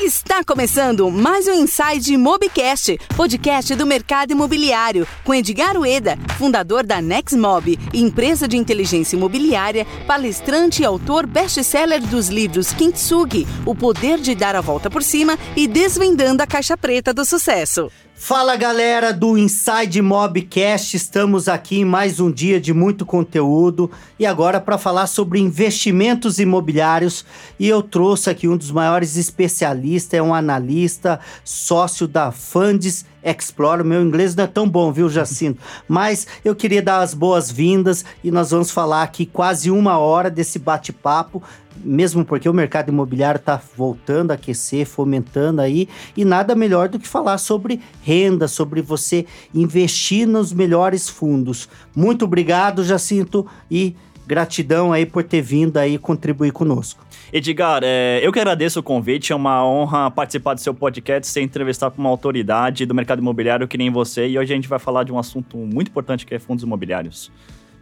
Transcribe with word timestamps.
Está 0.00 0.44
começando 0.44 1.10
mais 1.10 1.48
um 1.48 1.54
Inside 1.54 2.18
Mobcast, 2.18 2.98
podcast 3.16 3.74
do 3.74 3.86
mercado 3.86 4.30
imobiliário, 4.30 5.08
com 5.24 5.34
Edgar 5.34 5.74
Ueda, 5.78 6.18
fundador 6.38 6.84
da 6.84 7.00
Nexmob, 7.00 7.78
empresa 7.94 8.46
de 8.46 8.58
inteligência 8.58 9.16
imobiliária, 9.16 9.86
palestrante 10.06 10.82
e 10.82 10.84
autor 10.84 11.26
best-seller 11.26 12.06
dos 12.06 12.28
livros 12.28 12.74
Kintsugi, 12.74 13.46
O 13.64 13.74
Poder 13.74 14.18
de 14.18 14.34
Dar 14.34 14.54
a 14.54 14.60
Volta 14.60 14.90
por 14.90 15.02
Cima 15.02 15.38
e 15.56 15.66
Desvendando 15.66 16.42
a 16.42 16.46
Caixa 16.46 16.76
Preta 16.76 17.14
do 17.14 17.24
Sucesso. 17.24 17.90
Fala 18.18 18.56
galera 18.56 19.12
do 19.12 19.36
Inside 19.36 20.00
Mobcast, 20.00 20.96
estamos 20.96 21.48
aqui 21.48 21.80
em 21.80 21.84
mais 21.84 22.18
um 22.18 22.32
dia 22.32 22.58
de 22.58 22.72
muito 22.72 23.04
conteúdo 23.04 23.90
e 24.18 24.24
agora 24.24 24.58
para 24.58 24.78
falar 24.78 25.06
sobre 25.06 25.38
investimentos 25.38 26.38
imobiliários 26.38 27.26
e 27.60 27.68
eu 27.68 27.82
trouxe 27.82 28.30
aqui 28.30 28.48
um 28.48 28.56
dos 28.56 28.70
maiores 28.70 29.16
especialistas, 29.18 30.18
é 30.18 30.22
um 30.22 30.34
analista, 30.34 31.20
sócio 31.44 32.08
da 32.08 32.32
Funds 32.32 33.04
Explore. 33.22 33.84
Meu 33.84 34.02
inglês 34.02 34.34
não 34.34 34.44
é 34.44 34.46
tão 34.46 34.66
bom, 34.66 34.90
viu, 34.90 35.10
Jacinto? 35.10 35.60
Mas 35.86 36.26
eu 36.42 36.56
queria 36.56 36.82
dar 36.82 37.00
as 37.00 37.12
boas-vindas 37.12 38.02
e 38.24 38.30
nós 38.30 38.50
vamos 38.50 38.70
falar 38.70 39.02
aqui 39.02 39.26
quase 39.26 39.70
uma 39.70 39.98
hora 39.98 40.30
desse 40.30 40.58
bate-papo 40.58 41.42
mesmo 41.84 42.24
porque 42.24 42.48
o 42.48 42.54
mercado 42.54 42.90
imobiliário 42.90 43.38
está 43.38 43.60
voltando 43.76 44.30
a 44.30 44.34
aquecer, 44.34 44.86
fomentando 44.86 45.60
aí, 45.60 45.88
e 46.16 46.24
nada 46.24 46.54
melhor 46.54 46.88
do 46.88 46.98
que 46.98 47.08
falar 47.08 47.38
sobre 47.38 47.80
renda, 48.02 48.48
sobre 48.48 48.80
você 48.80 49.26
investir 49.54 50.26
nos 50.26 50.52
melhores 50.52 51.08
fundos. 51.08 51.68
Muito 51.94 52.24
obrigado, 52.24 52.84
Jacinto, 52.84 53.46
e 53.70 53.94
gratidão 54.26 54.92
aí 54.92 55.06
por 55.06 55.22
ter 55.22 55.40
vindo 55.40 55.76
aí 55.76 55.98
contribuir 55.98 56.50
conosco. 56.50 57.06
Edgar, 57.32 57.80
é, 57.84 58.20
eu 58.22 58.32
que 58.32 58.38
agradeço 58.38 58.80
o 58.80 58.82
convite, 58.82 59.32
é 59.32 59.36
uma 59.36 59.64
honra 59.64 60.10
participar 60.10 60.54
do 60.54 60.60
seu 60.60 60.72
podcast, 60.72 61.30
ser 61.30 61.42
entrevistado 61.42 61.94
por 61.94 62.00
uma 62.00 62.10
autoridade 62.10 62.86
do 62.86 62.94
mercado 62.94 63.20
imobiliário 63.20 63.66
que 63.66 63.76
nem 63.76 63.90
você, 63.90 64.28
e 64.28 64.38
hoje 64.38 64.52
a 64.52 64.56
gente 64.56 64.68
vai 64.68 64.78
falar 64.78 65.04
de 65.04 65.12
um 65.12 65.18
assunto 65.18 65.56
muito 65.56 65.88
importante 65.88 66.24
que 66.24 66.34
é 66.34 66.38
fundos 66.38 66.64
imobiliários. 66.64 67.30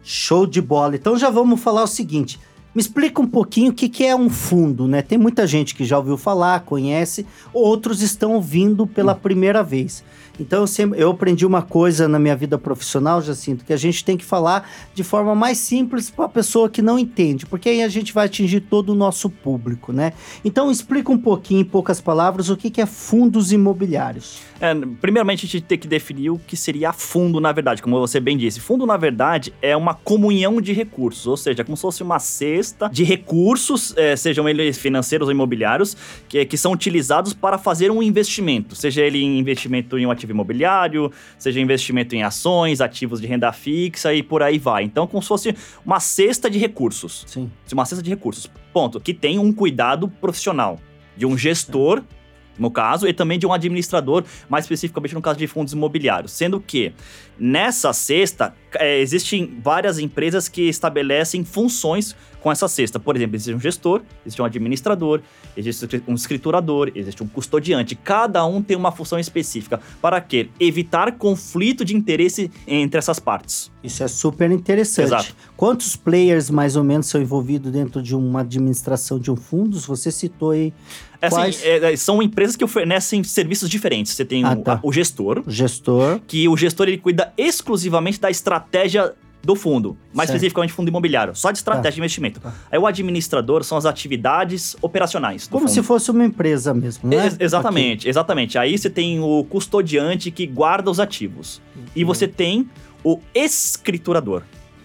Show 0.03 0.45
de 0.45 0.61
bola. 0.61 0.95
Então 0.95 1.17
já 1.17 1.29
vamos 1.29 1.61
falar 1.61 1.83
o 1.83 1.87
seguinte, 1.87 2.39
me 2.75 2.81
explica 2.81 3.21
um 3.21 3.27
pouquinho 3.27 3.71
o 3.71 3.73
que, 3.73 3.87
que 3.87 4.05
é 4.05 4.13
um 4.13 4.29
fundo, 4.29 4.85
né? 4.85 5.01
Tem 5.01 5.17
muita 5.17 5.47
gente 5.47 5.73
que 5.73 5.85
já 5.85 5.97
ouviu 5.97 6.17
falar, 6.17 6.59
conhece, 6.59 7.25
outros 7.53 8.01
estão 8.01 8.33
ouvindo 8.33 8.85
pela 8.85 9.13
hum. 9.13 9.19
primeira 9.19 9.63
vez. 9.63 10.03
Então 10.39 10.61
eu, 10.61 10.67
sempre, 10.67 10.99
eu 10.99 11.11
aprendi 11.11 11.45
uma 11.45 11.61
coisa 11.61 12.07
na 12.07 12.19
minha 12.19 12.35
vida 12.35 12.57
profissional, 12.57 13.21
Jacinto, 13.21 13.63
que 13.63 13.73
a 13.73 13.77
gente 13.77 14.03
tem 14.03 14.17
que 14.17 14.25
falar 14.25 14.69
de 14.93 15.03
forma 15.03 15.35
mais 15.35 15.57
simples 15.57 16.09
para 16.09 16.25
a 16.25 16.29
pessoa 16.29 16.69
que 16.69 16.81
não 16.81 16.97
entende, 16.99 17.45
porque 17.45 17.69
aí 17.69 17.83
a 17.83 17.87
gente 17.87 18.13
vai 18.13 18.25
atingir 18.25 18.61
todo 18.61 18.89
o 18.89 18.95
nosso 18.95 19.29
público, 19.29 19.91
né? 19.91 20.13
Então 20.43 20.69
explica 20.71 21.11
um 21.11 21.17
pouquinho, 21.17 21.61
em 21.61 21.65
poucas 21.65 22.01
palavras, 22.01 22.49
o 22.49 22.57
que, 22.57 22.69
que 22.69 22.81
é 22.81 22.85
fundos 22.85 23.51
imobiliários. 23.51 24.39
É, 24.59 24.73
primeiramente, 25.01 25.45
a 25.45 25.49
gente 25.49 25.63
tem 25.63 25.77
que 25.77 25.87
definir 25.87 26.29
o 26.29 26.39
que 26.39 26.55
seria 26.55 26.93
fundo, 26.93 27.39
na 27.39 27.51
verdade, 27.51 27.81
como 27.81 27.99
você 27.99 28.19
bem 28.19 28.37
disse. 28.37 28.59
Fundo, 28.59 28.85
na 28.85 28.97
verdade, 28.97 29.53
é 29.61 29.75
uma 29.75 29.93
comunhão 29.93 30.61
de 30.61 30.73
recursos, 30.73 31.27
ou 31.27 31.37
seja, 31.37 31.61
é 31.61 31.65
como 31.65 31.75
se 31.75 31.81
fosse 31.81 32.03
uma 32.03 32.19
cesta 32.19 32.89
de 32.89 33.03
recursos, 33.03 33.93
é, 33.97 34.15
sejam 34.15 34.47
eles 34.47 34.77
financeiros 34.77 35.27
ou 35.27 35.31
imobiliários, 35.31 35.95
que, 36.27 36.43
que 36.45 36.57
são 36.57 36.71
utilizados 36.71 37.33
para 37.33 37.57
fazer 37.57 37.91
um 37.91 38.01
investimento, 38.01 38.75
seja 38.75 39.01
ele 39.01 39.21
investimento 39.23 39.97
em 39.97 40.05
um 40.05 40.11
ativo 40.11 40.24
ativo 40.25 40.31
imobiliário, 40.31 41.11
seja 41.37 41.59
investimento 41.59 42.15
em 42.15 42.23
ações, 42.23 42.81
ativos 42.81 43.21
de 43.21 43.27
renda 43.27 43.51
fixa 43.53 44.13
e 44.13 44.21
por 44.21 44.43
aí 44.43 44.57
vai. 44.57 44.83
Então, 44.83 45.07
como 45.07 45.21
se 45.21 45.27
fosse 45.27 45.55
uma 45.85 45.99
cesta 45.99 46.49
de 46.49 46.57
recursos. 46.57 47.23
Sim. 47.27 47.49
Uma 47.71 47.85
cesta 47.85 48.03
de 48.03 48.09
recursos. 48.09 48.49
Ponto. 48.73 48.99
Que 48.99 49.13
tem 49.13 49.39
um 49.39 49.53
cuidado 49.53 50.07
profissional 50.07 50.79
de 51.15 51.25
um 51.25 51.37
gestor 51.37 52.03
no 52.57 52.71
caso, 52.71 53.07
e 53.07 53.13
também 53.13 53.37
de 53.37 53.45
um 53.45 53.53
administrador, 53.53 54.23
mais 54.47 54.65
especificamente 54.65 55.13
no 55.13 55.21
caso 55.21 55.37
de 55.37 55.47
fundos 55.47 55.73
imobiliários. 55.73 56.31
Sendo 56.31 56.59
que 56.59 56.93
nessa 57.37 57.91
cesta, 57.93 58.55
é, 58.75 58.99
existem 58.99 59.59
várias 59.61 59.99
empresas 59.99 60.47
que 60.47 60.63
estabelecem 60.63 61.43
funções 61.43 62.15
com 62.45 62.51
essa 62.51 62.67
cesta. 62.67 62.99
Por 62.99 63.15
exemplo, 63.15 63.35
existe 63.35 63.55
um 63.55 63.59
gestor, 63.59 64.03
existe 64.23 64.39
um 64.39 64.45
administrador, 64.45 65.19
existe 65.57 66.03
um 66.07 66.13
escriturador, 66.13 66.91
existe 66.93 67.23
um 67.23 67.27
custodiante. 67.27 67.95
Cada 67.95 68.45
um 68.45 68.61
tem 68.61 68.77
uma 68.77 68.91
função 68.91 69.17
específica. 69.17 69.79
Para 69.99 70.21
quê? 70.21 70.49
Evitar 70.59 71.13
conflito 71.13 71.83
de 71.83 71.95
interesse 71.95 72.51
entre 72.67 72.99
essas 72.99 73.19
partes. 73.19 73.71
Isso 73.83 74.03
é 74.03 74.07
super 74.07 74.51
interessante. 74.51 75.07
Exato. 75.07 75.35
Quantos 75.57 75.95
players 75.95 76.51
mais 76.51 76.75
ou 76.75 76.83
menos 76.83 77.07
são 77.07 77.19
envolvidos 77.19 77.71
dentro 77.71 77.99
de 77.99 78.15
uma 78.15 78.41
administração 78.41 79.17
de 79.17 79.31
um 79.31 79.35
fundo? 79.35 79.79
Você 79.79 80.11
citou 80.11 80.51
aí. 80.51 80.71
É 81.19 81.25
assim, 81.25 81.57
é, 81.63 81.93
é, 81.93 81.95
são 81.95 82.21
empresas 82.21 82.55
que 82.55 82.63
oferecem 82.63 83.23
serviços 83.23 83.67
diferentes. 83.67 84.13
Você 84.13 84.23
tem 84.23 84.43
ah, 84.43 84.53
o, 84.53 84.61
tá. 84.61 84.79
o 84.83 84.93
gestor. 84.93 85.41
O 85.47 85.49
gestor. 85.49 86.19
Que 86.27 86.47
o 86.47 86.55
gestor 86.55 86.87
ele 86.87 86.99
cuida 86.99 87.33
exclusivamente 87.39 88.19
da 88.19 88.29
estratégia 88.29 89.15
do 89.45 89.55
fundo, 89.55 89.97
mais 90.13 90.27
certo. 90.27 90.37
especificamente 90.37 90.73
fundo 90.73 90.89
imobiliário, 90.89 91.35
só 91.35 91.51
de 91.51 91.59
estratégia 91.59 91.91
tá. 91.91 91.95
de 91.95 91.99
investimento. 91.99 92.39
Tá. 92.39 92.53
Aí 92.71 92.79
o 92.79 92.87
administrador 92.87 93.63
são 93.63 93.77
as 93.77 93.85
atividades 93.85 94.75
operacionais. 94.81 95.47
Como 95.47 95.67
fundo. 95.67 95.73
se 95.73 95.83
fosse 95.83 96.09
uma 96.11 96.25
empresa 96.25 96.73
mesmo, 96.73 97.09
né? 97.09 97.27
Ex 97.27 97.37
exatamente, 97.39 97.99
Aqui. 98.01 98.09
exatamente. 98.09 98.57
Aí 98.57 98.77
você 98.77 98.89
tem 98.89 99.19
o 99.19 99.43
custodiante 99.45 100.31
que 100.31 100.47
guarda 100.47 100.89
os 100.89 100.99
ativos. 100.99 101.61
Uhum. 101.75 101.83
E 101.95 102.03
você 102.03 102.27
tem 102.27 102.69
o 103.03 103.19
escriturador 103.33 104.41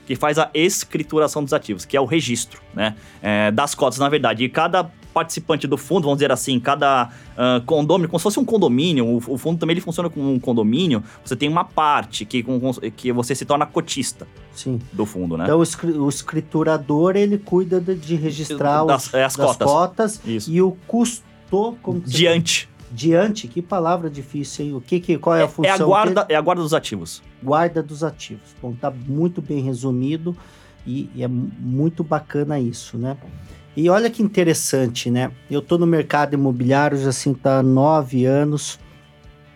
que 0.07 0.17
faz 0.17 0.39
a 0.39 0.51
escrituração 0.53 1.43
dos 1.43 1.53
ativos, 1.53 1.85
que 1.85 1.97
é 1.97 2.01
o 2.01 2.05
registro, 2.05 2.61
né? 2.75 2.97
É, 3.23 3.51
das 3.53 3.75
cotas, 3.77 3.99
na 3.99 4.09
verdade. 4.09 4.43
E 4.45 4.49
cada 4.49 4.91
participante 5.13 5.67
do 5.67 5.77
fundo, 5.77 6.05
vamos 6.05 6.19
dizer 6.19 6.33
assim, 6.33 6.59
cada 6.59 7.11
uh, 7.33 7.65
condomínio, 7.65 8.09
como 8.09 8.19
se 8.19 8.23
fosse 8.23 8.39
um 8.39 8.45
condomínio, 8.45 9.07
o, 9.07 9.17
o, 9.17 9.39
fundo 9.39 9.59
também 9.59 9.75
ele 9.75 9.81
funciona 9.81 10.09
como 10.09 10.33
um 10.33 10.39
condomínio, 10.39 11.03
você 11.25 11.37
tem 11.37 11.49
uma 11.49 11.65
parte 11.65 12.25
que, 12.25 12.43
com, 12.43 12.73
que 12.97 13.13
você 13.13 13.35
se 13.35 13.45
torna 13.45 13.67
cotista 13.67 14.27
Sim. 14.53 14.79
do 14.93 15.05
fundo, 15.05 15.37
né? 15.37 15.45
Então 15.45 15.59
o, 15.59 16.09
escriturador, 16.09 17.17
ele 17.17 17.39
cuida 17.39 17.81
de, 17.81 17.95
de 17.95 18.15
registrar 18.17 18.85
das, 18.85 19.07
os, 19.07 19.15
é, 19.15 19.25
as 19.25 19.37
cotas, 19.37 19.67
cotas 19.67 20.21
e 20.49 20.61
o 20.63 20.73
custo... 20.87 21.31
Como 21.83 22.01
Diante. 22.01 22.69
Diante, 22.93 23.47
que 23.47 23.63
palavra 23.63 24.11
difícil, 24.11 24.65
hein? 24.65 24.75
O 24.75 24.81
que, 24.81 24.99
que 24.99 25.17
qual 25.17 25.37
é, 25.37 25.41
é 25.41 25.45
a 25.45 25.49
função? 25.49 25.71
É 25.71 25.75
a 25.75 25.85
guarda, 25.85 26.27
é 26.29 26.35
a 26.35 26.41
guarda 26.41 26.63
dos 26.63 26.75
ativos. 26.75 27.23
Guarda 27.43 27.83
dos 27.83 28.03
ativos. 28.03 28.55
Bom, 28.61 28.73
tá 28.73 28.91
muito 28.91 29.41
bem 29.41 29.61
resumido 29.63 30.37
e, 30.85 31.09
e 31.15 31.23
é 31.23 31.29
muito 31.29 32.03
bacana 32.03 32.59
isso, 32.59 32.99
né? 32.99 33.17
E 33.77 33.89
olha 33.89 34.11
que 34.11 34.23
interessante, 34.23 35.11
né? 35.11 35.31
Eu 35.51 35.61
estou 35.61 35.79
no 35.79 35.87
mercado 35.87 36.35
imobiliário 36.35 36.99
já 36.99 37.11
assim 37.11 37.33
tá 37.33 37.63
nove 37.63 38.25
anos. 38.25 38.79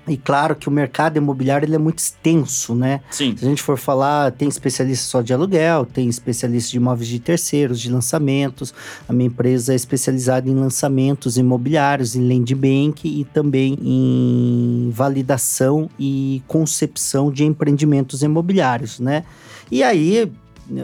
E 0.07 0.19
claro 0.19 0.55
que 0.55 0.69
o 0.69 0.71
mercado 0.71 1.17
imobiliário 1.17 1.65
ele 1.65 1.77
é 1.77 1.79
muito 1.79 1.99
extenso, 1.99 2.75
né? 2.75 3.01
Sim. 3.11 3.35
Se 3.37 3.45
a 3.45 3.49
gente 3.49 3.63
for 3.63 3.79
falar, 3.79 4.33
tem 4.33 4.47
especialista 4.47 5.07
só 5.07 5.23
de 5.23 5.33
aluguel, 5.33 5.87
tem 5.87 6.09
especialista 6.09 6.73
de 6.73 6.77
imóveis 6.77 7.09
de 7.09 7.19
terceiros, 7.19 7.81
de 7.81 7.91
lançamentos. 7.91 8.75
A 9.09 9.13
minha 9.15 9.29
empresa 9.29 9.73
é 9.73 9.77
especializada 9.77 10.49
em 10.49 10.55
lançamentos 10.55 11.39
imobiliários, 11.39 12.15
em 12.15 12.29
land 12.29 12.55
bank 12.55 13.09
e 13.09 13.25
também 13.25 13.79
em 13.81 14.91
validação 14.93 15.89
e 15.99 16.43
concepção 16.47 17.33
de 17.33 17.45
empreendimentos 17.45 18.23
imobiliários, 18.23 19.01
né? 19.01 19.25
E 19.71 19.83
aí, 19.83 20.31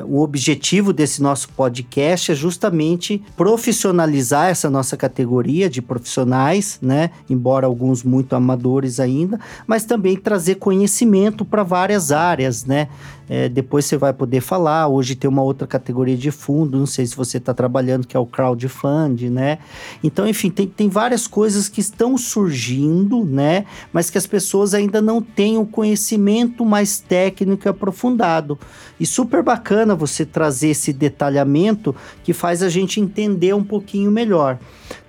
o 0.06 0.20
objetivo 0.20 0.92
desse 0.92 1.22
nosso 1.22 1.48
podcast 1.50 2.32
é 2.32 2.34
justamente 2.34 3.22
profissionalizar 3.36 4.48
essa 4.48 4.68
nossa 4.68 4.96
categoria 4.96 5.70
de 5.70 5.80
profissionais, 5.80 6.78
né? 6.82 7.10
Embora 7.28 7.66
alguns 7.66 8.02
muito 8.02 8.34
amadores 8.34 9.00
ainda, 9.00 9.40
mas 9.66 9.84
também 9.84 10.16
trazer 10.16 10.56
conhecimento 10.56 11.44
para 11.44 11.62
várias 11.62 12.12
áreas, 12.12 12.64
né? 12.64 12.88
É, 13.32 13.48
depois 13.48 13.84
você 13.84 13.96
vai 13.96 14.12
poder 14.12 14.40
falar. 14.40 14.88
Hoje 14.88 15.14
tem 15.14 15.30
uma 15.30 15.40
outra 15.40 15.64
categoria 15.64 16.16
de 16.16 16.32
fundo, 16.32 16.76
não 16.76 16.84
sei 16.84 17.06
se 17.06 17.14
você 17.14 17.38
está 17.38 17.54
trabalhando, 17.54 18.04
que 18.04 18.16
é 18.16 18.18
o 18.18 18.26
crowdfunding, 18.26 19.30
né? 19.30 19.58
Então, 20.02 20.26
enfim, 20.26 20.50
tem, 20.50 20.66
tem 20.66 20.88
várias 20.88 21.28
coisas 21.28 21.68
que 21.68 21.80
estão 21.80 22.18
surgindo, 22.18 23.24
né? 23.24 23.66
Mas 23.92 24.10
que 24.10 24.18
as 24.18 24.26
pessoas 24.26 24.74
ainda 24.74 25.00
não 25.00 25.22
têm 25.22 25.56
o 25.58 25.64
conhecimento 25.64 26.64
mais 26.64 26.98
técnico 26.98 27.68
e 27.68 27.70
aprofundado. 27.70 28.58
E 28.98 29.06
super 29.06 29.44
bacana 29.44 29.94
você 29.94 30.26
trazer 30.26 30.70
esse 30.70 30.92
detalhamento 30.92 31.94
que 32.24 32.32
faz 32.32 32.64
a 32.64 32.68
gente 32.68 33.00
entender 33.00 33.54
um 33.54 33.62
pouquinho 33.62 34.10
melhor. 34.10 34.58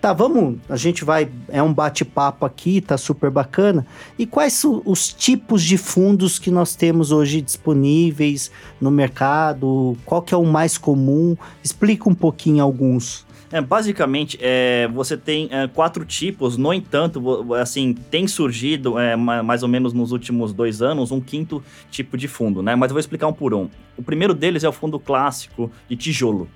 Tá, 0.02 0.14
vamos, 0.14 0.58
a 0.68 0.76
gente 0.76 1.06
vai, 1.06 1.30
é 1.48 1.62
um 1.62 1.72
bate-papo 1.72 2.44
aqui, 2.44 2.82
tá 2.82 2.98
super 2.98 3.30
bacana. 3.30 3.86
E 4.18 4.26
quais 4.26 4.54
são 4.54 4.82
os 4.84 5.14
tipos 5.14 5.62
de 5.62 5.78
fundos 5.78 6.40
que 6.40 6.50
nós 6.50 6.76
temos 6.76 7.12
hoje 7.12 7.40
disponíveis 7.40 8.52
no 8.82 8.90
mercado? 8.90 9.96
Qual 10.04 10.24
que 10.24 10.34
é 10.34 10.38
o 10.38 10.44
mais 10.44 10.76
comum? 10.76 11.38
Explica 11.64 12.10
um 12.10 12.16
pouquinho 12.16 12.64
alguns. 12.64 13.28
É, 13.52 13.62
basicamente, 13.62 14.40
é, 14.42 14.88
você 14.88 15.16
tem 15.16 15.48
é, 15.52 15.68
quatro 15.68 16.04
tipos, 16.04 16.58
no 16.58 16.74
entanto, 16.74 17.54
assim, 17.54 17.94
tem 17.94 18.28
surgido, 18.28 18.98
é, 18.98 19.16
mais 19.16 19.62
ou 19.62 19.70
menos 19.70 19.94
nos 19.94 20.12
últimos 20.12 20.52
dois 20.52 20.82
anos, 20.82 21.12
um 21.12 21.22
quinto 21.22 21.64
tipo 21.92 22.18
de 22.18 22.28
fundo, 22.28 22.64
né? 22.64 22.76
Mas 22.76 22.90
eu 22.90 22.96
vou 22.96 23.00
explicar 23.00 23.28
um 23.28 23.34
por 23.34 23.54
um. 23.54 23.70
O 23.96 24.02
primeiro 24.02 24.34
deles 24.34 24.64
é 24.64 24.70
o 24.70 24.72
fundo 24.72 24.98
clássico 24.98 25.70
de 25.88 25.96
tijolo. 25.96 26.50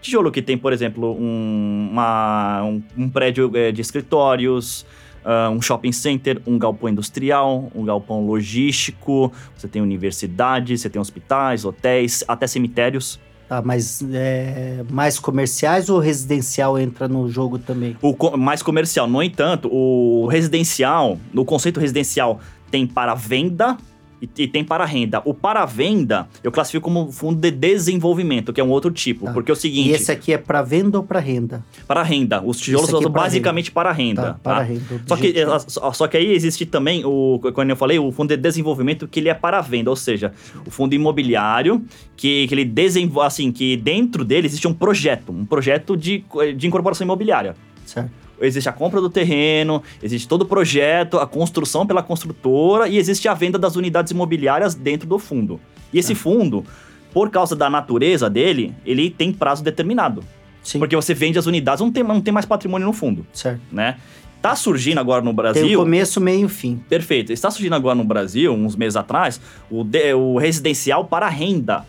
Tijolo 0.00 0.30
que 0.30 0.42
tem, 0.42 0.56
por 0.56 0.72
exemplo, 0.72 1.16
um, 1.18 1.88
uma, 1.90 2.62
um, 2.62 2.82
um 2.96 3.08
prédio 3.08 3.50
é, 3.54 3.72
de 3.72 3.80
escritórios, 3.80 4.86
uh, 5.24 5.50
um 5.50 5.60
shopping 5.60 5.92
center, 5.92 6.40
um 6.46 6.58
galpão 6.58 6.88
industrial, 6.88 7.70
um 7.74 7.84
galpão 7.84 8.24
logístico, 8.24 9.32
você 9.56 9.66
tem 9.66 9.82
universidades, 9.82 10.80
você 10.80 10.88
tem 10.88 11.00
hospitais, 11.00 11.64
hotéis, 11.64 12.24
até 12.28 12.46
cemitérios. 12.46 13.18
Tá, 13.48 13.62
mas 13.62 14.04
é, 14.12 14.84
mais 14.90 15.20
comerciais 15.20 15.88
ou 15.88 16.00
residencial 16.00 16.76
entra 16.78 17.06
no 17.06 17.28
jogo 17.28 17.58
também? 17.58 17.96
O 18.02 18.12
co 18.12 18.36
mais 18.36 18.60
comercial. 18.60 19.06
No 19.06 19.22
entanto, 19.22 19.68
o 19.72 20.26
residencial, 20.26 21.16
no 21.32 21.44
conceito 21.44 21.78
residencial, 21.78 22.40
tem 22.72 22.86
para 22.86 23.14
venda 23.14 23.76
e, 24.20 24.28
e, 24.38 24.48
tem 24.48 24.64
para 24.64 24.84
renda. 24.84 25.20
O 25.24 25.34
para 25.34 25.64
venda 25.64 26.28
eu 26.42 26.50
classifico 26.50 26.84
como 26.84 27.12
fundo 27.12 27.40
de 27.40 27.50
desenvolvimento, 27.50 28.52
que 28.52 28.60
é 28.60 28.64
um 28.64 28.70
outro 28.70 28.90
tipo. 28.90 29.26
Tá. 29.26 29.32
Porque 29.32 29.50
é 29.50 29.54
o 29.54 29.56
seguinte. 29.56 29.90
E 29.90 29.92
esse 29.92 30.10
aqui 30.10 30.32
é 30.32 30.38
para 30.38 30.62
venda 30.62 30.98
ou 30.98 31.04
para 31.04 31.20
renda? 31.20 31.64
Para 31.86 32.02
renda. 32.02 32.42
Os 32.42 32.58
tijolos 32.58 32.88
são 32.88 33.02
é 33.02 33.08
basicamente 33.08 33.66
renda. 33.66 33.74
para 33.74 33.92
renda. 33.92 34.22
Tá, 34.22 34.38
para 34.42 34.56
tá? 34.56 34.62
renda. 34.62 34.82
Só 35.06 35.16
que, 35.16 35.34
só, 35.68 35.92
só 35.92 36.08
que 36.08 36.16
aí 36.16 36.32
existe 36.32 36.64
também, 36.64 37.04
o, 37.04 37.40
quando 37.54 37.70
eu 37.70 37.76
falei, 37.76 37.98
o 37.98 38.10
fundo 38.10 38.28
de 38.28 38.36
desenvolvimento 38.36 39.06
que 39.06 39.20
ele 39.20 39.28
é 39.28 39.34
para 39.34 39.60
venda, 39.60 39.90
ou 39.90 39.96
seja, 39.96 40.32
o 40.66 40.70
fundo 40.70 40.94
imobiliário 40.94 41.84
que, 42.16 42.46
que 42.46 42.54
ele 42.54 42.64
desenvolve, 42.64 43.26
assim, 43.26 43.52
que 43.52 43.76
dentro 43.76 44.24
dele 44.24 44.46
existe 44.46 44.66
um 44.66 44.74
projeto, 44.74 45.32
um 45.32 45.44
projeto 45.44 45.96
de, 45.96 46.24
de 46.56 46.66
incorporação 46.66 47.04
imobiliária. 47.04 47.54
Certo 47.84 48.25
existe 48.40 48.68
a 48.68 48.72
compra 48.72 49.00
do 49.00 49.08
terreno, 49.08 49.82
existe 50.02 50.28
todo 50.28 50.42
o 50.42 50.46
projeto, 50.46 51.18
a 51.18 51.26
construção 51.26 51.86
pela 51.86 52.02
construtora 52.02 52.88
e 52.88 52.98
existe 52.98 53.28
a 53.28 53.34
venda 53.34 53.58
das 53.58 53.76
unidades 53.76 54.12
imobiliárias 54.12 54.74
dentro 54.74 55.08
do 55.08 55.18
fundo. 55.18 55.60
E 55.92 55.98
esse 55.98 56.12
é. 56.12 56.14
fundo, 56.14 56.64
por 57.12 57.30
causa 57.30 57.56
da 57.56 57.70
natureza 57.70 58.28
dele, 58.28 58.74
ele 58.84 59.10
tem 59.10 59.32
prazo 59.32 59.62
determinado. 59.62 60.22
Sim. 60.62 60.78
Porque 60.78 60.96
você 60.96 61.14
vende 61.14 61.38
as 61.38 61.46
unidades, 61.46 61.80
não 61.80 61.92
tem, 61.92 62.02
não 62.02 62.20
tem 62.20 62.34
mais 62.34 62.44
patrimônio 62.44 62.86
no 62.86 62.92
fundo. 62.92 63.26
Certo. 63.32 63.60
Né? 63.70 63.96
Tá 64.42 64.54
surgindo 64.54 64.98
agora 64.98 65.22
no 65.24 65.32
Brasil. 65.32 65.62
Tem 65.62 65.76
o 65.76 65.80
começo, 65.80 66.20
meio 66.20 66.46
e 66.46 66.48
fim. 66.48 66.76
Perfeito. 66.88 67.32
Está 67.32 67.50
surgindo 67.50 67.74
agora 67.74 67.94
no 67.94 68.04
Brasil, 68.04 68.52
uns 68.52 68.76
meses 68.76 68.96
atrás, 68.96 69.40
o, 69.70 69.82
de, 69.82 70.12
o 70.14 70.36
residencial 70.38 71.04
para 71.04 71.28
renda. 71.28 71.86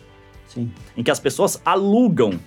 Sim. 0.47 0.71
Em 0.95 1.03
que 1.03 1.11
as 1.11 1.19
pessoas 1.19 1.61
alugam 1.65 2.39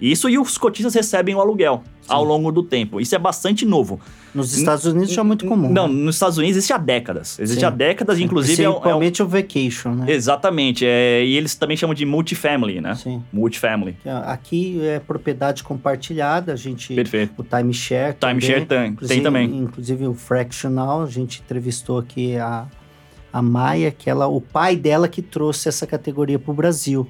isso 0.00 0.28
e 0.28 0.38
os 0.38 0.58
cotistas 0.58 0.94
recebem 0.94 1.34
o 1.34 1.40
aluguel 1.40 1.82
Sim. 2.02 2.08
ao 2.08 2.24
longo 2.24 2.50
do 2.50 2.62
tempo. 2.62 3.00
Isso 3.00 3.14
é 3.14 3.18
bastante 3.18 3.64
novo. 3.64 4.00
Nos 4.34 4.56
Estados 4.56 4.84
Unidos 4.84 5.12
já 5.12 5.20
é 5.20 5.24
muito 5.24 5.46
comum. 5.46 5.72
Não, 5.72 5.86
né? 5.86 5.94
nos 5.94 6.16
Estados 6.16 6.36
Unidos 6.36 6.56
existe 6.56 6.72
há 6.72 6.76
décadas. 6.76 7.38
Existe 7.38 7.60
Sim. 7.60 7.66
há 7.66 7.70
décadas, 7.70 8.18
Sim. 8.18 8.24
inclusive. 8.24 8.64
Principalmente 8.64 9.20
é, 9.20 9.22
é 9.22 9.24
o 9.24 9.28
vacation, 9.28 9.90
né? 9.94 10.12
Exatamente. 10.12 10.84
É, 10.84 11.24
e 11.24 11.36
eles 11.36 11.54
também 11.54 11.76
chamam 11.76 11.94
de 11.94 12.04
multifamily, 12.04 12.80
né? 12.80 12.96
Sim. 12.96 13.22
Multifamily. 13.32 13.96
Aqui 14.24 14.80
é 14.82 14.98
propriedade 14.98 15.62
compartilhada, 15.62 16.52
a 16.52 16.56
gente. 16.56 16.94
Perfeito. 16.94 17.32
O 17.38 17.44
timeshare. 17.44 18.16
Timeshare 18.18 18.66
tem, 18.66 18.94
tem 18.96 19.22
também. 19.22 19.56
Inclusive 19.56 20.06
o 20.08 20.14
fractional, 20.14 21.02
a 21.02 21.06
gente 21.06 21.40
entrevistou 21.40 21.98
aqui 21.98 22.36
a, 22.36 22.66
a 23.32 23.40
Maia, 23.40 23.92
que 23.92 24.10
ela, 24.10 24.26
o 24.26 24.40
pai 24.40 24.74
dela 24.74 25.08
que 25.08 25.22
trouxe 25.22 25.68
essa 25.68 25.86
categoria 25.86 26.38
para 26.38 26.50
o 26.50 26.54
Brasil. 26.54 27.08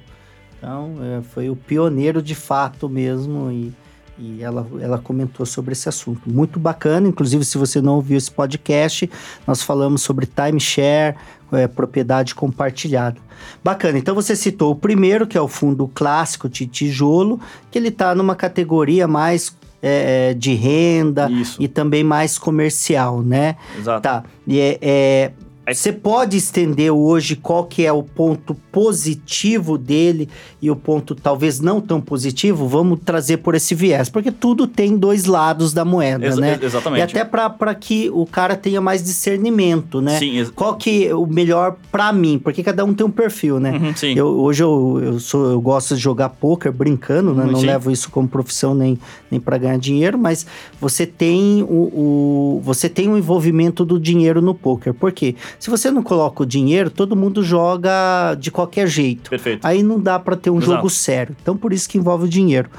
Então, 0.57 0.95
é, 1.01 1.21
foi 1.21 1.49
o 1.49 1.55
pioneiro 1.55 2.21
de 2.21 2.35
fato 2.35 2.89
mesmo 2.89 3.51
e, 3.51 3.73
e 4.17 4.41
ela, 4.41 4.65
ela 4.79 4.97
comentou 4.97 5.45
sobre 5.45 5.73
esse 5.73 5.87
assunto. 5.89 6.29
Muito 6.29 6.59
bacana, 6.59 7.07
inclusive 7.07 7.43
se 7.45 7.57
você 7.57 7.81
não 7.81 7.95
ouviu 7.95 8.17
esse 8.17 8.31
podcast, 8.31 9.09
nós 9.45 9.61
falamos 9.61 10.01
sobre 10.01 10.25
timeshare, 10.25 11.15
é, 11.51 11.67
propriedade 11.67 12.33
compartilhada. 12.33 13.17
Bacana, 13.63 13.97
então 13.97 14.15
você 14.15 14.35
citou 14.35 14.71
o 14.71 14.75
primeiro, 14.75 15.27
que 15.27 15.37
é 15.37 15.41
o 15.41 15.47
fundo 15.47 15.87
clássico 15.93 16.49
de 16.49 16.65
tijolo, 16.65 17.39
que 17.69 17.77
ele 17.77 17.89
está 17.89 18.15
numa 18.15 18.35
categoria 18.35 19.07
mais 19.07 19.55
é, 19.81 20.29
é, 20.29 20.33
de 20.33 20.53
renda 20.53 21.29
Isso. 21.29 21.61
e 21.61 21.67
também 21.67 22.03
mais 22.03 22.39
comercial, 22.39 23.21
né? 23.21 23.55
Exato. 23.77 24.01
Tá. 24.01 24.23
E 24.47 24.59
é, 24.59 24.79
é 24.81 25.31
você 25.73 25.91
pode 25.91 26.37
estender 26.37 26.91
hoje 26.91 27.35
qual 27.35 27.65
que 27.65 27.85
é 27.85 27.91
o 27.91 28.03
ponto 28.03 28.53
positivo 28.71 29.77
dele 29.77 30.29
e 30.61 30.69
o 30.69 30.75
ponto 30.75 31.15
talvez 31.15 31.59
não 31.59 31.81
tão 31.81 31.99
positivo? 31.99 32.67
Vamos 32.67 32.99
trazer 33.03 33.37
por 33.37 33.55
esse 33.55 33.73
viés, 33.73 34.07
porque 34.07 34.31
tudo 34.31 34.67
tem 34.67 34.95
dois 34.95 35.25
lados 35.25 35.73
da 35.73 35.83
moeda, 35.83 36.27
Ex 36.27 36.37
né? 36.37 36.59
Exatamente. 36.61 36.99
E 36.99 37.03
até 37.03 37.25
para 37.25 37.73
que 37.73 38.09
o 38.13 38.25
cara 38.25 38.55
tenha 38.55 38.79
mais 38.79 39.03
discernimento, 39.03 40.01
né? 40.01 40.19
Sim. 40.19 40.45
Qual 40.55 40.75
que 40.75 41.07
é 41.07 41.15
o 41.15 41.25
melhor 41.25 41.77
para 41.91 42.13
mim? 42.13 42.37
Porque 42.37 42.61
cada 42.61 42.85
um 42.85 42.93
tem 42.93 43.05
um 43.05 43.11
perfil, 43.11 43.59
né? 43.59 43.71
Uhum, 43.71 43.95
sim. 43.95 44.13
Eu, 44.15 44.27
hoje 44.27 44.63
eu, 44.63 45.01
eu, 45.03 45.19
sou, 45.19 45.51
eu 45.51 45.61
gosto 45.61 45.95
de 45.95 46.01
jogar 46.01 46.29
poker 46.29 46.71
brincando, 46.71 47.33
né? 47.33 47.43
Uhum, 47.43 47.51
não 47.51 47.59
sim. 47.59 47.65
levo 47.65 47.89
isso 47.89 48.11
como 48.11 48.27
profissão 48.27 48.75
nem, 48.75 48.99
nem 49.31 49.39
para 49.39 49.57
ganhar 49.57 49.77
dinheiro, 49.77 50.17
mas 50.17 50.45
você 50.79 51.05
tem 51.07 51.63
o, 51.63 51.65
o, 51.73 52.61
você 52.63 52.87
tem 52.87 53.09
o 53.09 53.17
envolvimento 53.17 53.83
do 53.83 53.99
dinheiro 53.99 54.41
no 54.41 54.53
poker. 54.53 54.93
Por 54.93 55.11
quê? 55.11 55.35
Se 55.59 55.69
você 55.69 55.91
não 55.91 56.03
coloca 56.03 56.43
o 56.43 56.45
dinheiro, 56.45 56.89
todo 56.89 57.15
mundo 57.15 57.43
joga 57.43 58.35
de 58.35 58.51
qualquer 58.51 58.87
jeito. 58.87 59.29
Perfeito. 59.29 59.65
Aí 59.65 59.83
não 59.83 59.99
dá 59.99 60.19
para 60.19 60.35
ter 60.35 60.49
um 60.49 60.57
Exato. 60.57 60.73
jogo 60.73 60.89
sério. 60.89 61.35
Então, 61.41 61.55
por 61.55 61.73
isso 61.73 61.87
que 61.89 61.97
envolve 61.97 62.25
o 62.25 62.29
dinheiro. 62.29 62.69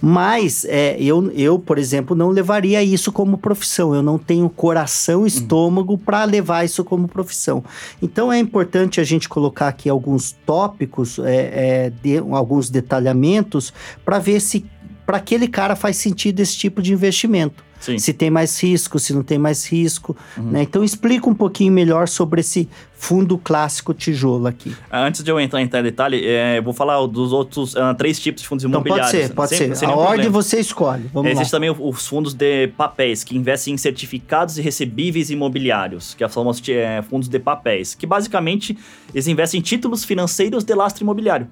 Mas 0.00 0.64
é, 0.64 0.96
eu, 1.00 1.30
eu, 1.32 1.58
por 1.58 1.78
exemplo, 1.78 2.16
não 2.16 2.30
levaria 2.30 2.82
isso 2.82 3.10
como 3.10 3.38
profissão. 3.38 3.94
Eu 3.94 4.02
não 4.02 4.18
tenho 4.18 4.48
coração, 4.48 5.20
uhum. 5.20 5.26
estômago 5.26 5.92
uhum. 5.92 5.98
para 5.98 6.24
levar 6.24 6.64
isso 6.64 6.84
como 6.84 7.08
profissão. 7.08 7.64
Então, 8.00 8.32
é 8.32 8.38
importante 8.38 9.00
a 9.00 9.04
gente 9.04 9.28
colocar 9.28 9.68
aqui 9.68 9.88
alguns 9.88 10.32
tópicos, 10.44 11.18
é, 11.18 11.86
é, 11.86 11.92
de, 12.02 12.18
alguns 12.18 12.70
detalhamentos, 12.70 13.72
para 14.04 14.18
ver 14.18 14.40
se 14.40 14.64
para 15.06 15.18
aquele 15.18 15.46
cara 15.46 15.76
faz 15.76 15.96
sentido 15.96 16.40
esse 16.40 16.56
tipo 16.56 16.82
de 16.82 16.92
investimento. 16.92 17.64
Sim. 17.78 17.98
Se 17.98 18.12
tem 18.12 18.30
mais 18.30 18.60
risco, 18.60 18.98
se 18.98 19.12
não 19.12 19.22
tem 19.22 19.38
mais 19.38 19.70
risco. 19.70 20.16
Uhum. 20.36 20.50
Né? 20.50 20.62
Então 20.62 20.82
explica 20.82 21.28
um 21.28 21.34
pouquinho 21.34 21.72
melhor 21.72 22.08
sobre 22.08 22.40
esse 22.40 22.68
fundo 22.94 23.36
clássico 23.38 23.92
tijolo 23.92 24.46
aqui. 24.46 24.74
Antes 24.90 25.22
de 25.22 25.30
eu 25.30 25.38
entrar 25.38 25.60
em 25.60 25.68
detalhe, 25.68 26.24
é, 26.24 26.58
eu 26.58 26.62
vou 26.62 26.72
falar 26.72 27.06
dos 27.06 27.32
outros 27.32 27.74
uh, 27.74 27.94
três 27.96 28.18
tipos 28.18 28.42
de 28.42 28.48
fundos 28.48 28.64
então, 28.64 28.80
imobiliários. 28.80 29.12
Pode 29.12 29.26
ser, 29.28 29.34
pode 29.34 29.48
sem, 29.50 29.68
ser. 29.68 29.76
Sem 29.76 29.88
a 29.88 29.92
ordem 29.92 30.24
problema. 30.24 30.42
você 30.42 30.58
escolhe. 30.58 31.10
Vamos 31.12 31.30
Existe 31.30 31.50
também 31.50 31.70
os 31.70 32.06
fundos 32.06 32.32
de 32.32 32.68
papéis, 32.68 33.22
que 33.22 33.36
investem 33.36 33.74
em 33.74 33.76
certificados 33.76 34.58
e 34.58 34.62
recebíveis 34.62 35.30
imobiliários, 35.30 36.14
que 36.14 36.26
são 36.28 36.48
os 36.48 36.62
é, 36.68 37.02
fundos 37.02 37.28
de 37.28 37.38
papéis, 37.38 37.94
que 37.94 38.06
basicamente 38.06 38.76
eles 39.12 39.28
investem 39.28 39.60
em 39.60 39.62
títulos 39.62 40.02
financeiros 40.04 40.64
de 40.64 40.74
lastro 40.74 41.04
imobiliário. 41.04 41.46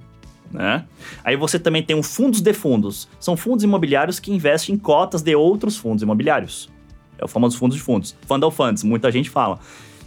Né? 0.55 0.85
Aí 1.25 1.35
você 1.35 1.59
também 1.59 1.83
tem 1.83 1.97
um 1.97 2.03
fundos 2.03 2.41
de 2.41 2.53
fundos. 2.53 3.09
São 3.19 3.37
fundos 3.37 3.65
imobiliários 3.65 4.21
que 4.21 4.33
investem 4.33 4.77
em 4.77 4.79
cotas 4.79 5.21
de 5.21 5.35
outros 5.35 5.77
fundos 5.77 6.05
imobiliários. 6.05 6.71
É 7.19 7.25
o 7.25 7.29
famoso 7.29 7.59
fundos 7.59 7.77
de 7.77 7.83
fundos. 7.83 8.17
Fund 8.25 8.45
of 8.45 8.57
funds, 8.57 8.85
muita 8.85 9.11
gente 9.11 9.29
fala. 9.29 9.59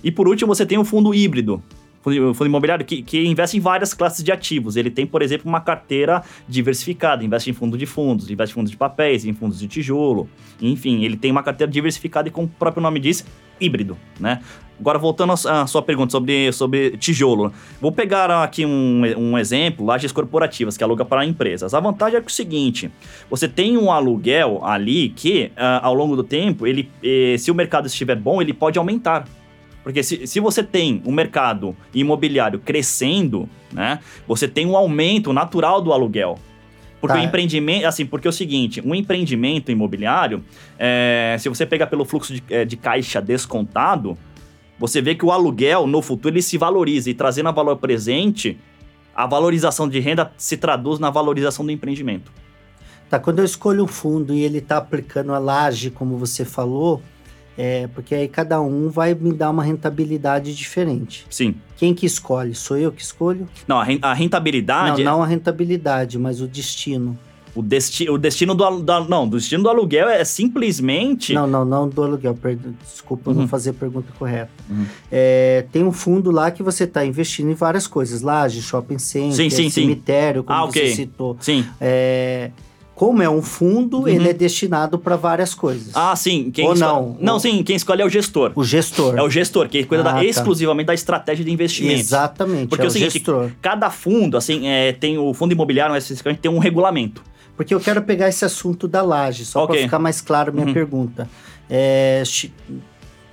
E 0.02 0.10
por 0.10 0.26
último, 0.26 0.56
você 0.56 0.66
tem 0.66 0.78
o 0.78 0.86
fundo 0.86 1.14
híbrido, 1.14 1.62
fundo, 2.10 2.46
imobiliário 2.46 2.86
que, 2.86 3.02
que 3.02 3.26
investe 3.26 3.58
em 3.58 3.60
várias 3.60 3.94
classes 3.94 4.24
de 4.24 4.32
ativos. 4.32 4.76
Ele 4.76 4.90
tem, 4.90 5.06
por 5.06 5.22
exemplo, 5.22 5.48
uma 5.48 5.62
carteira 5.62 6.24
diversificada, 6.48 7.24
investe 7.24 7.50
em 7.50 7.54
fundo 7.54 7.78
de 7.78 7.86
fundos, 7.86 8.30
investe 8.30 8.54
em 8.54 8.56
fundos 8.56 8.72
de 8.72 8.78
papéis, 8.78 9.26
em 9.26 9.34
fundos 9.34 9.60
de 9.60 9.68
tijolo. 9.68 10.30
Enfim, 10.62 11.04
ele 11.04 11.18
tem 11.18 11.32
uma 11.32 11.44
carteira 11.44 11.72
diversificada 11.72 12.28
e, 12.28 12.32
como 12.32 12.48
o 12.48 12.50
próprio 12.50 12.82
nome 12.82 13.00
diz, 13.00 13.26
híbrido, 13.60 13.98
né? 14.20 14.42
Agora, 14.80 15.00
voltando 15.00 15.34
à 15.34 15.66
sua 15.66 15.82
pergunta 15.82 16.12
sobre, 16.12 16.52
sobre 16.52 16.92
tijolo. 16.98 17.52
Vou 17.82 17.92
pegar 17.92 18.30
aqui 18.44 18.64
um, 18.64 19.02
um 19.18 19.38
exemplo, 19.38 19.84
lajes 19.84 20.12
corporativas, 20.12 20.78
que 20.78 20.84
aluga 20.84 21.04
para 21.04 21.26
empresas. 21.26 21.74
A 21.74 21.80
vantagem 21.80 22.18
é, 22.18 22.22
é 22.22 22.24
o 22.24 22.30
seguinte, 22.30 22.92
você 23.28 23.48
tem 23.48 23.76
um 23.76 23.92
aluguel 23.92 24.64
ali 24.64 25.10
que, 25.10 25.52
uh, 25.56 25.82
ao 25.82 25.96
longo 25.96 26.16
do 26.16 26.24
tempo, 26.24 26.68
ele, 26.68 26.92
eh, 27.04 27.36
se 27.40 27.50
o 27.50 27.56
mercado 27.56 27.88
estiver 27.88 28.16
bom, 28.16 28.40
ele 28.40 28.54
pode 28.54 28.78
aumentar. 28.78 29.26
Porque 29.88 30.04
se, 30.04 30.28
se 30.28 30.42
você 30.42 30.62
tem 30.62 31.02
um 31.06 31.14
mercado 31.14 31.74
imobiliário 31.94 32.60
crescendo, 32.60 33.48
né, 33.72 34.02
você 34.28 34.46
tem 34.46 34.66
um 34.66 34.76
aumento 34.76 35.32
natural 35.32 35.82
do 35.82 35.94
aluguel. 35.94 36.38
Porque 37.00 37.16
tá. 37.16 37.24
o 37.24 37.24
empreendimento, 37.24 37.86
assim, 37.86 38.06
porque 38.06 38.28
é 38.28 38.30
o 38.30 38.34
seguinte, 38.34 38.82
um 38.86 38.94
empreendimento 38.94 39.72
imobiliário, 39.72 40.44
é, 40.78 41.38
se 41.40 41.48
você 41.48 41.66
pegar 41.66 41.88
pelo 41.88 42.04
fluxo 42.04 42.34
de, 42.34 42.44
é, 42.50 42.66
de, 42.66 42.76
caixa 42.76 43.22
descontado, 43.22 44.18
você 44.78 45.02
vê 45.02 45.16
que 45.16 45.24
o 45.24 45.32
aluguel, 45.32 45.88
no 45.88 46.02
futuro, 46.02 46.36
ele 46.36 46.42
se 46.42 46.58
valoriza. 46.58 47.10
E 47.10 47.14
trazendo 47.14 47.48
a 47.48 47.54
valor 47.54 47.78
presente, 47.78 48.60
a 49.16 49.26
valorização 49.26 49.88
de 49.88 50.02
renda 50.02 50.34
se 50.36 50.58
traduz 50.58 51.00
na 51.00 51.10
valorização 51.10 51.66
do 51.66 51.72
empreendimento. 51.72 52.30
Tá, 53.10 53.18
quando 53.18 53.40
eu 53.40 53.46
escolho 53.46 53.86
um 53.86 53.88
fundo 53.88 54.34
e 54.34 54.44
ele 54.44 54.58
está 54.58 54.76
aplicando 54.76 55.34
a 55.34 55.40
laje, 55.40 55.90
como 55.90 56.18
você 56.18 56.44
falou, 56.44 57.02
é, 57.58 57.88
porque 57.88 58.14
aí 58.14 58.28
cada 58.28 58.62
um 58.62 58.90
vai 58.90 59.16
me 59.16 59.34
dar 59.34 59.50
uma 59.50 59.64
rentabilidade 59.64 60.56
diferente. 60.56 61.26
Sim. 61.30 61.56
Quem 61.76 61.94
que 61.94 62.06
escolhe? 62.06 62.54
Sou 62.54 62.78
eu 62.78 62.92
que 62.92 63.02
escolho? 63.02 63.48
Não, 63.68 63.78
a 64.02 64.14
rentabilidade. 64.14 65.04
Não, 65.04 65.18
não 65.18 65.24
a 65.24 65.26
rentabilidade, 65.26 66.20
mas 66.20 66.40
o 66.40 66.48
destino. 66.48 67.18
O, 67.56 67.62
desti 67.64 68.08
o 68.08 68.20
destino 68.20 68.54
do, 68.54 68.82
do, 68.82 69.10
Não, 69.10 69.24
o 69.24 69.30
destino 69.32 69.64
do 69.64 69.70
aluguel 69.70 70.08
é 70.08 70.24
simplesmente. 70.24 71.34
Não, 71.34 71.48
não, 71.48 71.66
não 71.66 71.90
do 71.90 72.04
aluguel. 72.04 72.38
Desculpa 72.84 73.32
uhum. 73.32 73.38
não 73.38 73.48
fazer 73.48 73.72
a 73.72 73.74
pergunta 73.74 74.14
correta. 74.20 74.52
Uhum. 74.70 74.86
É, 75.12 75.66
tem 75.72 75.84
um 75.84 75.92
fundo 75.92 76.30
lá 76.30 76.52
que 76.52 76.62
você 76.62 76.84
está 76.84 77.04
investindo 77.04 77.50
em 77.50 77.56
várias 77.56 77.88
coisas. 77.88 78.22
Laje, 78.22 78.62
shopping 78.62 79.00
center, 79.00 79.34
sim, 79.34 79.50
sim, 79.50 79.70
cemitério, 79.72 80.44
como 80.44 80.60
ah, 80.60 80.66
você 80.68 80.80
okay. 80.80 80.96
citou. 80.96 81.36
Sim. 81.40 81.66
É, 81.82 82.52
Como 82.98 83.22
é 83.22 83.30
um 83.30 83.44
fundo, 83.44 84.08
ele 84.10 84.28
é 84.28 84.34
destinado 84.34 84.98
para 84.98 85.16
várias 85.16 85.54
coisas. 85.54 85.94
Uhum. 85.96 86.02
Ah, 86.02 86.16
sim. 86.16 86.50
Quem 86.50 86.68
Ou 86.68 86.74
não. 86.76 87.16
Não, 87.22 87.40
sim, 87.40 87.62
quem 87.62 87.76
escolhe 87.76 88.02
é 88.02 88.06
o 88.06 88.10
gestor. 88.10 88.52
O 88.56 88.64
gestor. 88.64 89.16
É 89.16 89.22
o 89.22 89.30
gestor, 89.30 89.70
que 89.70 89.84
cuida 89.84 90.02
Ah, 90.02 90.14
da- 90.14 90.14
tá. 90.14 90.26
exclusivamente 90.26 90.88
da 90.88 90.96
estratégia 90.96 91.46
de 91.46 91.52
investimento. 91.52 92.00
Exatamente, 92.00 92.70
Porque 92.70 92.84
é 92.84 92.88
o 92.88 92.90
seguinte, 92.90 93.14
gestor. 93.14 93.52
cada 93.62 93.92
fundo, 93.92 94.36
assim, 94.36 94.68
é, 94.68 94.94
tem 94.94 95.16
o 95.16 95.32
fundo 95.32 95.52
imobiliário, 95.52 95.94
mas 95.94 96.06
especificamente 96.06 96.40
tem 96.40 96.50
um 96.50 96.58
regulamento. 96.58 97.22
Porque 97.56 97.72
eu 97.72 97.80
quero 97.80 98.02
pegar 98.02 98.30
esse 98.30 98.44
assunto 98.44 98.88
da 98.88 99.04
laje, 99.04 99.46
só 99.46 99.66
Ok. 99.66 99.76
para 99.76 99.84
ficar 99.84 100.00
mais 100.00 100.20
claro 100.20 100.50
a 100.50 100.54
minha 100.56 100.66
Uhum. 100.66 100.74
pergunta. 100.74 101.30
É, 101.70 102.24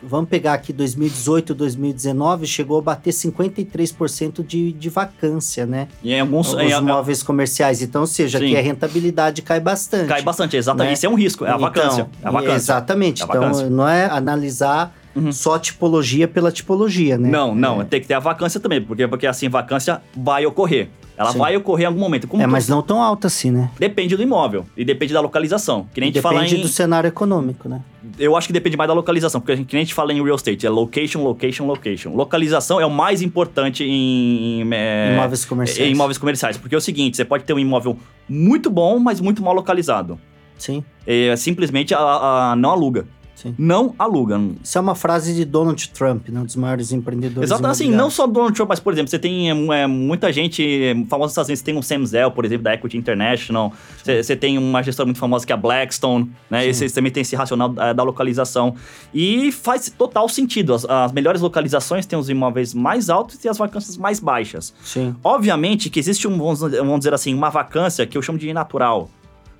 vamos 0.06 0.28
pegar 0.28 0.54
aqui 0.54 0.72
2018, 0.72 1.54
2019, 1.54 2.46
chegou 2.46 2.78
a 2.78 2.82
bater 2.82 3.12
53% 3.12 4.44
de, 4.46 4.72
de 4.72 4.88
vacância, 4.88 5.66
né? 5.66 5.88
E 6.02 6.12
em 6.12 6.20
alguns. 6.20 6.52
Os 6.52 6.60
em- 6.60 6.70
imóveis 6.70 7.22
comerciais. 7.22 7.82
Então, 7.82 8.02
ou 8.02 8.06
seja, 8.06 8.38
Sim. 8.38 8.48
que 8.48 8.56
a 8.56 8.60
rentabilidade 8.60 9.42
cai 9.42 9.60
bastante. 9.60 10.08
cai 10.08 10.22
bastante, 10.22 10.56
exatamente. 10.56 10.88
né? 10.88 10.92
Isso 10.94 11.06
é 11.06 11.08
um 11.08 11.14
risco, 11.14 11.44
é 11.44 11.50
a 11.50 11.56
vacância. 11.56 12.08
Então, 12.18 12.22
é 12.22 12.28
a 12.28 12.30
vacância. 12.30 12.54
Exatamente. 12.56 13.22
É 13.22 13.24
a 13.24 13.28
então, 13.28 13.40
vacância. 13.40 13.70
não 13.70 13.88
é 13.88 14.06
analisar 14.06 14.94
Uhum. 15.16 15.30
só 15.30 15.56
tipologia 15.60 16.26
pela 16.26 16.50
tipologia, 16.50 17.16
né? 17.16 17.28
Não, 17.30 17.54
não, 17.54 17.80
É, 17.80 17.84
tem 17.84 18.00
que 18.00 18.08
ter 18.08 18.14
a 18.14 18.18
vacância 18.18 18.58
também, 18.58 18.82
porque, 18.82 19.06
porque 19.06 19.28
assim, 19.28 19.48
vacância 19.48 20.02
vai 20.16 20.44
ocorrer. 20.44 20.88
Ela 21.16 21.30
Sim. 21.32 21.38
vai 21.38 21.56
ocorrer 21.56 21.84
em 21.84 21.86
algum 21.86 22.00
momento. 22.00 22.26
Como 22.26 22.42
é 22.42 22.46
mas 22.46 22.68
não 22.68 22.82
tão 22.82 23.00
alta 23.00 23.28
assim, 23.28 23.50
né? 23.50 23.70
Depende 23.78 24.16
do 24.16 24.22
imóvel 24.22 24.66
e 24.76 24.84
depende 24.84 25.12
da 25.12 25.20
localização. 25.20 25.86
Que 25.94 26.00
nem 26.00 26.10
a 26.10 26.12
gente 26.12 26.20
fala 26.22 26.40
Depende 26.40 26.56
em. 26.56 26.62
do 26.62 26.68
cenário 26.68 27.06
econômico, 27.06 27.68
né? 27.68 27.82
Eu 28.18 28.36
acho 28.36 28.48
que 28.48 28.52
depende 28.52 28.76
mais 28.76 28.88
da 28.88 28.94
localização, 28.94 29.40
porque 29.40 29.52
a 29.52 29.56
gente, 29.56 29.66
que 29.68 29.74
nem 29.74 29.82
a 29.82 29.84
gente 29.84 29.94
fala 29.94 30.12
em 30.12 30.22
real 30.22 30.34
estate, 30.36 30.66
é 30.66 30.70
location, 30.70 31.22
location, 31.22 31.66
location. 31.66 32.14
Localização 32.14 32.80
é 32.80 32.86
o 32.86 32.90
mais 32.90 33.22
importante 33.22 33.84
em, 33.84 34.60
em, 34.62 34.68
é, 34.72 35.12
Imóveis 35.14 35.44
comerciais. 35.44 35.88
em 35.90 35.92
imóveis 35.94 36.18
comerciais. 36.18 36.56
Porque 36.56 36.74
é 36.74 36.78
o 36.78 36.80
seguinte, 36.80 37.16
você 37.16 37.24
pode 37.24 37.44
ter 37.44 37.52
um 37.54 37.58
imóvel 37.60 37.96
muito 38.28 38.68
bom, 38.68 38.98
mas 38.98 39.20
muito 39.20 39.42
mal 39.42 39.54
localizado. 39.54 40.18
Sim, 40.58 40.84
É, 41.06 41.34
simplesmente 41.36 41.92
a, 41.94 41.98
a- 41.98 42.56
não 42.56 42.70
aluga. 42.70 43.06
Sim. 43.34 43.54
Não 43.58 43.94
aluga. 43.98 44.40
Isso 44.62 44.78
é 44.78 44.80
uma 44.80 44.94
frase 44.94 45.34
de 45.34 45.44
Donald 45.44 45.88
Trump, 45.90 46.28
né? 46.28 46.40
um 46.40 46.44
dos 46.44 46.56
maiores 46.56 46.92
empreendedores 46.92 47.50
Exato, 47.50 47.66
assim, 47.66 47.90
não 47.90 48.10
só 48.10 48.26
Donald 48.26 48.54
Trump, 48.54 48.68
mas, 48.68 48.80
por 48.80 48.92
exemplo, 48.92 49.10
você 49.10 49.18
tem 49.18 49.50
é, 49.50 49.86
muita 49.86 50.32
gente 50.32 50.62
é, 50.62 50.94
famosa 51.06 51.24
nos 51.24 51.32
Estados 51.32 51.48
Unidos, 51.48 51.60
você 51.60 51.64
tem 51.64 51.76
um 51.76 51.82
Sam 51.82 52.06
Zell, 52.06 52.30
por 52.30 52.44
exemplo, 52.44 52.64
da 52.64 52.74
Equity 52.74 52.96
International, 52.96 53.72
você, 54.02 54.22
você 54.22 54.36
tem 54.36 54.58
uma 54.58 54.82
gestora 54.82 55.06
muito 55.06 55.18
famosa 55.18 55.46
que 55.46 55.52
é 55.52 55.54
a 55.54 55.58
Blackstone, 55.58 56.30
né, 56.50 56.66
e 56.66 56.74
você 56.74 56.88
também 56.88 57.12
tem 57.12 57.20
esse 57.22 57.36
racional 57.36 57.68
da, 57.68 57.92
da 57.92 58.02
localização, 58.02 58.74
e 59.12 59.52
faz 59.52 59.92
total 59.96 60.28
sentido, 60.28 60.74
as, 60.74 60.84
as 60.84 61.12
melhores 61.12 61.40
localizações 61.40 62.06
têm 62.06 62.18
os 62.18 62.28
imóveis 62.28 62.74
mais 62.74 63.10
altos 63.10 63.44
e 63.44 63.48
as 63.48 63.58
vacâncias 63.58 63.96
mais 63.96 64.20
baixas. 64.20 64.74
Sim, 64.82 65.14
Obviamente 65.22 65.90
que 65.90 65.98
existe, 65.98 66.26
um, 66.28 66.36
vamos 66.36 66.60
vamos 66.60 66.98
dizer 66.98 67.14
assim, 67.14 67.34
uma 67.34 67.50
vacância 67.50 68.06
que 68.06 68.16
eu 68.16 68.22
chamo 68.22 68.38
de 68.38 68.52
natural, 68.52 69.10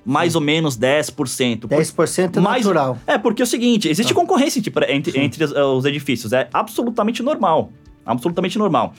mais 0.05 0.35
ou 0.35 0.41
menos 0.41 0.77
10%. 0.77 1.61
Por- 1.69 1.69
10% 1.79 2.37
é 2.39 2.41
mais- 2.41 2.65
natural. 2.65 2.99
é, 3.07 3.17
porque 3.19 3.43
é 3.43 3.45
o 3.45 3.47
seguinte, 3.47 3.89
existe 3.89 4.13
Tá. 4.13 4.21
concorrência 4.21 4.59
entre, 4.59 4.93
entre, 4.93 5.19
entre 5.21 5.45
os, 5.45 5.53
os 5.53 5.85
edifícios. 5.85 6.33
É 6.33 6.49
absolutamente 6.53 7.23
normal. 7.23 7.71
Absolutamente 8.05 8.59
normal. 8.59 8.93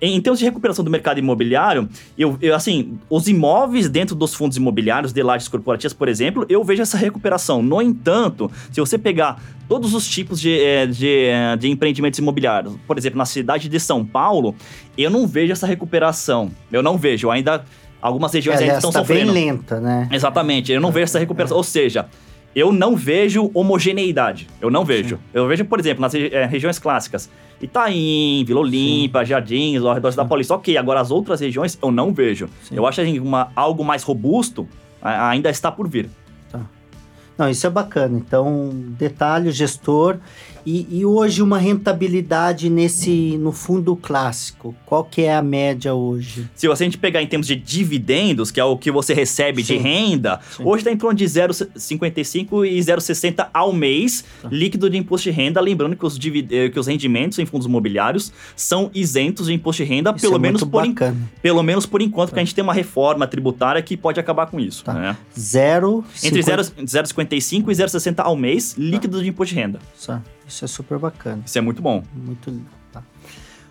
Em, 0.00 0.14
em 0.14 0.20
termos 0.20 0.38
de 0.38 0.44
recuperação 0.44 0.84
do 0.84 0.90
mercado 0.90 1.18
imobiliário, 1.18 1.88
eu, 2.18 2.36
eu, 2.42 2.54
assim, 2.54 2.98
os 3.08 3.26
imóveis 3.28 3.88
dentro 3.88 4.14
dos 4.14 4.34
fundos 4.34 4.56
imobiliários, 4.58 5.10
de 5.10 5.22
lajes 5.22 5.48
corporativas, 5.48 5.94
por 5.94 6.06
exemplo, 6.06 6.44
eu 6.50 6.62
vejo 6.62 6.82
essa 6.82 6.98
recuperação. 6.98 7.62
No 7.62 7.80
entanto, 7.80 8.50
se 8.70 8.78
você 8.78 8.98
pegar 8.98 9.42
todos 9.66 9.94
os 9.94 10.06
tipos 10.06 10.38
de, 10.38 10.60
eh, 10.60 10.86
de, 10.86 11.08
eh, 11.08 11.56
de 11.56 11.70
empreendimentos 11.70 12.18
imobiliários, 12.18 12.74
por 12.86 12.98
exemplo, 12.98 13.16
na 13.16 13.24
cidade 13.24 13.70
de 13.70 13.80
São 13.80 14.04
Paulo, 14.04 14.54
eu 14.98 15.10
não 15.10 15.26
vejo 15.26 15.52
essa 15.52 15.66
recuperação. 15.66 16.50
Eu 16.70 16.82
não 16.82 16.98
vejo. 16.98 17.30
Ainda 17.30 17.64
algumas 18.00 18.32
regiões 18.32 18.58
ainda 18.60 18.72
Aliás, 18.74 18.84
estão 18.84 18.92
tá 18.92 19.06
bem 19.06 19.26
sofrendo. 19.26 19.32
lenta, 19.32 19.80
né? 19.80 20.08
Exatamente, 20.12 20.72
eu 20.72 20.80
não 20.80 20.90
vejo 20.90 21.04
essa 21.04 21.18
recuperação. 21.18 21.56
Ou 21.56 21.62
seja, 21.64 22.06
eu 22.54 22.72
não 22.72 22.96
vejo 22.96 23.50
homogeneidade. 23.52 24.48
Eu 24.60 24.70
não 24.70 24.84
vejo. 24.84 25.18
Eu 25.34 25.46
vejo, 25.46 25.64
por 25.64 25.78
exemplo, 25.80 26.00
nas 26.00 26.12
regi- 26.12 26.30
eh, 26.34 26.46
regiões 26.46 26.78
clássicas. 26.78 27.28
Itaim, 27.60 28.44
Vila 28.46 28.60
Olímpia, 28.60 29.24
Jardins, 29.24 29.82
ao 29.82 29.94
redor 29.94 30.12
da 30.14 30.24
Paulista. 30.24 30.54
Ok, 30.54 30.76
agora 30.76 31.00
as 31.00 31.10
outras 31.10 31.40
regiões 31.40 31.78
eu 31.82 31.90
não 31.90 32.12
vejo. 32.12 32.48
Sim. 32.68 32.76
Eu 32.76 32.86
acho 32.86 33.00
assim, 33.00 33.18
uma, 33.18 33.50
algo 33.56 33.82
mais 33.84 34.02
robusto 34.02 34.68
ainda 35.02 35.48
está 35.50 35.70
por 35.72 35.88
vir. 35.88 36.08
Não, 37.38 37.50
isso 37.50 37.66
é 37.66 37.70
bacana. 37.70 38.16
Então, 38.18 38.70
detalhe, 38.98 39.50
gestor. 39.50 40.16
E, 40.66 40.84
e 40.90 41.06
hoje 41.06 41.42
uma 41.42 41.58
rentabilidade 41.58 42.68
nesse 42.68 43.38
no 43.38 43.52
fundo 43.52 43.94
clássico. 43.94 44.74
Qual 44.84 45.04
que 45.04 45.22
é 45.22 45.32
a 45.32 45.40
média 45.40 45.94
hoje? 45.94 46.48
Se 46.56 46.66
você 46.66 46.82
a 46.82 46.86
gente 46.86 46.98
pegar 46.98 47.22
em 47.22 47.26
termos 47.28 47.46
de 47.46 47.54
dividendos, 47.54 48.50
que 48.50 48.58
é 48.58 48.64
o 48.64 48.76
que 48.76 48.90
você 48.90 49.14
recebe 49.14 49.62
de 49.62 49.74
Sim. 49.74 49.78
renda, 49.78 50.40
Sim. 50.56 50.64
hoje 50.64 50.78
está 50.80 50.90
em 50.90 50.96
torno 50.96 51.16
de 51.16 51.24
0,55 51.24 52.64
e 52.66 52.80
0,60 52.80 53.48
ao 53.54 53.72
mês, 53.72 54.24
Tá. 54.42 54.48
líquido 54.50 54.90
de 54.90 54.96
imposto 54.96 55.30
de 55.30 55.36
renda. 55.36 55.60
Lembrando 55.60 55.94
que 55.94 56.04
os, 56.04 56.18
eh, 56.18 56.68
que 56.68 56.80
os 56.80 56.86
rendimentos 56.88 57.38
em 57.38 57.46
fundos 57.46 57.66
imobiliários 57.66 58.32
são 58.56 58.90
isentos 58.92 59.46
de 59.46 59.54
imposto 59.54 59.84
de 59.84 59.88
renda, 59.88 60.10
Isso 60.16 60.22
pelo, 60.22 60.34
é 60.36 60.38
menos 60.38 60.64
por, 60.64 60.84
bacana. 60.84 61.16
pelo 61.40 61.62
menos 61.62 61.86
por 61.86 62.02
enquanto, 62.02 62.30
porque 62.30 62.40
a 62.40 62.44
gente 62.44 62.54
tem 62.56 62.64
uma 62.64 62.74
reforma 62.74 63.26
tributária 63.26 63.80
que 63.80 63.96
pode 63.96 64.18
acabar 64.18 64.46
com 64.46 64.58
isso. 64.58 64.84
Tá. 64.84 64.92
né? 64.94 65.16
Zero. 65.38 66.04
Entre 66.24 66.42
50 66.42 66.62
0,55 66.84 67.70
e 67.70 67.74
0,60 67.74 68.20
ao 68.24 68.34
mês, 68.34 68.74
líquido 68.76 69.22
de 69.22 69.28
imposto 69.28 69.54
de 69.54 69.60
renda. 69.60 69.78
Isso, 69.96 70.12
isso 70.46 70.64
é 70.64 70.68
super 70.68 70.98
bacana. 70.98 71.42
Isso 71.44 71.56
é 71.58 71.60
muito 71.60 71.80
bom. 71.82 72.02
Muito 72.14 72.60
tá. 72.92 73.02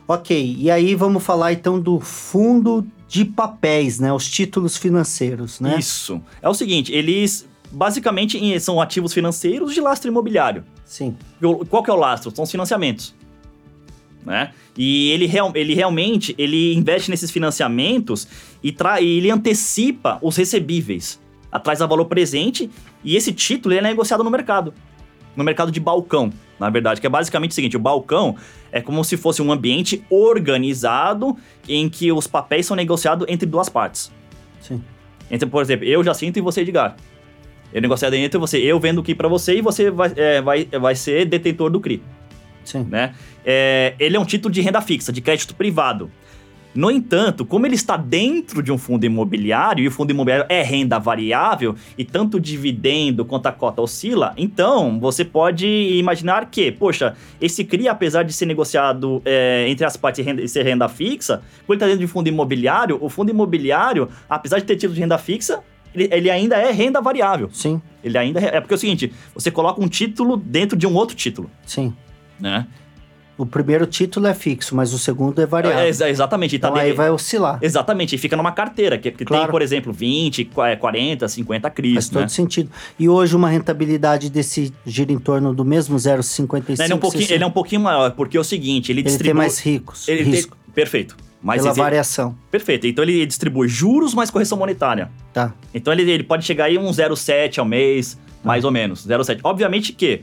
Ok, 0.08 0.56
e 0.60 0.70
aí 0.70 0.94
vamos 0.96 1.24
falar 1.24 1.54
então 1.54 1.80
do 1.80 2.00
fundo 2.00 2.86
de 3.08 3.26
papéis, 3.26 4.00
né? 4.00 4.14
Os 4.14 4.30
títulos 4.30 4.78
financeiros, 4.78 5.60
né? 5.60 5.78
Isso. 5.80 6.22
É 6.42 6.48
o 6.50 6.54
seguinte, 6.54 6.92
eles 6.94 7.48
basicamente 7.72 8.60
são 8.60 8.80
ativos 8.80 9.14
financeiros 9.14 9.74
de 9.74 9.82
lastro 9.82 10.10
imobiliário. 10.10 10.64
Sim, 10.86 11.16
Qual 11.70 11.82
que 11.84 11.90
é 11.90 11.94
o 11.94 11.98
lastro? 11.98 12.34
São 12.36 12.44
os 12.44 12.52
financiamentos. 12.52 13.16
Né? 14.24 14.52
E 14.76 15.10
ele, 15.12 15.26
real- 15.28 15.52
ele 15.56 15.74
realmente 15.76 16.34
ele 16.38 16.74
investe 16.74 17.12
nesses 17.12 17.30
financiamentos 17.30 18.28
e, 18.64 18.72
tra 18.72 19.00
e 19.00 19.08
ele 19.18 19.30
antecipa 19.30 20.18
os 20.22 20.36
recebíveis. 20.36 21.20
Atrás 21.52 21.82
a 21.82 21.86
valor 21.86 22.06
presente 22.06 22.70
e 23.04 23.16
esse 23.16 23.32
título 23.32 23.74
é 23.76 23.82
negociado 23.82 24.24
no 24.24 24.30
mercado. 24.32 24.74
No 25.36 25.44
mercado 25.44 25.72
de 25.72 25.80
balcão, 25.80 26.32
na 26.60 26.70
verdade. 26.70 27.02
Que 27.02 27.08
é 27.08 27.10
basicamente 27.10 27.52
o 27.52 27.54
seguinte: 27.54 27.78
o 27.78 27.80
balcão 27.80 28.36
é 28.72 28.82
como 28.82 29.04
se 29.04 29.18
fosse 29.18 29.42
um 29.42 29.52
ambiente 29.52 30.04
organizado 30.10 31.38
em 31.68 31.90
que 31.90 32.12
os 32.12 32.28
papéis 32.28 32.66
são 32.66 32.76
negociados 32.76 33.26
entre 33.30 33.46
duas 33.46 33.70
partes. 33.70 34.12
sim. 34.60 34.82
Entre, 35.30 35.50
por 35.50 35.62
exemplo, 35.62 35.86
eu 35.86 36.04
Jacinto 36.04 36.38
e 36.38 36.42
você, 36.42 36.62
Edgar. 36.62 36.96
Eu 37.74 37.82
negociado 37.82 38.14
entre 38.14 38.38
você. 38.38 38.60
Eu 38.60 38.80
vendo 38.80 39.00
o 39.00 39.04
CRI 39.04 39.16
para 39.16 39.28
você 39.28 39.58
e 39.58 39.62
você 39.62 39.90
vai, 39.90 40.14
é, 40.16 40.40
vai, 40.40 40.66
vai 40.66 40.96
ser 40.96 41.26
detentor 41.26 41.70
do 41.70 41.80
CRI 41.80 42.02
Sim. 42.64 42.88
né? 42.90 43.14
É, 43.46 43.96
ele 44.00 44.16
é 44.16 44.20
um 44.20 44.26
título 44.26 44.54
de 44.54 44.62
renda 44.62 44.82
fixa, 44.82 45.12
de 45.12 45.22
crédito 45.22 45.56
privado. 45.56 46.12
No 46.76 46.92
entanto, 46.92 47.46
como 47.46 47.66
ele 47.66 47.76
está 47.76 47.96
dentro 47.96 48.62
de 48.62 48.72
um 48.72 48.78
fundo 48.78 49.06
imobiliário 49.06 49.84
e 49.84 49.88
o 49.88 49.92
fundo 49.92 50.12
imobiliário 50.12 50.46
é 50.50 50.62
renda 50.62 51.00
variável 51.00 51.74
e 51.98 52.04
tanto 52.04 52.36
o 52.36 52.40
dividendo 52.40 53.24
quanto 53.24 53.46
a 53.48 53.52
cota 53.52 53.82
oscila, 53.82 54.34
então 54.38 55.00
você 55.00 55.24
pode 55.24 55.66
imaginar 55.66 56.50
que, 56.52 56.72
poxa, 56.72 57.16
esse 57.40 57.64
CRI, 57.64 57.88
apesar 57.88 58.24
de 58.24 58.34
ser 58.34 58.46
negociado 58.46 59.22
é, 59.24 59.66
entre 59.70 59.86
as 59.86 59.96
partes 59.96 60.20
e 60.20 60.24
renda- 60.24 60.48
ser 60.48 60.64
renda 60.64 60.90
fixa, 60.90 61.42
quando 61.66 61.70
ele 61.70 61.76
está 61.78 61.86
dentro 61.86 62.00
de 62.00 62.06
um 62.06 62.10
fundo 62.10 62.28
imobiliário, 62.28 62.98
o 63.02 63.08
fundo 63.10 63.30
imobiliário, 63.32 64.10
apesar 64.30 64.60
de 64.60 64.66
ter 64.66 64.76
título 64.76 64.94
de 64.96 65.00
renda 65.00 65.18
fixa, 65.18 65.64
ele, 65.94 66.10
ele 66.12 66.30
ainda 66.30 66.58
é 66.58 66.72
renda 66.72 67.00
variável. 67.00 67.50
Sim, 67.54 67.82
Ele 68.04 68.18
ainda 68.18 68.42
é, 68.42 68.58
é 68.58 68.60
porque 68.60 68.74
é 68.74 68.78
o 68.78 68.80
seguinte, 68.80 69.14
você 69.34 69.50
coloca 69.50 69.82
um 69.82 69.88
título 69.88 70.36
dentro 70.36 70.78
de 70.78 70.86
um 70.86 70.94
outro 70.94 71.16
título, 71.16 71.50
sim. 71.66 71.94
né? 72.38 72.68
O 73.38 73.46
primeiro 73.46 73.86
título 73.86 74.28
é 74.28 74.34
fixo, 74.34 74.74
mas 74.76 74.94
o 74.94 74.98
segundo 74.98 75.42
é 75.42 75.46
variável. 75.46 75.80
É, 75.80 75.90
exa- 75.90 76.10
exatamente. 76.10 76.56
e 76.56 76.60
tá 76.60 76.70
então 76.70 76.80
aí 76.80 76.86
dentro- 76.88 76.98
vai 76.98 77.10
oscilar. 77.12 77.60
Exatamente, 77.62 78.16
e 78.16 78.18
fica 78.18 78.38
numa 78.38 78.54
carteira, 78.54 78.98
que, 78.98 79.12
que 79.12 79.18
tem, 79.18 79.28
Claro. 79.28 79.52
por 79.52 79.62
exemplo, 79.62 79.92
20, 79.92 80.46
qua- 80.46 80.76
40, 80.78 81.28
50 81.28 81.70
CRIs, 81.70 81.94
Faz 81.96 82.10
todo 82.10 82.22
né? 82.22 82.28
sentido. 82.30 82.70
E 82.98 83.10
hoje 83.10 83.36
uma 83.36 83.50
rentabilidade 83.50 84.30
desse 84.30 84.74
gira 84.86 85.12
em 85.12 85.20
torno 85.20 85.54
do 85.54 85.66
mesmo 85.66 85.98
0,55. 85.98 86.80
Ele 86.86 86.94
é, 86.94 86.96
um 86.96 87.00
pouquinho, 87.00 87.28
ele 87.32 87.44
é 87.44 87.48
um 87.48 87.52
pouquinho 87.52 87.82
maior, 87.82 88.12
porque 88.12 88.38
é 88.38 88.40
o 88.40 88.44
seguinte, 88.44 88.92
ele, 88.92 89.02
Ele 89.02 89.08
distribui... 89.10 89.32
tem 89.32 89.38
mais 89.38 89.60
ricos, 89.60 90.08
ele 90.08 90.24
tem- 90.24 90.32
risco 90.34 90.58
Perfeito. 90.74 91.16
Mas 91.42 91.62
pela 91.62 91.74
variação. 91.74 92.36
Perfeito. 92.50 92.88
Então 92.88 93.04
ele 93.04 93.26
distribui 93.26 93.68
juros 93.68 94.14
mais 94.16 94.32
correção 94.32 94.58
monetária. 94.58 95.10
Tá. 95.32 95.54
Então 95.74 95.94
ele, 95.94 96.10
ele 96.10 96.24
pode 96.24 96.44
chegar 96.44 96.66
aí 96.66 96.78
um 96.78 96.90
0,7 96.90 97.60
ao 97.60 97.66
mês, 97.66 98.18
mais 98.44 98.64
ou 98.66 98.72
menos. 98.72 99.06
0,7. 99.06 99.40
Obviamente 99.44 99.94
que, 99.94 100.22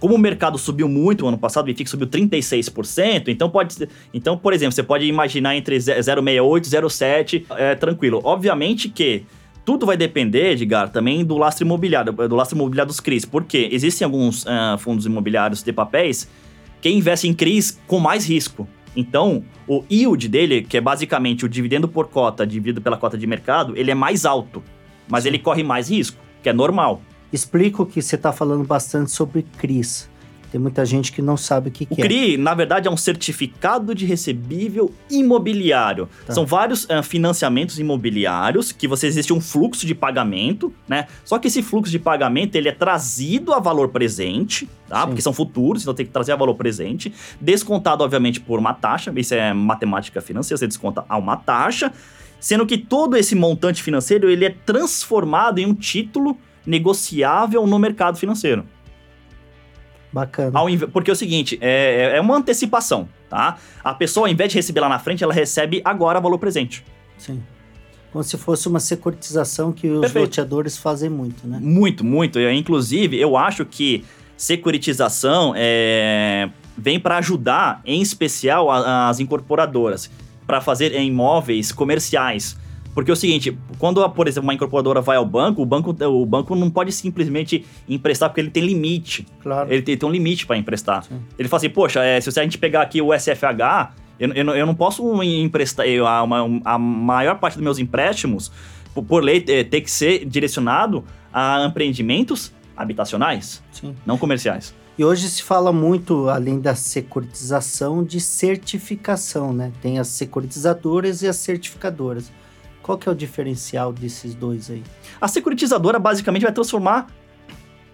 como 0.00 0.14
o 0.14 0.18
mercado 0.18 0.58
subiu 0.58 0.88
muito 0.88 1.24
o 1.24 1.28
ano 1.28 1.38
passado, 1.38 1.66
o 1.66 1.70
IFIX 1.70 1.90
subiu 1.90 2.06
36%, 2.08 3.28
então 3.28 3.48
pode 3.48 3.74
ser- 3.74 3.88
Então, 4.12 4.36
por 4.36 4.52
exemplo, 4.52 4.72
você 4.72 4.82
pode 4.82 5.04
imaginar 5.06 5.56
entre 5.56 5.76
0,68 5.78 6.66
e 6.66 6.70
0,7, 6.70 7.46
é, 7.50 7.74
tranquilo. 7.74 8.20
Obviamente 8.24 8.88
que 8.88 9.24
tudo 9.64 9.86
vai 9.86 9.96
depender, 9.96 10.52
Edgar, 10.52 10.90
também 10.90 11.24
do 11.24 11.36
lastro 11.36 11.64
imobiliário, 11.64 12.12
do 12.12 12.34
lastro 12.34 12.56
imobiliário 12.56 12.88
dos 12.88 12.98
CRIs. 12.98 13.24
Porque 13.24 13.68
existem 13.70 14.04
alguns 14.04 14.44
ah, 14.46 14.76
fundos 14.80 15.06
imobiliários 15.06 15.62
de 15.62 15.72
papéis 15.72 16.28
que 16.80 16.88
investem 16.88 17.30
em 17.30 17.34
CRIs 17.34 17.78
com 17.86 18.00
mais 18.00 18.26
risco. 18.26 18.66
Então, 18.96 19.44
o 19.68 19.84
yield 19.88 20.26
dele, 20.28 20.62
que 20.62 20.76
é 20.76 20.80
basicamente 20.80 21.44
o 21.44 21.48
dividendo 21.48 21.86
por 21.86 22.08
cota 22.08 22.44
dividido 22.46 22.80
pela 22.80 22.96
cota 22.96 23.16
de 23.16 23.26
mercado, 23.26 23.74
ele 23.76 23.90
é 23.90 23.94
mais 23.94 24.24
alto. 24.24 24.62
mas 25.08 25.26
ele 25.26 25.38
corre 25.38 25.62
mais 25.64 25.90
risco, 25.90 26.16
que 26.42 26.48
é 26.48 26.52
normal. 26.52 27.02
Explico 27.32 27.86
que 27.86 28.02
você 28.02 28.16
está 28.16 28.32
falando 28.32 28.64
bastante 28.64 29.10
sobre 29.10 29.44
CRIs. 29.58 30.08
Tem 30.50 30.60
muita 30.60 30.84
gente 30.84 31.12
que 31.12 31.22
não 31.22 31.36
sabe 31.36 31.68
o 31.68 31.72
que, 31.72 31.86
O 31.88 31.94
que 31.94 32.02
é. 32.02 32.04
CRI, 32.04 32.36
na 32.36 32.54
verdade, 32.54 32.88
é 32.88 32.90
um 32.90 32.96
certificado 32.96 33.94
de 33.94 34.04
recebível 34.04 34.92
imobiliário. 35.08 36.08
Tá. 36.26 36.34
São 36.34 36.44
vários 36.44 36.90
ah, 36.90 37.02
financiamentos 37.02 37.78
imobiliários 37.78 38.72
que 38.72 38.88
você 38.88 39.06
existe 39.06 39.32
um 39.32 39.40
fluxo 39.40 39.86
de 39.86 39.94
pagamento, 39.94 40.72
né? 40.88 41.06
Só 41.24 41.38
que 41.38 41.46
esse 41.46 41.62
fluxo 41.62 41.90
de 41.90 42.00
pagamento 42.00 42.56
ele 42.56 42.68
é 42.68 42.72
trazido 42.72 43.52
a 43.52 43.60
valor 43.60 43.90
presente, 43.90 44.68
tá? 44.88 45.02
Sim. 45.02 45.06
Porque 45.06 45.22
são 45.22 45.32
futuros, 45.32 45.82
então 45.82 45.94
tem 45.94 46.04
que 46.04 46.12
trazer 46.12 46.32
a 46.32 46.36
valor 46.36 46.54
presente, 46.56 47.12
descontado 47.40 48.02
obviamente 48.02 48.40
por 48.40 48.58
uma 48.58 48.74
taxa. 48.74 49.12
Isso 49.14 49.34
é 49.34 49.54
matemática 49.54 50.20
financeira, 50.20 50.58
você 50.58 50.66
desconta 50.66 51.04
a 51.08 51.16
uma 51.16 51.36
taxa, 51.36 51.92
sendo 52.40 52.66
que 52.66 52.76
todo 52.76 53.16
esse 53.16 53.36
montante 53.36 53.82
financeiro 53.84 54.28
ele 54.28 54.44
é 54.44 54.50
transformado 54.50 55.60
em 55.60 55.66
um 55.66 55.74
título 55.74 56.36
negociável 56.70 57.66
no 57.66 57.78
mercado 57.78 58.16
financeiro. 58.16 58.64
Bacana. 60.12 60.58
Ao 60.58 60.66
Porque 60.92 61.10
é 61.10 61.12
o 61.12 61.16
seguinte, 61.16 61.58
é, 61.60 62.12
é 62.16 62.20
uma 62.20 62.36
antecipação, 62.36 63.08
tá? 63.28 63.58
A 63.82 63.94
pessoa, 63.94 64.26
ao 64.26 64.32
invés 64.32 64.50
de 64.50 64.56
receber 64.56 64.80
lá 64.80 64.88
na 64.88 64.98
frente, 64.98 65.22
ela 65.22 65.32
recebe 65.34 65.80
agora 65.84 66.18
valor 66.20 66.38
presente. 66.38 66.84
Sim. 67.18 67.42
Como 68.12 68.24
se 68.24 68.36
fosse 68.36 68.66
uma 68.66 68.80
securitização 68.80 69.70
que 69.72 69.88
os 69.88 70.00
Perfeito. 70.00 70.24
loteadores 70.26 70.76
fazem 70.76 71.08
muito, 71.08 71.46
né? 71.46 71.58
Muito, 71.62 72.04
muito. 72.04 72.40
Eu, 72.40 72.52
inclusive, 72.52 73.20
eu 73.20 73.36
acho 73.36 73.64
que 73.64 74.04
securitização 74.36 75.52
é, 75.56 76.50
vem 76.76 76.98
para 76.98 77.18
ajudar, 77.18 77.80
em 77.84 78.02
especial, 78.02 78.68
a- 78.68 79.08
as 79.08 79.20
incorporadoras, 79.20 80.10
para 80.44 80.60
fazer 80.60 80.92
imóveis 81.00 81.70
comerciais. 81.70 82.56
Porque 82.94 83.10
é 83.10 83.14
o 83.14 83.16
seguinte, 83.16 83.56
quando, 83.78 84.06
por 84.10 84.26
exemplo, 84.26 84.46
uma 84.48 84.54
incorporadora 84.54 85.00
vai 85.00 85.16
ao 85.16 85.24
banco, 85.24 85.62
o 85.62 85.66
banco, 85.66 85.90
o 86.04 86.26
banco 86.26 86.56
não 86.56 86.68
pode 86.70 86.90
simplesmente 86.90 87.64
emprestar 87.88 88.28
porque 88.28 88.40
ele 88.40 88.50
tem 88.50 88.64
limite. 88.64 89.26
Claro. 89.42 89.72
Ele 89.72 89.80
tem, 89.82 89.96
tem 89.96 90.08
um 90.08 90.12
limite 90.12 90.44
para 90.46 90.56
emprestar. 90.56 91.04
Sim. 91.04 91.20
Ele 91.38 91.48
fala 91.48 91.58
assim, 91.58 91.70
poxa, 91.70 92.02
é, 92.02 92.20
se 92.20 92.28
a 92.38 92.42
gente 92.42 92.58
pegar 92.58 92.82
aqui 92.82 93.00
o 93.00 93.12
SFH, 93.14 93.92
eu, 94.18 94.32
eu, 94.32 94.44
não- 94.44 94.56
eu 94.56 94.66
não 94.66 94.74
posso 94.74 95.22
emprestar, 95.22 95.86
eu, 95.86 96.06
a, 96.06 96.22
uma- 96.24 96.60
a 96.64 96.78
maior 96.78 97.38
parte 97.38 97.54
dos 97.54 97.62
meus 97.62 97.78
empréstimos, 97.78 98.50
por, 98.92 99.04
por 99.04 99.22
lei, 99.22 99.44
é, 99.48 99.62
tem 99.62 99.80
que 99.80 99.90
ser 99.90 100.24
direcionado 100.26 101.04
a 101.32 101.64
empreendimentos 101.64 102.52
habitacionais, 102.76 103.62
Sim. 103.70 103.94
não 104.04 104.18
comerciais. 104.18 104.74
E 104.98 105.04
hoje 105.04 105.28
se 105.30 105.42
fala 105.42 105.72
muito, 105.72 106.28
além 106.28 106.60
da 106.60 106.74
securitização, 106.74 108.02
de 108.04 108.20
certificação, 108.20 109.52
né? 109.52 109.72
Tem 109.80 109.98
as 109.98 110.08
securitizadoras 110.08 111.22
e 111.22 111.28
as 111.28 111.36
certificadoras. 111.36 112.30
Qual 112.82 112.96
que 112.98 113.08
é 113.08 113.12
o 113.12 113.14
diferencial 113.14 113.92
desses 113.92 114.34
dois 114.34 114.70
aí? 114.70 114.82
A 115.20 115.28
securitizadora 115.28 115.98
basicamente 115.98 116.42
vai 116.42 116.52
transformar 116.52 117.06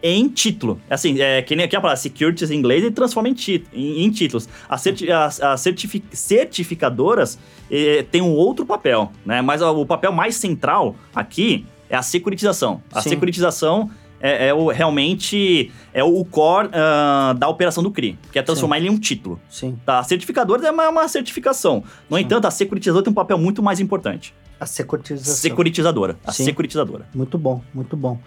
em 0.03 0.29
título. 0.29 0.81
Assim, 0.89 1.21
é 1.21 1.43
que 1.43 1.57
nem 1.57 1.65
aqui 1.65 1.75
a 1.75 1.81
palavra 1.81 2.01
securities 2.01 2.51
em 2.51 2.59
inglês 2.59 2.85
e 2.85 2.91
transforma 2.91 3.29
em, 3.29 3.35
em- 3.73 4.03
em 4.05 4.11
títulos. 4.11 4.49
As, 4.69 4.81
certi 4.83 5.11
as 5.11 5.41
certifi- 5.61 6.05
certificadoras 6.13 7.39
eh, 7.71 8.05
têm 8.11 8.23
um 8.23 8.31
outro 8.33 8.65
papel, 8.65 9.11
né? 9.25 9.43
Mas 9.43 9.63
o 9.63 9.85
papel 9.85 10.13
mais 10.13 10.37
central 10.37 10.95
aqui 11.15 11.67
é 11.91 11.97
a 11.97 12.03
securitização. 12.03 12.83
A 12.93 13.01
Sim. 13.03 13.11
securitização 13.11 13.91
é, 14.21 14.49
é 14.49 14.55
o, 14.55 14.69
realmente 14.69 15.71
é 15.93 16.05
o 16.05 16.25
core 16.25 16.69
ah, 16.73 17.35
da 17.37 17.49
operação 17.49 17.83
do 17.83 17.91
CRI, 17.91 18.19
que 18.33 18.39
é 18.39 18.43
transformar 18.43 18.79
ele 18.79 18.87
em 18.89 18.91
um 18.91 18.99
título. 18.99 19.41
Sim. 19.49 19.77
Tá? 19.85 19.99
A 19.99 20.05
certificadora 20.05 20.67
é 20.67 20.71
uma, 20.71 20.89
uma 20.89 21.09
certificação. 21.09 21.83
No 22.09 22.17
Sim. 22.17 22.23
entanto, 22.23 22.47
a 22.47 22.51
securitizadora 22.51 23.03
tem 23.05 23.11
um 23.11 23.15
papel 23.15 23.39
muito 23.39 23.63
mais 23.63 23.81
importante. 23.81 24.33
A 24.59 24.67
securitização. 24.67 25.35
Securitizadora. 25.35 26.17
A 26.25 26.33
Sim. 26.33 26.45
securitizadora. 26.45 27.07
Muito 27.15 27.37
bom, 27.37 27.63
muito 27.75 27.97
bom. 27.97 28.19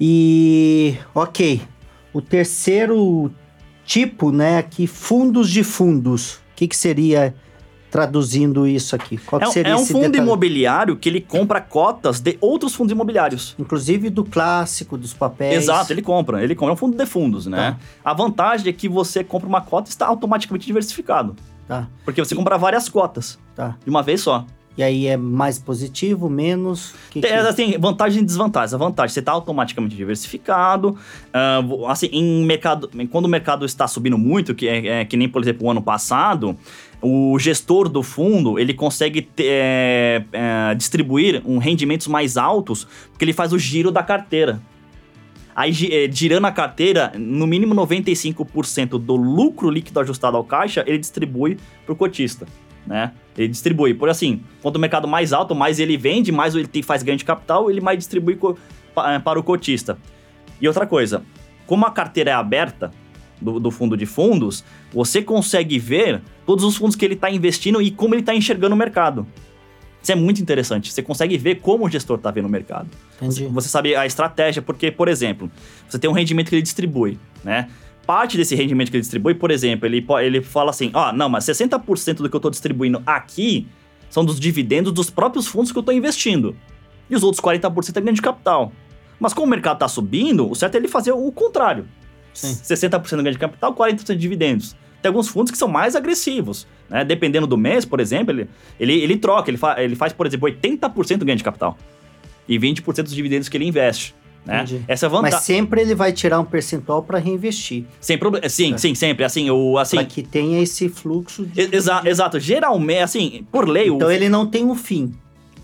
E, 0.00 0.96
ok, 1.14 1.60
o 2.12 2.20
terceiro 2.22 3.30
tipo, 3.84 4.30
né, 4.32 4.58
aqui, 4.58 4.86
fundos 4.86 5.50
de 5.50 5.62
fundos. 5.62 6.34
O 6.34 6.40
que, 6.56 6.68
que 6.68 6.76
seria 6.76 7.34
traduzindo 7.90 8.66
isso 8.68 8.94
aqui? 8.94 9.18
Qual 9.18 9.42
É, 9.42 9.48
um- 9.48 9.50
seria 9.52 9.72
é 9.72 9.76
um 9.76 9.84
fundo 9.84 10.02
detalhe? 10.02 10.18
imobiliário 10.22 10.96
que 10.96 11.08
ele 11.08 11.20
compra 11.20 11.60
cotas 11.60 12.20
de 12.20 12.38
outros 12.40 12.72
fundos 12.74 12.92
imobiliários. 12.92 13.54
Inclusive 13.58 14.08
do 14.10 14.24
clássico, 14.24 14.96
dos 14.96 15.12
papéis. 15.12 15.64
Exato, 15.64 15.92
ele 15.92 16.00
compra. 16.02 16.42
Ele 16.42 16.54
compra 16.54 16.74
um 16.74 16.76
fundo 16.76 16.96
de 16.96 17.04
fundos, 17.04 17.46
né? 17.46 17.76
Tá. 18.02 18.10
A 18.10 18.14
vantagem 18.14 18.68
é 18.68 18.72
que 18.72 18.88
você 18.88 19.24
compra 19.24 19.48
uma 19.48 19.60
cota 19.60 19.88
e 19.88 19.90
está 19.90 20.06
automaticamente 20.06 20.66
diversificado. 20.66 21.34
Tá, 21.66 21.88
Porque 22.04 22.24
você 22.24 22.34
compra 22.34 22.56
várias 22.58 22.88
cotas 22.88 23.38
tá. 23.54 23.76
de 23.84 23.90
uma 23.90 24.02
vez 24.02 24.20
só. 24.20 24.44
E 24.78 24.82
aí 24.82 25.06
é 25.08 25.16
mais 25.16 25.58
positivo, 25.58 26.30
menos... 26.30 26.94
Que, 27.10 27.20
Tem, 27.20 27.30
que- 27.32 27.36
assim, 27.36 27.76
vantagens 27.78 28.22
e 28.22 28.24
desvantagens. 28.24 28.72
A 28.72 28.78
vantagem, 28.78 29.12
você 29.12 29.20
está 29.20 29.32
automaticamente 29.32 29.94
diversificado. 29.96 30.96
vo- 31.66 31.86
assim, 31.86 32.06
em 32.12 32.44
mercado, 32.46 32.88
quando 33.10 33.24
o 33.26 33.28
mercado 33.28 33.66
está 33.66 33.86
subindo 33.88 34.16
muito, 34.16 34.54
que 34.54 34.68
é, 34.68 35.00
é 35.00 35.04
que 35.04 35.16
nem, 35.16 35.28
por 35.28 35.42
exemplo, 35.42 35.66
o 35.66 35.70
ano 35.70 35.82
passado, 35.82 36.56
o 37.02 37.36
gestor 37.38 37.88
do 37.88 38.02
fundo, 38.02 38.58
ele 38.58 38.72
consegue 38.72 39.20
ter, 39.20 39.44
é, 39.48 40.24
é, 40.32 40.74
distribuir 40.76 41.42
um 41.44 41.58
rendimentos 41.58 42.06
mais 42.06 42.36
altos, 42.36 42.86
porque 43.10 43.24
ele 43.24 43.32
faz 43.32 43.52
o 43.52 43.58
giro 43.58 43.90
da 43.90 44.02
carteira. 44.04 44.62
Aí, 45.54 45.72
eh, 45.90 46.08
girando 46.10 46.46
a 46.46 46.52
carteira, 46.52 47.12
no 47.18 47.46
mínimo 47.46 47.74
95% 47.74 48.90
do 48.98 49.16
lucro 49.16 49.68
líquido 49.68 49.98
ajustado 50.00 50.36
ao 50.36 50.44
caixa, 50.44 50.84
ele 50.86 50.96
distribui 50.96 51.58
para 51.84 51.92
o 51.92 51.96
cotista, 51.96 52.46
né? 52.86 53.12
Ele 53.36 53.48
distribui. 53.48 53.94
Por 53.94 54.08
assim, 54.08 54.42
quanto 54.62 54.76
o 54.76 54.78
mercado 54.78 55.08
mais 55.08 55.32
alto, 55.32 55.54
mais 55.54 55.78
ele 55.78 55.96
vende, 55.96 56.32
mais 56.32 56.54
ele 56.54 56.82
faz 56.82 57.02
ganho 57.02 57.18
de 57.18 57.24
capital, 57.24 57.70
ele 57.70 57.80
mais 57.80 57.98
distribui 57.98 58.38
eh, 58.38 59.18
para 59.18 59.38
o 59.38 59.42
cotista. 59.42 59.98
E 60.60 60.68
outra 60.68 60.86
coisa, 60.86 61.22
como 61.66 61.86
a 61.86 61.90
carteira 61.90 62.30
é 62.30 62.34
aberta 62.34 62.92
do, 63.40 63.58
do 63.58 63.70
fundo 63.70 63.96
de 63.96 64.06
fundos, 64.06 64.64
você 64.92 65.22
consegue 65.22 65.78
ver 65.78 66.20
todos 66.44 66.64
os 66.64 66.76
fundos 66.76 66.96
que 66.96 67.04
ele 67.04 67.14
está 67.14 67.30
investindo 67.30 67.80
e 67.80 67.90
como 67.90 68.14
ele 68.14 68.22
está 68.22 68.34
enxergando 68.34 68.74
o 68.74 68.78
mercado. 68.78 69.26
Isso 70.02 70.12
é 70.12 70.14
muito 70.14 70.40
interessante. 70.40 70.92
Você 70.92 71.02
consegue 71.02 71.36
ver 71.36 71.56
como 71.56 71.86
o 71.86 71.90
gestor 71.90 72.16
está 72.16 72.30
vendo 72.30 72.46
o 72.46 72.48
mercado. 72.48 72.88
Entendi. 73.16 73.46
Você 73.46 73.68
sabe 73.68 73.94
a 73.94 74.06
estratégia, 74.06 74.62
porque, 74.62 74.90
por 74.90 75.08
exemplo, 75.08 75.50
você 75.88 75.98
tem 75.98 76.08
um 76.08 76.12
rendimento 76.12 76.48
que 76.48 76.54
ele 76.54 76.62
distribui, 76.62 77.18
né? 77.44 77.68
Parte 78.06 78.36
desse 78.36 78.54
rendimento 78.54 78.90
que 78.90 78.96
ele 78.96 79.02
distribui, 79.02 79.34
por 79.34 79.50
exemplo, 79.50 79.86
ele, 79.86 80.04
ele 80.22 80.42
fala 80.42 80.70
assim: 80.70 80.90
ó, 80.94 81.12
não, 81.12 81.28
mas 81.28 81.44
60% 81.44 82.16
do 82.16 82.28
que 82.28 82.34
eu 82.34 82.38
estou 82.38 82.50
distribuindo 82.50 83.02
aqui 83.06 83.68
são 84.08 84.24
dos 84.24 84.40
dividendos 84.40 84.92
dos 84.92 85.08
próprios 85.08 85.46
fundos 85.46 85.70
que 85.70 85.78
eu 85.78 85.80
estou 85.80 85.94
investindo. 85.94 86.56
E 87.08 87.14
os 87.14 87.22
outros 87.22 87.40
40% 87.40 87.96
é 87.96 88.00
ganho 88.00 88.14
de 88.14 88.22
capital. 88.22 88.72
Mas 89.18 89.34
como 89.34 89.46
o 89.46 89.50
mercado 89.50 89.76
está 89.76 89.88
subindo, 89.88 90.50
o 90.50 90.54
certo 90.54 90.74
é 90.76 90.78
ele 90.78 90.88
fazer 90.88 91.12
o 91.12 91.30
contrário. 91.30 91.86
Sim. 92.32 92.54
60% 92.54 93.22
ganho 93.22 93.32
de 93.32 93.38
capital, 93.38 93.74
40% 93.74 94.06
de 94.06 94.16
dividendos. 94.16 94.76
Tem 95.02 95.08
alguns 95.08 95.28
fundos 95.28 95.50
que 95.50 95.58
são 95.58 95.68
mais 95.68 95.96
agressivos, 95.96 96.66
né? 96.88 97.04
Dependendo 97.04 97.46
do 97.46 97.56
mês, 97.56 97.84
por 97.84 98.00
exemplo, 98.00 98.32
ele, 98.32 98.48
ele, 98.78 99.00
ele 99.00 99.16
troca, 99.16 99.50
ele, 99.50 99.56
fa, 99.56 99.82
ele 99.82 99.96
faz, 99.96 100.12
por 100.12 100.26
exemplo, 100.26 100.48
80% 100.48 101.24
ganho 101.24 101.38
de 101.38 101.44
capital. 101.44 101.76
E 102.48 102.58
20% 102.58 103.02
dos 103.02 103.14
dividendos 103.14 103.48
que 103.48 103.56
ele 103.56 103.66
investe. 103.66 104.14
Né? 104.44 104.64
Essa 104.88 105.06
é 105.06 105.08
vantagem. 105.08 105.36
Mas 105.36 105.44
sempre 105.44 105.80
ele 105.82 105.94
vai 105.94 106.12
tirar 106.12 106.40
um 106.40 106.44
percentual 106.44 107.02
para 107.02 107.18
reinvestir. 107.18 107.84
Sem 108.00 108.16
problema. 108.16 108.48
Sim, 108.48 108.74
É. 108.74 108.78
sim, 108.78 108.94
sempre. 108.94 109.24
Assim, 109.24 109.50
o. 109.50 109.76
Assim, 109.78 109.96
Para 109.96 110.06
que 110.06 110.22
tenha 110.22 110.60
esse 110.60 110.88
fluxo 110.88 111.44
de... 111.46 111.60
exa- 111.74 112.02
exato. 112.06 112.40
Geralmente, 112.40 113.00
assim, 113.02 113.46
por 113.52 113.68
lei, 113.68 113.90
o- 113.90 113.96
Então 113.96 114.10
ele 114.10 114.28
não 114.28 114.46
tem 114.46 114.64
um 114.64 114.74
fim. 114.74 115.12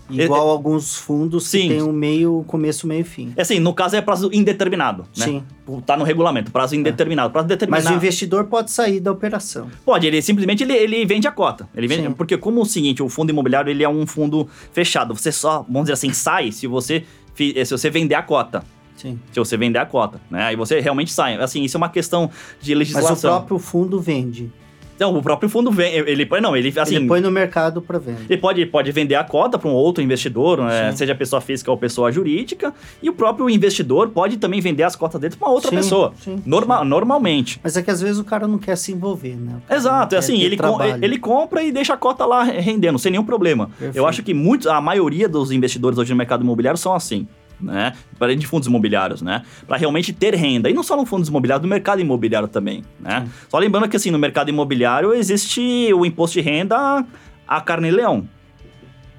Igual 0.09 0.47
É- 0.47 0.51
alguns 0.51 0.95
fundos 0.95 1.47
Sim. 1.47 1.63
que 1.63 1.67
tem 1.69 1.81
um 1.83 1.91
meio, 1.91 2.45
começo, 2.47 2.87
meio 2.87 3.01
e 3.01 3.03
fim. 3.03 3.33
Assim, 3.37 3.59
no 3.59 3.73
caso 3.73 3.93
é 3.97 4.01
prazo 4.01 4.29
indeterminado, 4.31 5.03
né? 5.17 5.25
Sim. 5.25 5.43
Tá 5.85 5.97
no 5.97 6.05
regulamento, 6.05 6.49
prazo 6.49 6.75
indeterminado. 6.77 7.29
Prazo 7.33 7.45
determinado. 7.49 7.83
Mas 7.83 7.93
o 7.93 7.97
investidor 7.97 8.45
pode 8.45 8.71
sair 8.71 9.01
da 9.01 9.11
operação. 9.11 9.67
Pode, 9.83 10.07
ele 10.07 10.21
simplesmente 10.21 10.63
ele, 10.63 10.71
ele 10.73 11.05
vende 11.05 11.27
a 11.27 11.31
cota. 11.31 11.67
Ele 11.75 11.87
vende, 11.89 12.03
Sim. 12.07 12.13
porque 12.13 12.37
como 12.37 12.61
o 12.61 12.65
seguinte, 12.65 13.03
o 13.03 13.09
fundo 13.09 13.31
imobiliário 13.31 13.69
ele 13.69 13.83
é 13.83 13.89
um 13.89 14.07
fundo 14.07 14.47
fechado. 14.71 15.13
Você 15.13 15.29
só, 15.29 15.63
vamos 15.63 15.81
dizer 15.81 15.93
assim, 15.93 16.13
sai 16.13 16.53
se 16.53 16.67
você 16.67 17.03
se 17.37 17.71
você 17.71 17.89
vender 17.89 18.15
a 18.15 18.21
cota. 18.21 18.63
Sim. 18.95 19.19
Se 19.31 19.39
você 19.39 19.55
vender 19.55 19.77
a 19.77 19.85
cota, 19.85 20.19
né? 20.29 20.43
Aí 20.43 20.55
você 20.55 20.79
realmente 20.79 21.11
sai. 21.11 21.35
Assim, 21.35 21.63
isso 21.63 21.77
é 21.77 21.79
uma 21.79 21.89
questão 21.89 22.31
de 22.59 22.73
Mas 22.73 22.79
legislação. 22.79 23.31
o 23.31 23.35
próprio 23.37 23.59
fundo 23.59 24.01
vende. 24.01 24.51
Não, 24.99 25.15
o 25.15 25.21
próprio 25.21 25.49
fundo 25.49 25.71
vem, 25.71 25.93
ele 25.93 26.25
põe 26.25 26.41
não, 26.41 26.55
ele 26.55 26.73
assim, 26.79 26.95
ele 26.97 27.07
põe 27.07 27.21
no 27.21 27.29
mercado 27.31 27.81
para 27.81 27.99
venda. 27.99 28.19
Ele 28.29 28.39
pode, 28.39 28.65
pode 28.65 28.91
vender 28.91 29.15
a 29.15 29.23
cota 29.23 29.57
para 29.57 29.69
um 29.69 29.73
outro 29.73 30.03
investidor, 30.03 30.59
né? 30.59 30.91
Seja 30.93 31.13
pessoa 31.13 31.39
física 31.41 31.69
ou 31.71 31.77
pessoa 31.77 32.11
jurídica, 32.11 32.73
e 33.01 33.09
o 33.09 33.13
próprio 33.13 33.49
investidor 33.49 34.09
pode 34.09 34.37
também 34.37 34.59
vender 34.61 34.83
as 34.83 34.95
cotas 34.95 35.19
dele 35.21 35.35
para 35.35 35.47
uma 35.47 35.53
outra 35.53 35.69
Sim, 35.69 35.75
pessoa. 35.77 36.13
sim, 36.23 36.41
Norma- 36.45 36.79
sim. 36.79 36.85
Normalmente. 36.85 37.59
Mas 37.63 37.77
é 37.77 37.81
que 37.81 37.91
às 37.91 38.01
vezes 38.01 38.17
o 38.19 38.23
cara 38.23 38.47
não 38.47 38.57
quer 38.57 38.75
se 38.75 38.91
envolver, 38.91 39.35
né? 39.35 39.53
Exato, 39.69 40.15
é 40.15 40.17
assim, 40.17 40.41
ele, 40.41 40.57
com- 40.57 40.77
ele 41.01 41.17
compra 41.19 41.61
e 41.63 41.71
deixa 41.71 41.93
a 41.93 41.97
cota 41.97 42.25
lá 42.25 42.43
rendendo, 42.43 42.97
sem 42.97 43.11
nenhum 43.11 43.23
problema. 43.23 43.67
Perfeito. 43.77 43.95
Eu 43.97 44.05
acho 44.07 44.23
que 44.23 44.33
muitos, 44.33 44.67
a 44.67 44.81
maioria 44.81 45.27
dos 45.29 45.51
investidores 45.51 45.97
hoje 45.97 46.11
no 46.11 46.17
mercado 46.17 46.43
imobiliário 46.43 46.77
são 46.77 46.93
assim. 46.93 47.27
Né? 47.59 47.93
Para 48.19 48.35
de 48.35 48.45
fundos 48.45 48.67
imobiliários, 48.67 49.21
né? 49.21 49.43
Para 49.67 49.77
realmente 49.77 50.13
ter 50.13 50.35
renda. 50.35 50.69
E 50.69 50.73
não 50.73 50.83
só 50.83 50.95
no 50.95 51.05
fundos 51.05 51.27
imobiliários, 51.27 51.63
no 51.63 51.69
mercado 51.69 51.99
imobiliário 51.99 52.47
também, 52.47 52.83
né? 52.99 53.21
Sim. 53.25 53.31
Só 53.49 53.57
lembrando 53.57 53.89
que 53.89 53.97
assim, 53.97 54.11
no 54.11 54.19
mercado 54.19 54.49
imobiliário 54.49 55.13
existe 55.13 55.91
o 55.93 56.05
imposto 56.05 56.35
de 56.35 56.41
renda 56.41 57.03
a 57.47 57.61
carne 57.61 57.87
e 57.87 57.91
leão. 57.91 58.27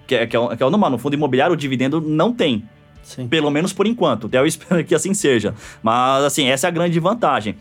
Que 0.06 0.14
é, 0.14 0.26
que 0.26 0.36
é, 0.36 0.38
o- 0.38 0.56
que 0.56 0.62
é 0.62 0.66
o 0.66 0.70
normal. 0.70 0.90
No 0.90 0.98
fundo 0.98 1.14
imobiliário, 1.14 1.52
o 1.54 1.56
dividendo 1.56 2.00
não 2.00 2.32
tem. 2.32 2.64
Sim. 3.02 3.26
Pelo 3.26 3.50
menos 3.50 3.72
por 3.72 3.86
enquanto. 3.86 4.26
Até 4.28 4.38
eu 4.38 4.46
espero 4.46 4.84
que 4.84 4.94
assim 4.94 5.12
seja. 5.14 5.54
Mas, 5.82 6.24
assim, 6.24 6.46
essa 6.46 6.66
é 6.66 6.68
a 6.68 6.70
grande 6.70 6.98
vantagem. 7.00 7.56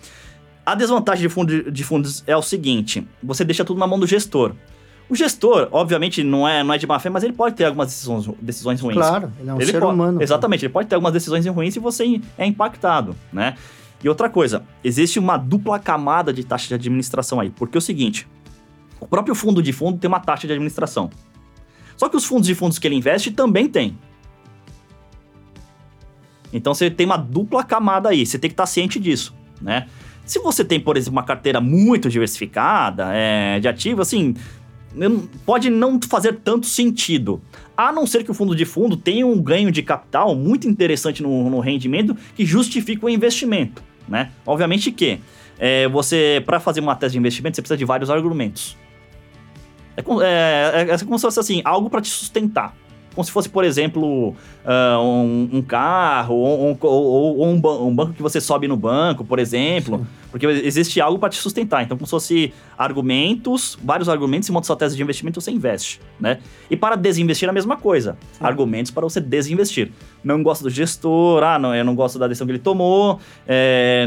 A 0.65 0.75
desvantagem 0.75 1.23
de, 1.23 1.29
fundo, 1.33 1.71
de 1.71 1.83
fundos 1.83 2.23
é 2.27 2.35
o 2.37 2.41
seguinte: 2.41 3.05
você 3.23 3.43
deixa 3.43 3.65
tudo 3.65 3.79
na 3.79 3.87
mão 3.87 3.97
do 3.99 4.05
gestor. 4.05 4.53
O 5.09 5.15
gestor, 5.15 5.69
obviamente, 5.71 6.23
não 6.23 6.47
é, 6.47 6.63
não 6.63 6.73
é 6.73 6.77
de 6.77 6.85
má 6.85 6.99
fé, 6.99 7.09
mas 7.09 7.23
ele 7.23 7.33
pode 7.33 7.55
ter 7.55 7.65
algumas 7.65 7.87
decisões, 7.87 8.29
decisões 8.41 8.81
ruins. 8.81 8.97
Claro, 8.97 9.31
ele 9.39 9.49
é 9.49 9.53
um 9.53 9.61
ele 9.61 9.71
ser 9.71 9.79
pode, 9.79 9.93
humano. 9.93 10.21
Exatamente, 10.21 10.65
ele 10.65 10.73
pode 10.73 10.89
ter 10.89 10.95
algumas 10.95 11.13
decisões 11.13 11.45
ruins 11.45 11.75
e 11.75 11.79
você 11.79 12.21
é 12.37 12.45
impactado, 12.45 13.15
né? 13.31 13.55
E 14.03 14.09
outra 14.09 14.29
coisa, 14.29 14.63
existe 14.83 15.17
uma 15.17 15.37
dupla 15.37 15.79
camada 15.79 16.33
de 16.33 16.43
taxa 16.43 16.67
de 16.67 16.73
administração 16.73 17.39
aí, 17.39 17.49
porque 17.49 17.77
é 17.77 17.79
o 17.79 17.81
seguinte, 17.81 18.27
o 18.99 19.07
próprio 19.07 19.33
fundo 19.33 19.61
de 19.61 19.71
fundo 19.71 19.97
tem 19.97 20.07
uma 20.07 20.19
taxa 20.19 20.45
de 20.45 20.53
administração. 20.53 21.09
Só 21.95 22.09
que 22.09 22.17
os 22.17 22.25
fundos 22.25 22.45
de 22.45 22.53
fundos 22.53 22.77
que 22.77 22.87
ele 22.87 22.95
investe 22.95 23.31
também 23.31 23.67
tem. 23.67 23.97
Então 26.51 26.73
você 26.73 26.91
tem 26.91 27.05
uma 27.05 27.17
dupla 27.17 27.63
camada 27.63 28.09
aí, 28.09 28.25
você 28.25 28.37
tem 28.37 28.49
que 28.49 28.53
estar 28.53 28.65
ciente 28.65 28.99
disso, 28.99 29.33
né? 29.61 29.87
Se 30.25 30.39
você 30.39 30.63
tem, 30.63 30.77
por 30.77 30.97
exemplo, 30.97 31.13
uma 31.13 31.23
carteira 31.23 31.61
muito 31.61 32.09
diversificada 32.09 33.13
é, 33.13 33.61
de 33.61 33.67
ativo, 33.67 34.01
assim, 34.01 34.35
pode 35.45 35.69
não 35.69 35.99
fazer 36.01 36.39
tanto 36.43 36.65
sentido. 36.65 37.41
A 37.75 37.91
não 37.91 38.07
ser 38.07 38.23
que 38.23 38.31
o 38.31 38.33
fundo 38.33 38.55
de 38.55 38.65
fundo 38.65 38.97
tenha 38.97 39.25
um 39.25 39.41
ganho 39.41 39.71
de 39.71 39.81
capital 39.81 40.35
muito 40.35 40.67
interessante 40.67 41.21
no, 41.21 41.49
no 41.49 41.59
rendimento 41.59 42.15
que 42.35 42.45
justifique 42.45 43.03
o 43.05 43.09
investimento, 43.09 43.83
né? 44.07 44.31
Obviamente 44.45 44.91
que 44.91 45.19
é, 45.59 45.87
você, 45.87 46.41
para 46.45 46.59
fazer 46.59 46.79
uma 46.79 46.95
tese 46.95 47.13
de 47.13 47.19
investimento, 47.19 47.55
você 47.55 47.61
precisa 47.61 47.77
de 47.77 47.85
vários 47.85 48.09
argumentos. 48.09 48.75
É, 49.95 50.01
é, 50.89 50.93
é 50.93 50.97
como 50.99 51.17
se 51.17 51.23
fosse 51.23 51.39
assim, 51.39 51.61
algo 51.63 51.89
para 51.89 52.01
te 52.01 52.09
sustentar 52.09 52.75
como 53.17 53.25
se 53.25 53.31
fosse, 53.31 53.49
por 53.49 53.65
exemplo, 53.65 54.29
uh, 54.29 55.01
um, 55.01 55.49
um, 55.53 55.61
carro 55.63 56.35
ou, 56.35 56.77
ou, 56.79 57.37
ou 57.39 57.47
um, 57.47 57.87
um, 57.87 57.95
banco 57.95 58.13
que 58.13 58.21
você 58.21 58.39
sobe 58.39 58.67
no 58.67 58.77
banco, 58.77 59.25
por 59.25 59.39
exemplo. 59.39 60.05
Porque 60.37 60.45
existe 60.45 61.01
algo 61.01 61.17
para 61.17 61.29
te 61.29 61.37
sustentar. 61.37 61.83
Então, 61.83 61.97
como 61.97 62.05
se 62.05 62.11
fosse 62.11 62.53
argumentos, 62.77 63.77
vários 63.83 64.07
argumentos, 64.07 64.47
e 64.47 64.51
monta 64.51 64.67
sua 64.67 64.75
tese 64.75 64.95
de 64.95 65.01
investimento, 65.01 65.41
você 65.41 65.49
investe, 65.49 65.99
né? 66.19 66.39
E 66.69 66.77
para 66.77 66.95
desinvestir, 66.95 67.49
a 67.49 67.53
mesma 67.53 67.75
coisa. 67.75 68.17
Sim. 68.33 68.45
Argumentos 68.45 68.91
para 68.91 69.01
você 69.01 69.19
desinvestir. 69.19 69.91
Não 70.23 70.43
gosto 70.43 70.63
do 70.63 70.69
gestor, 70.69 71.43
ah, 71.43 71.57
não, 71.57 71.73
eu 71.73 71.83
não 71.83 71.95
gosto 71.95 72.19
da 72.19 72.27
decisão 72.27 72.45
que 72.45 72.51
ele 72.51 72.59
tomou, 72.59 73.19
é, 73.47 74.05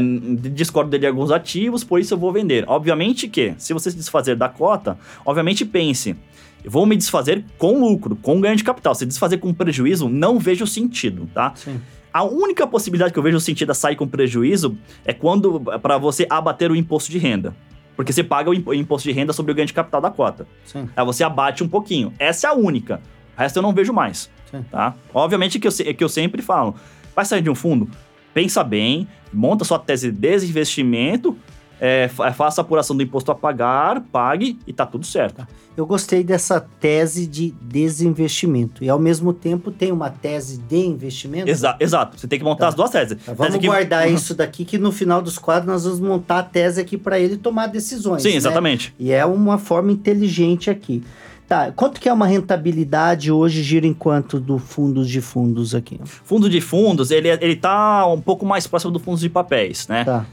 discordo 0.53 0.89
dele 0.89 1.01
de 1.01 1.07
alguns 1.07 1.31
ativos, 1.31 1.83
por 1.83 1.99
isso 1.99 2.13
eu 2.13 2.17
vou 2.17 2.31
vender. 2.31 2.63
Obviamente 2.67 3.27
que, 3.27 3.53
se 3.57 3.73
você 3.73 3.91
se 3.91 3.97
desfazer 3.97 4.35
da 4.35 4.47
cota, 4.47 4.97
obviamente 5.25 5.65
pense, 5.65 6.15
vou 6.63 6.85
me 6.85 6.95
desfazer 6.95 7.43
com 7.57 7.79
lucro, 7.79 8.15
com 8.15 8.39
ganho 8.39 8.55
de 8.55 8.63
capital. 8.63 8.95
Se 8.95 9.05
desfazer 9.05 9.37
com 9.37 9.53
prejuízo, 9.53 10.07
não 10.07 10.39
vejo 10.39 10.65
sentido, 10.65 11.29
tá? 11.33 11.53
Sim. 11.55 11.81
A 12.13 12.23
única 12.23 12.67
possibilidade 12.67 13.13
que 13.13 13.19
eu 13.19 13.23
vejo 13.23 13.39
sentido 13.39 13.71
a 13.71 13.73
sair 13.73 13.95
com 13.95 14.07
prejuízo 14.07 14.77
é 15.05 15.13
quando 15.13 15.59
para 15.81 15.97
você 15.97 16.27
abater 16.29 16.69
o 16.71 16.75
imposto 16.75 17.09
de 17.11 17.17
renda. 17.17 17.55
Porque 17.95 18.11
você 18.11 18.23
paga 18.23 18.49
o 18.49 18.73
imposto 18.73 19.07
de 19.07 19.13
renda 19.13 19.31
sobre 19.31 19.51
o 19.51 19.55
ganho 19.55 19.67
de 19.67 19.73
capital 19.73 20.01
da 20.01 20.09
cota. 20.09 20.47
Sim. 20.65 20.89
Aí 20.95 21.05
você 21.05 21.23
abate 21.23 21.63
um 21.63 21.67
pouquinho. 21.67 22.13
Essa 22.17 22.47
é 22.47 22.49
a 22.49 22.53
única. 22.53 23.01
O 23.37 23.39
resto 23.39 23.57
eu 23.57 23.63
não 23.63 23.73
vejo 23.73 23.93
mais. 23.93 24.29
Sim. 24.49 24.63
Tá? 24.69 24.95
Obviamente 25.13 25.59
que 25.59 25.67
eu, 25.67 25.71
que 25.71 26.03
eu 26.03 26.09
sempre 26.09 26.41
falo. 26.41 26.75
Vai 27.15 27.25
sair 27.25 27.41
de 27.41 27.49
um 27.49 27.55
fundo? 27.55 27.89
Pensa 28.33 28.63
bem, 28.63 29.07
monta 29.31 29.63
sua 29.65 29.77
tese 29.77 30.11
de 30.11 30.17
desinvestimento, 30.17 31.37
é, 31.83 32.07
faça 32.07 32.61
a 32.61 32.63
apuração 32.63 32.95
do 32.95 33.01
imposto 33.01 33.31
a 33.31 33.35
pagar, 33.35 34.01
pague 34.11 34.59
e 34.67 34.71
tá 34.71 34.85
tudo 34.85 35.03
certo. 35.03 35.37
Tá. 35.37 35.47
Eu 35.75 35.87
gostei 35.87 36.23
dessa 36.23 36.59
tese 36.59 37.25
de 37.25 37.55
desinvestimento 37.59 38.83
e 38.83 38.89
ao 38.89 38.99
mesmo 38.99 39.33
tempo 39.33 39.71
tem 39.71 39.91
uma 39.91 40.11
tese 40.11 40.59
de 40.59 40.77
investimento. 40.77 41.49
Exa 41.49 41.75
exato, 41.79 42.19
você 42.19 42.27
tem 42.27 42.37
que 42.37 42.45
montar 42.45 42.65
tá. 42.65 42.67
as 42.67 42.75
duas 42.75 42.91
teses. 42.91 43.17
Tá, 43.25 43.33
vamos 43.33 43.55
tese 43.55 43.65
guardar 43.65 44.05
que... 44.05 44.13
isso 44.13 44.35
daqui 44.35 44.63
que 44.63 44.77
no 44.77 44.91
final 44.91 45.23
dos 45.23 45.39
quadros 45.39 45.65
nós 45.65 45.83
vamos 45.83 45.99
montar 45.99 46.39
a 46.39 46.43
tese 46.43 46.79
aqui 46.79 46.99
para 46.99 47.19
ele 47.19 47.35
tomar 47.35 47.65
decisões. 47.65 48.21
Sim, 48.21 48.29
né? 48.29 48.35
exatamente. 48.35 48.93
E 48.99 49.11
é 49.11 49.25
uma 49.25 49.57
forma 49.57 49.91
inteligente 49.91 50.69
aqui. 50.69 51.03
Tá, 51.47 51.71
quanto 51.71 51.99
que 51.99 52.07
é 52.07 52.13
uma 52.13 52.27
rentabilidade 52.27 53.31
hoje 53.31 53.63
gira 53.63 53.87
em 53.87 53.93
quanto 53.93 54.39
do 54.39 54.59
fundos 54.59 55.09
de 55.09 55.19
fundos 55.19 55.73
aqui? 55.73 55.99
Fundo 56.05 56.47
de 56.47 56.61
fundos, 56.61 57.09
ele, 57.09 57.27
ele 57.27 57.55
tá 57.55 58.05
um 58.05 58.21
pouco 58.21 58.45
mais 58.45 58.67
próximo 58.67 58.91
do 58.91 58.99
fundos 58.99 59.19
de 59.19 59.29
papéis, 59.29 59.87
né? 59.87 60.05
Tá 60.05 60.25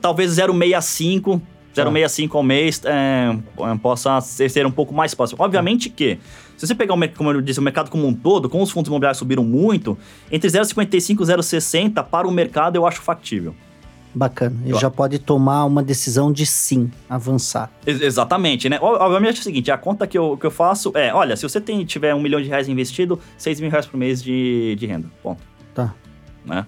talvez 0.00 0.36
0,65 0.36 1.40
0,65 1.74 2.34
ao 2.34 2.42
mês 2.42 2.80
é, 2.84 3.36
possa 3.82 4.20
ser, 4.20 4.48
ser, 4.48 4.64
um 4.64 4.70
pouco 4.70 4.94
mais 4.94 5.14
próximo. 5.14 5.42
Obviamente 5.42 5.90
que, 5.90 6.18
se 6.56 6.66
você 6.66 6.74
pegar, 6.74 6.94
o, 6.94 7.08
como 7.10 7.32
eu 7.32 7.40
disse, 7.40 7.58
o 7.58 7.62
mercado 7.62 7.90
como 7.90 8.06
um 8.06 8.14
todo, 8.14 8.48
como 8.48 8.62
os 8.62 8.70
fundos 8.70 8.88
imobiliários 8.88 9.18
subiram 9.18 9.44
muito, 9.44 9.98
entre 10.30 10.48
0,55 10.48 11.10
e 11.10 11.14
0,60 11.14 12.04
para 12.04 12.28
o 12.28 12.30
mercado 12.30 12.76
eu 12.76 12.86
acho 12.86 13.02
factível. 13.02 13.54
Bacana. 14.14 14.56
Ele 14.62 14.72
eu... 14.72 14.78
já 14.78 14.88
pode 14.88 15.18
tomar 15.18 15.64
uma 15.64 15.82
decisão 15.82 16.30
de 16.32 16.46
sim, 16.46 16.88
avançar. 17.10 17.68
Ex 17.84 18.00
exatamente, 18.00 18.68
né? 18.68 18.78
Obviamente 18.80 19.38
é 19.38 19.40
o 19.40 19.42
seguinte, 19.42 19.72
a 19.72 19.76
conta 19.76 20.06
que 20.06 20.16
eu, 20.16 20.36
que 20.36 20.46
eu 20.46 20.52
faço 20.52 20.92
é, 20.94 21.12
olha, 21.12 21.36
se 21.36 21.42
você 21.42 21.60
tem, 21.60 21.84
tiver 21.84 22.14
um 22.14 22.20
milhão 22.20 22.40
de 22.40 22.48
reais 22.48 22.68
investido, 22.68 23.18
6 23.36 23.60
mil 23.60 23.70
reais 23.70 23.86
por 23.86 23.96
mês 23.96 24.22
de, 24.22 24.76
de 24.78 24.86
renda, 24.86 25.08
ponto. 25.20 25.42
Tá. 25.74 25.92
Né? 26.46 26.64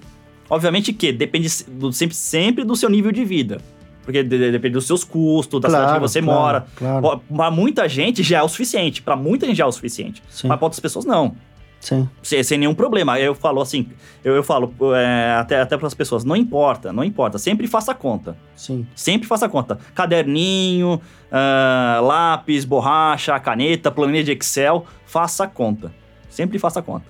Obviamente 0.48 0.92
que 0.92 1.12
depende 1.12 1.48
do, 1.68 1.92
sempre, 1.92 2.14
sempre 2.14 2.64
do 2.64 2.76
seu 2.76 2.88
nível 2.88 3.12
de 3.12 3.24
vida. 3.24 3.58
Porque 4.04 4.22
depende 4.22 4.74
dos 4.74 4.86
seus 4.86 5.02
custos, 5.02 5.60
da 5.60 5.68
claro, 5.68 5.84
cidade 5.84 6.00
que 6.00 6.08
você 6.08 6.22
claro, 6.22 6.40
mora. 6.40 6.66
Claro. 6.76 7.22
Para 7.34 7.50
muita 7.50 7.88
gente 7.88 8.22
já 8.22 8.38
é 8.38 8.42
o 8.42 8.48
suficiente. 8.48 9.02
Para 9.02 9.16
muita 9.16 9.46
gente 9.46 9.56
já 9.56 9.64
é 9.64 9.66
o 9.66 9.72
suficiente. 9.72 10.22
Sim. 10.30 10.46
Mas 10.46 10.56
para 10.58 10.66
outras 10.66 10.78
pessoas, 10.78 11.04
não. 11.04 11.34
Sim. 11.80 12.08
Sem, 12.22 12.42
sem 12.42 12.58
nenhum 12.58 12.74
problema. 12.74 13.18
Eu 13.18 13.34
falo 13.34 13.60
assim, 13.60 13.88
eu, 14.24 14.34
eu 14.34 14.42
falo 14.42 14.72
é, 14.94 15.36
até, 15.38 15.60
até 15.60 15.76
para 15.76 15.86
as 15.86 15.94
pessoas, 15.94 16.24
não 16.24 16.36
importa, 16.36 16.92
não 16.92 17.02
importa. 17.02 17.36
Sempre 17.36 17.66
faça 17.66 17.94
conta. 17.94 18.36
Sim. 18.54 18.86
Sempre 18.94 19.26
faça 19.26 19.48
conta. 19.48 19.78
Caderninho, 19.94 21.00
uh, 21.30 22.04
lápis, 22.04 22.64
borracha, 22.64 23.38
caneta, 23.40 23.90
planilha 23.90 24.22
de 24.22 24.32
Excel, 24.32 24.86
faça 25.04 25.46
conta. 25.46 25.92
Sempre 26.28 26.58
faça 26.58 26.80
conta. 26.80 27.06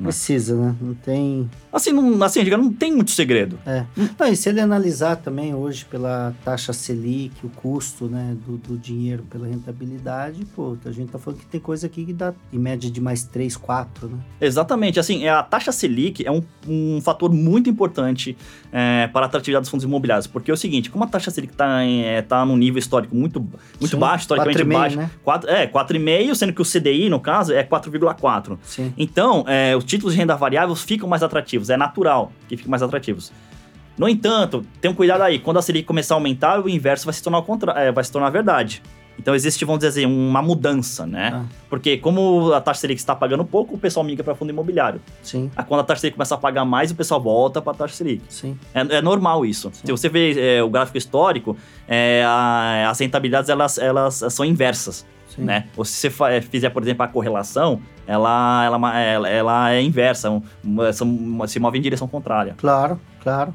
Precisa, 0.00 0.56
né? 0.56 0.74
Não 0.80 0.94
tem. 0.94 1.48
Assim, 1.72 1.92
não, 1.92 2.22
assim, 2.22 2.42
diga, 2.42 2.56
não 2.56 2.72
tem 2.72 2.92
muito 2.92 3.12
segredo. 3.12 3.58
É. 3.64 3.84
Não, 4.18 4.26
e 4.28 4.36
se 4.36 4.48
ele 4.48 4.60
analisar 4.60 5.16
também 5.16 5.54
hoje 5.54 5.84
pela 5.84 6.34
taxa 6.44 6.72
Selic, 6.72 7.44
o 7.44 7.48
custo 7.48 8.06
né, 8.06 8.36
do, 8.46 8.56
do 8.56 8.76
dinheiro 8.76 9.24
pela 9.30 9.46
rentabilidade, 9.46 10.44
pô, 10.54 10.76
a 10.84 10.90
gente 10.90 11.10
tá 11.10 11.18
falando 11.18 11.40
que 11.40 11.46
tem 11.46 11.60
coisa 11.60 11.86
aqui 11.86 12.04
que 12.04 12.12
dá 12.12 12.34
em 12.52 12.58
média 12.58 12.90
de 12.90 13.00
mais 13.00 13.24
3, 13.24 13.56
4, 13.56 14.08
né? 14.08 14.18
Exatamente. 14.40 14.98
Assim, 14.98 15.24
é, 15.24 15.30
a 15.30 15.42
taxa 15.42 15.70
Selic 15.70 16.26
é 16.26 16.30
um, 16.30 16.42
um 16.68 17.00
fator 17.00 17.32
muito 17.32 17.70
importante 17.70 18.36
é, 18.72 19.06
para 19.08 19.26
a 19.26 19.28
atratividade 19.28 19.62
dos 19.62 19.70
fundos 19.70 19.84
imobiliários. 19.84 20.26
Porque 20.26 20.50
é 20.50 20.54
o 20.54 20.56
seguinte, 20.56 20.90
como 20.90 21.04
a 21.04 21.06
taxa 21.06 21.30
Selic 21.30 21.52
está 21.52 21.82
é, 21.82 22.20
tá 22.22 22.44
num 22.44 22.56
nível 22.56 22.78
histórico 22.78 23.14
muito, 23.14 23.40
muito 23.40 23.86
Sim, 23.86 23.98
baixo, 23.98 24.22
historicamente 24.22 24.64
baixo. 24.64 24.96
Né? 24.96 25.10
4, 25.22 25.50
é, 25.50 25.66
4,5, 25.66 26.34
sendo 26.34 26.52
que 26.52 26.62
o 26.62 26.64
CDI, 26.64 27.08
no 27.08 27.20
caso, 27.20 27.52
é 27.52 27.62
4,4. 27.62 28.58
Então, 28.96 29.44
é, 29.46 29.76
os 29.84 29.90
títulos 29.90 30.14
de 30.14 30.20
renda 30.20 30.34
variável 30.34 30.74
ficam 30.74 31.08
mais 31.08 31.22
atrativos. 31.22 31.68
É 31.68 31.76
natural 31.76 32.32
que 32.48 32.56
fiquem 32.56 32.70
mais 32.70 32.82
atrativos. 32.82 33.30
No 33.96 34.08
entanto, 34.08 34.66
tenha 34.80 34.90
um 34.90 34.94
cuidado 34.94 35.22
aí. 35.22 35.38
Quando 35.38 35.58
a 35.58 35.62
Selic 35.62 35.86
começar 35.86 36.14
a 36.14 36.16
aumentar, 36.16 36.60
o 36.60 36.68
inverso 36.68 37.04
vai 37.04 37.14
se 37.14 37.22
tornar, 37.22 37.42
contra... 37.42 37.72
É, 37.72 37.92
vai 37.92 38.02
se 38.02 38.10
tornar 38.10 38.30
verdade. 38.30 38.82
Então 39.16 39.32
existe, 39.32 39.64
vamos 39.64 39.78
dizer 39.78 40.00
assim, 40.00 40.06
uma 40.06 40.42
mudança, 40.42 41.06
né? 41.06 41.30
Ah. 41.32 41.44
Porque 41.70 41.96
como 41.98 42.52
a 42.52 42.60
taxa 42.60 42.80
Selic 42.80 42.98
está 42.98 43.14
pagando 43.14 43.44
pouco, 43.44 43.76
o 43.76 43.78
pessoal 43.78 44.04
migra 44.04 44.24
para 44.24 44.34
fundo 44.34 44.50
imobiliário. 44.50 45.00
Sim. 45.22 45.48
Aí, 45.54 45.64
quando 45.64 45.82
a 45.82 45.84
taxa 45.84 46.00
Selic 46.00 46.16
começa 46.16 46.34
a 46.34 46.38
pagar 46.38 46.64
mais, 46.64 46.90
o 46.90 46.96
pessoal 46.96 47.20
volta 47.20 47.62
para 47.62 47.72
a 47.72 47.76
taxa 47.76 47.94
Selic. 47.94 48.22
Sim. 48.28 48.58
É, 48.74 48.96
é 48.96 49.02
normal 49.02 49.46
isso. 49.46 49.70
Sim. 49.72 49.86
Se 49.86 49.92
você 49.92 50.08
vê 50.08 50.56
é, 50.56 50.62
o 50.64 50.68
gráfico 50.68 50.98
histórico, 50.98 51.56
é, 51.86 52.24
a, 52.26 52.90
as 52.90 52.98
rentabilidades 52.98 53.48
elas, 53.48 53.78
elas 53.78 54.24
são 54.30 54.44
inversas. 54.44 55.06
Sim. 55.28 55.42
Né? 55.42 55.68
Ou 55.76 55.84
se 55.84 56.10
você 56.10 56.24
é, 56.32 56.40
fizer, 56.40 56.70
por 56.70 56.82
exemplo, 56.82 57.04
a 57.04 57.08
correlação, 57.08 57.80
ela, 58.06 58.64
ela, 58.64 59.00
ela, 59.00 59.28
ela 59.28 59.72
é 59.72 59.82
inversa, 59.82 60.42
uma, 60.62 61.46
se 61.46 61.58
move 61.58 61.78
em 61.78 61.82
direção 61.82 62.06
contrária. 62.06 62.54
Claro, 62.58 63.00
claro. 63.22 63.54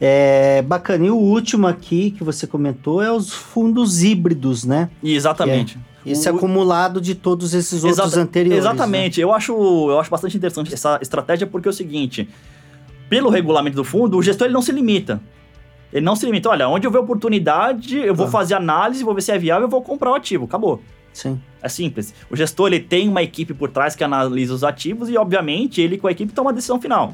É 0.00 0.62
bacana. 0.62 1.06
E 1.06 1.10
o 1.10 1.16
último 1.16 1.66
aqui 1.66 2.10
que 2.10 2.22
você 2.22 2.46
comentou 2.46 3.02
é 3.02 3.10
os 3.10 3.32
fundos 3.32 4.02
híbridos, 4.02 4.64
né? 4.64 4.90
Exatamente. 5.02 5.78
É 6.04 6.10
esse 6.10 6.30
o... 6.30 6.36
acumulado 6.36 7.00
de 7.00 7.14
todos 7.14 7.54
esses 7.54 7.82
outros 7.82 8.06
Exata... 8.06 8.20
anteriores. 8.20 8.64
Exatamente. 8.64 9.18
Né? 9.18 9.24
Eu, 9.24 9.32
acho, 9.32 9.52
eu 9.52 9.98
acho 9.98 10.10
bastante 10.10 10.36
interessante 10.36 10.72
essa 10.72 10.98
estratégia 11.00 11.46
porque 11.46 11.68
é 11.68 11.70
o 11.70 11.74
seguinte: 11.74 12.28
pelo 13.08 13.30
regulamento 13.30 13.76
do 13.76 13.84
fundo, 13.84 14.18
o 14.18 14.22
gestor 14.22 14.46
ele 14.46 14.54
não 14.54 14.62
se 14.62 14.72
limita. 14.72 15.20
Ele 15.92 16.04
não 16.04 16.14
se 16.14 16.26
limita. 16.26 16.50
Olha, 16.50 16.68
onde 16.68 16.86
eu 16.86 16.90
ver 16.90 16.98
oportunidade, 16.98 17.96
eu 17.96 18.14
vou 18.14 18.26
ah. 18.26 18.30
fazer 18.30 18.54
análise, 18.54 19.02
vou 19.02 19.14
ver 19.14 19.22
se 19.22 19.32
é 19.32 19.38
viável, 19.38 19.66
eu 19.66 19.70
vou 19.70 19.80
comprar 19.80 20.10
o 20.10 20.14
ativo. 20.14 20.44
Acabou. 20.44 20.82
Sim. 21.12 21.40
É 21.66 21.68
simples. 21.68 22.14
O 22.30 22.36
gestor 22.36 22.68
ele 22.68 22.78
tem 22.78 23.08
uma 23.08 23.24
equipe 23.24 23.52
por 23.52 23.68
trás 23.68 23.96
que 23.96 24.04
analisa 24.04 24.54
os 24.54 24.62
ativos 24.62 25.08
e, 25.08 25.16
obviamente, 25.16 25.80
ele 25.80 25.98
com 25.98 26.06
a 26.06 26.12
equipe 26.12 26.32
toma 26.32 26.50
a 26.50 26.52
decisão 26.52 26.80
final. 26.80 27.12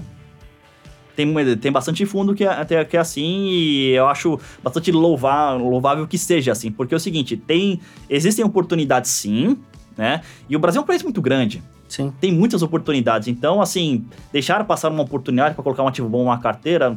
Tem, 1.17 1.57
tem 1.57 1.73
bastante 1.73 2.05
fundo 2.05 2.35
que 2.35 2.45
é, 2.45 2.85
que 2.85 2.97
é 2.97 3.01
assim 3.01 3.47
e 3.49 3.91
eu 3.93 4.07
acho 4.09 4.39
bastante 4.63 4.93
louvar, 4.93 5.59
louvável 5.59 6.07
que 6.07 6.19
seja 6.19 6.53
assim, 6.53 6.71
porque 6.71 6.95
é 6.95 6.97
o 6.97 7.01
seguinte, 7.01 7.37
tem 7.37 7.81
existem 8.09 8.45
oportunidades 8.45 9.11
sim, 9.11 9.59
né? 9.97 10.23
E 10.49 10.57
o 10.57 10.59
Brasil 10.59 10.81
é 10.81 10.85
um 10.85 10.87
país 10.87 11.03
muito 11.03 11.21
grande. 11.21 11.63
Sim. 11.89 12.13
Tem 12.21 12.33
muitas 12.33 12.63
oportunidades. 12.63 13.29
Então, 13.29 13.61
assim, 13.61 14.05
deixar 14.33 14.65
passar 14.65 14.91
uma 14.91 15.03
oportunidade 15.03 15.55
para 15.55 15.65
colocar 15.65 15.83
um 15.83 15.89
ativo 15.89 16.09
bom 16.09 16.25
numa 16.25 16.39
carteira 16.39 16.97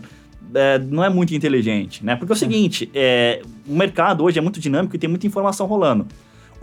é, 0.53 0.77
não 0.79 1.03
é 1.03 1.09
muito 1.09 1.33
inteligente, 1.33 2.05
né? 2.05 2.15
Porque 2.17 2.33
é 2.33 2.35
o 2.35 2.37
seguinte, 2.37 2.89
é, 2.93 3.41
o 3.67 3.75
mercado 3.75 4.23
hoje 4.25 4.39
é 4.39 4.41
muito 4.41 4.59
dinâmico 4.59 4.95
e 4.95 4.99
tem 4.99 5.09
muita 5.09 5.25
informação 5.25 5.65
rolando. 5.65 6.05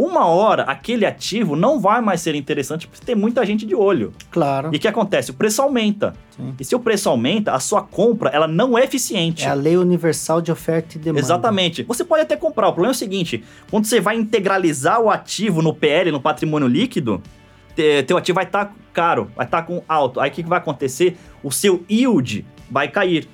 Uma 0.04 0.26
hora, 0.26 0.62
aquele 0.64 1.06
ativo 1.06 1.54
não 1.54 1.78
vai 1.78 2.00
mais 2.00 2.20
ser 2.20 2.34
interessante 2.34 2.88
porque 2.88 3.04
tem 3.06 3.14
muita 3.14 3.46
gente 3.46 3.64
de 3.64 3.74
olho. 3.74 4.12
Claro. 4.30 4.70
E 4.72 4.76
o 4.76 4.80
que 4.80 4.88
acontece? 4.88 5.30
O 5.30 5.34
preço 5.34 5.62
aumenta. 5.62 6.12
Sim. 6.36 6.54
E 6.58 6.64
se 6.64 6.74
o 6.74 6.80
preço 6.80 7.08
aumenta, 7.08 7.52
a 7.52 7.60
sua 7.60 7.82
compra 7.82 8.30
ela 8.30 8.48
não 8.48 8.76
é 8.76 8.82
eficiente. 8.82 9.44
É 9.44 9.48
a 9.50 9.54
lei 9.54 9.76
universal 9.76 10.40
de 10.40 10.50
oferta 10.50 10.96
e 10.96 11.00
demanda. 11.00 11.20
Exatamente. 11.20 11.84
Você 11.84 12.04
pode 12.04 12.22
até 12.22 12.34
comprar. 12.36 12.68
O 12.68 12.72
problema 12.72 12.92
é 12.92 12.96
o 12.96 12.98
seguinte: 12.98 13.44
quando 13.70 13.84
você 13.84 14.00
vai 14.00 14.16
integralizar 14.16 15.00
o 15.00 15.08
ativo 15.08 15.62
no 15.62 15.72
PL, 15.72 16.10
no 16.10 16.20
patrimônio 16.20 16.66
líquido, 16.66 17.22
te- 17.76 18.02
teu 18.02 18.16
ativo 18.16 18.34
vai 18.36 18.44
estar 18.44 18.74
caro, 18.92 19.30
vai 19.36 19.46
estar 19.46 19.62
com 19.62 19.82
alto. 19.88 20.18
Aí 20.18 20.30
o 20.30 20.32
que, 20.32 20.42
que 20.42 20.48
vai 20.48 20.58
acontecer? 20.58 21.16
O 21.44 21.50
seu 21.52 21.84
yield 21.88 22.44
vai 22.70 22.88
cair. 22.88 23.28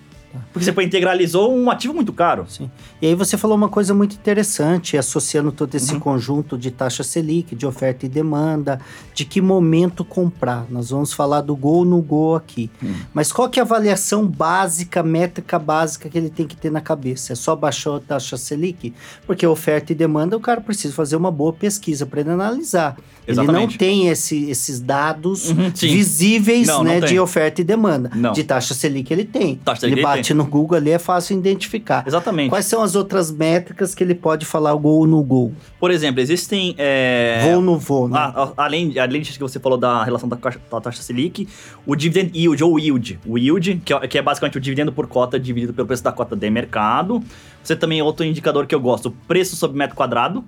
Porque 0.53 0.71
você 0.73 0.83
integralizou 0.83 1.55
um 1.55 1.71
ativo 1.71 1.95
muito 1.95 2.13
caro. 2.13 2.45
Sim. 2.49 2.71
E 3.01 3.07
aí 3.07 3.15
você 3.15 3.37
falou 3.37 3.57
uma 3.57 3.69
coisa 3.69 3.95
muito 3.95 4.15
interessante, 4.15 4.97
associando 4.97 5.51
todo 5.53 5.75
esse 5.75 5.95
Uhum. 5.95 6.01
conjunto 6.01 6.57
de 6.59 6.71
taxa 6.71 7.03
Selic, 7.03 7.55
de 7.55 7.67
oferta 7.67 8.07
e 8.07 8.09
demanda, 8.09 8.81
de 9.15 9.25
que 9.25 9.41
momento 9.41 10.05
comprar. 10.05 10.67
Nós 10.71 10.91
vamos 10.91 11.13
falar 11.13 11.41
do 11.41 11.55
gol 11.57 11.85
no 11.85 12.01
gol 12.03 12.37
aqui. 12.37 12.71
Hum. 12.83 12.95
Mas 13.15 13.33
qual 13.33 13.49
que 13.49 13.59
é 13.59 13.63
a 13.63 13.65
avaliação 13.65 14.27
básica, 14.27 15.03
métrica 15.03 15.59
básica 15.59 16.09
que 16.09 16.19
ele 16.19 16.31
tem 16.31 16.47
que 16.47 16.57
ter 16.57 16.71
na 16.71 16.81
cabeça? 16.81 17.33
É 17.33 17.37
só 17.37 17.55
baixar 17.57 17.97
a 17.97 18.01
taxa 18.01 18.37
Selic? 18.37 18.93
Porque 19.27 19.47
oferta 19.47 19.93
e 19.93 19.95
demanda, 19.95 20.37
o 20.37 20.41
cara 20.41 20.61
precisa 20.61 20.93
fazer 20.95 21.17
uma 21.17 21.31
boa 21.31 21.53
pesquisa 21.53 22.05
para 22.07 22.21
ele 22.21 22.31
analisar. 22.31 22.97
Ele 23.27 23.37
não 23.37 23.45
Exatamente. 23.45 23.79
tem 23.79 24.09
esse- 24.09 24.49
esses 24.51 24.81
dados 24.81 25.51
Uhum, 25.51 25.71
visíveis 25.75 26.67
Não, 26.67 26.79
não 26.79 26.85
né, 26.85 27.01
tem. 27.01 27.09
de 27.11 27.21
oferta 27.21 27.61
e 27.61 27.65
demanda. 27.65 28.11
Não. 28.15 28.33
De 28.33 28.43
taxa 28.45 28.73
Selic 28.75 29.11
ele 29.13 29.25
tem. 29.25 29.57
Taxa 29.57 29.87
ele 29.87 29.97
Selic 29.97 29.99
ele 29.99 30.03
bate 30.19 30.35
no 30.35 30.45
Google 30.45 30.77
ali, 30.77 30.91
é 30.91 30.99
fácil 30.99 31.39
identificar. 31.39 32.05
Exatamente. 32.07 32.51
Quais 32.51 32.67
são 32.67 32.83
as 32.83 32.95
outras 32.95 33.31
métricas 33.31 33.95
que 33.95 34.05
ele 34.05 34.15
pode 34.15 34.45
falar 34.47 34.75
o 34.75 34.79
gol 34.79 35.07
no 35.07 35.23
gol? 35.23 35.53
Por 35.81 35.91
exemplo, 35.91 36.21
existem. 36.21 36.75
é, 36.79 37.41
Vou 37.51 37.61
no 37.63 37.79
voo, 37.79 38.09
né? 38.09 38.19
a- 38.19 38.43
a- 38.45 38.53
além, 38.65 38.99
além 38.99 39.21
disso 39.23 39.35
que 39.39 39.43
você 39.43 39.59
falou 39.59 39.79
da 39.79 40.03
relação 40.05 40.29
da, 40.29 40.37
caixa- 40.37 40.61
da 40.71 40.81
taxa 40.81 41.03
Selic, 41.03 41.49
o 41.87 41.97
dividend 41.97 42.31
yield 42.39 42.63
ou 42.63 42.79
yield. 42.79 43.19
O 43.27 43.39
yield, 43.39 43.81
que 43.85 43.93
é, 43.93 44.07
que 44.07 44.19
é 44.19 44.23
basicamente 44.23 44.59
o 44.59 44.61
dividendo 44.61 44.93
por 44.93 45.07
cota 45.07 45.39
dividido 45.41 45.73
pelo 45.73 45.87
preço 45.87 46.03
da 46.05 46.13
cota 46.13 46.37
de 46.37 46.51
mercado. 46.51 47.23
Você 47.63 47.75
também, 47.77 48.01
outro 48.03 48.25
indicador 48.25 48.67
que 48.67 48.75
eu 48.75 48.81
gosto, 48.81 49.11
preço 49.27 49.57
sobre 49.57 49.77
metro 49.79 49.95
quadrado. 49.97 50.45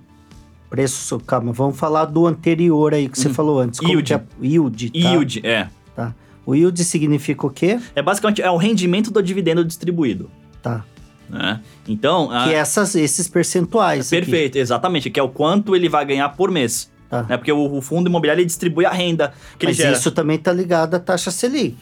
Preço, 0.69 1.19
calma, 1.19 1.51
vamos 1.51 1.77
falar 1.77 2.05
do 2.05 2.25
anterior 2.25 2.93
aí 2.93 3.09
que 3.09 3.19
você 3.19 3.27
Hum. 3.27 3.33
falou 3.33 3.59
antes. 3.59 3.79
Como 3.79 3.91
Yield. 3.91 4.07
que 4.07 4.13
é? 4.13 4.21
Yield, 4.41 4.89
tá? 4.91 4.97
Yield, 5.09 5.41
é. 5.45 5.67
Tá. 5.93 6.15
O 6.45 6.55
yield 6.55 6.83
significa 6.83 7.45
o 7.45 7.49
quê? 7.49 7.79
É 7.95 8.01
basicamente 8.01 8.41
é 8.41 8.49
o 8.49 8.57
rendimento 8.57 9.11
do 9.11 9.21
dividendo 9.21 9.63
distribuído. 9.63 10.29
Tá. 10.61 10.83
Né? 11.29 11.61
Então, 11.87 12.29
a- 12.31 12.45
Que 12.45 12.53
é 12.53 12.57
essas, 12.57 12.95
esses 12.95 13.27
percentuais. 13.27 14.07
aqui. 14.11 14.21
perfeito, 14.21 14.57
exatamente, 14.57 15.09
que 15.09 15.19
é 15.19 15.23
o 15.23 15.29
quanto 15.29 15.75
ele 15.75 15.87
vai 15.87 16.05
ganhar 16.05 16.27
por 16.29 16.51
mês. 16.51 16.91
Tá. 17.09 17.23
Né? 17.23 17.37
Porque 17.37 17.51
o, 17.51 17.75
o 17.77 17.81
fundo 17.81 18.09
imobiliário 18.09 18.45
distribui 18.45 18.85
a 18.85 18.91
renda 18.91 19.33
que 19.59 19.65
Mas 19.65 19.77
ele 19.77 19.87
gera. 19.87 19.97
isso 19.97 20.11
também 20.11 20.37
tá 20.37 20.51
ligado 20.51 20.95
à 20.95 20.99
taxa 20.99 21.29
Selic. 21.31 21.77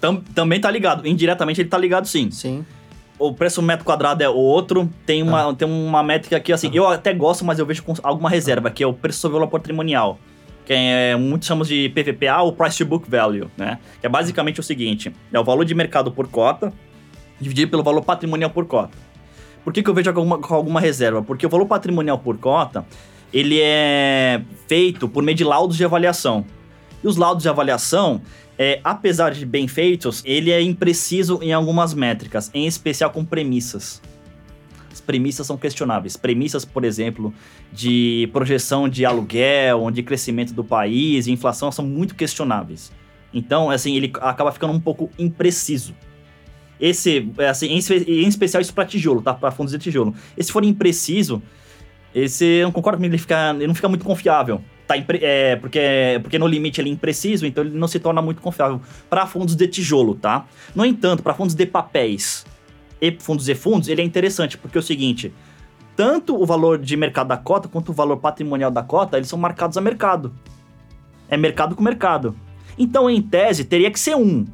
Tam- 0.00 0.22
também 0.34 0.60
tá 0.60 0.70
ligado. 0.70 1.06
Indiretamente 1.06 1.60
ele 1.60 1.68
tá 1.68 1.78
ligado 1.78 2.06
sim. 2.06 2.30
Sim. 2.30 2.64
o 3.18 3.32
preço 3.32 3.60
metro 3.62 3.84
quadrado 3.84 4.22
é 4.22 4.28
outro. 4.28 4.88
Tem 5.06 5.22
uma, 5.22 5.54
tem 5.54 5.66
uma 5.68 6.02
métrica 6.02 6.36
aqui, 6.36 6.52
assim, 6.52 6.70
eu 6.74 6.86
até 6.88 7.12
gosto, 7.14 7.44
mas 7.44 7.58
eu 7.58 7.64
vejo 7.66 7.82
com 7.82 7.94
alguma 8.02 8.28
reserva, 8.30 8.70
que 8.70 8.82
é 8.82 8.86
o 8.86 8.92
preço 8.92 9.20
sobre 9.20 9.34
valor 9.38 9.48
patrimonial. 9.50 10.18
Que 10.64 10.72
é, 10.72 11.16
muitos 11.16 11.46
chamamos 11.46 11.68
de 11.68 11.90
PVPA, 11.90 12.40
ou 12.42 12.52
Price 12.52 12.78
to 12.78 12.86
Book 12.86 13.10
Value, 13.10 13.50
né? 13.56 13.78
Que 14.00 14.06
é 14.06 14.08
basicamente 14.08 14.60
o 14.60 14.62
seguinte, 14.62 15.12
é 15.32 15.38
o 15.38 15.44
valor 15.44 15.64
de 15.64 15.74
mercado 15.74 16.10
por 16.10 16.26
cota, 16.28 16.72
dividido 17.40 17.70
pelo 17.70 17.82
valor 17.82 18.02
patrimonial 18.02 18.50
por 18.50 18.64
cota. 18.66 18.96
Por 19.62 19.72
que, 19.72 19.82
que 19.82 19.88
eu 19.88 19.94
vejo 19.94 20.10
alguma, 20.10 20.38
alguma 20.50 20.80
reserva? 20.80 21.22
Porque 21.22 21.46
o 21.46 21.48
valor 21.48 21.66
patrimonial 21.66 22.18
por 22.18 22.38
cota, 22.38 22.84
ele 23.32 23.60
é 23.60 24.42
feito 24.68 25.08
por 25.08 25.22
meio 25.22 25.36
de 25.36 25.44
laudos 25.44 25.76
de 25.76 25.84
avaliação. 25.84 26.44
E 27.02 27.08
os 27.08 27.16
laudos 27.16 27.42
de 27.42 27.48
avaliação, 27.48 28.22
é, 28.58 28.80
apesar 28.84 29.32
de 29.32 29.44
bem 29.44 29.66
feitos, 29.66 30.22
ele 30.24 30.50
é 30.50 30.60
impreciso 30.60 31.38
em 31.42 31.52
algumas 31.52 31.92
métricas, 31.94 32.50
em 32.54 32.66
especial 32.66 33.10
com 33.10 33.24
premissas. 33.24 34.00
As 34.94 35.00
premissas 35.00 35.44
são 35.44 35.56
questionáveis. 35.56 36.16
Premissas, 36.16 36.64
por 36.64 36.84
exemplo, 36.84 37.34
de 37.72 38.28
projeção 38.32 38.88
de 38.88 39.04
aluguel, 39.04 39.90
de 39.90 40.04
crescimento 40.04 40.54
do 40.54 40.62
país, 40.62 41.26
inflação, 41.26 41.72
são 41.72 41.84
muito 41.84 42.14
questionáveis. 42.14 42.92
Então, 43.32 43.70
assim, 43.70 43.96
ele 43.96 44.12
acaba 44.20 44.52
ficando 44.52 44.72
um 44.72 44.78
pouco 44.78 45.10
impreciso. 45.18 45.92
Esse, 46.80 47.28
assim, 47.50 47.66
em, 47.66 47.78
espe- 47.78 48.04
em 48.06 48.28
especial 48.28 48.60
isso 48.60 48.72
para 48.72 48.84
tijolo, 48.84 49.20
tá? 49.20 49.34
Para 49.34 49.50
fundos 49.50 49.72
de 49.72 49.80
tijolo. 49.80 50.14
Esse 50.36 50.52
for 50.52 50.64
impreciso, 50.64 51.42
esse 52.14 52.44
eu 52.44 52.66
não 52.66 52.72
concordo 52.72 52.98
comigo, 52.98 53.12
ele, 53.12 53.20
fica, 53.20 53.50
ele 53.56 53.66
não 53.66 53.74
fica 53.74 53.88
muito 53.88 54.04
confiável. 54.04 54.62
Tá, 54.86 54.94
é, 54.96 55.56
porque, 55.56 55.80
porque 56.22 56.38
no 56.38 56.46
limite 56.46 56.80
ele 56.80 56.90
é 56.90 56.92
impreciso, 56.92 57.46
então 57.46 57.64
ele 57.64 57.76
não 57.76 57.88
se 57.88 57.98
torna 57.98 58.22
muito 58.22 58.40
confiável 58.40 58.80
para 59.10 59.26
fundos 59.26 59.56
de 59.56 59.66
tijolo, 59.66 60.14
tá? 60.14 60.46
No 60.72 60.84
entanto, 60.84 61.22
para 61.22 61.34
fundos 61.34 61.54
de 61.54 61.66
papéis 61.66 62.44
fundos 63.20 63.48
e 63.48 63.54
fundos, 63.54 63.88
ele 63.88 64.02
é 64.02 64.04
interessante, 64.04 64.58
porque 64.58 64.78
é 64.78 64.80
o 64.80 64.82
seguinte, 64.82 65.32
tanto 65.96 66.40
o 66.40 66.44
valor 66.44 66.78
de 66.78 66.96
mercado 66.96 67.28
da 67.28 67.36
cota 67.36 67.68
quanto 67.68 67.90
o 67.90 67.92
valor 67.92 68.16
patrimonial 68.18 68.70
da 68.70 68.82
cota, 68.82 69.16
eles 69.16 69.28
são 69.28 69.38
marcados 69.38 69.76
a 69.76 69.80
mercado. 69.80 70.32
É 71.28 71.36
mercado 71.36 71.74
com 71.74 71.82
mercado. 71.82 72.34
Então, 72.78 73.08
em 73.08 73.22
tese, 73.22 73.64
teria 73.64 73.90
que 73.90 73.98
ser 73.98 74.16
um, 74.16 74.44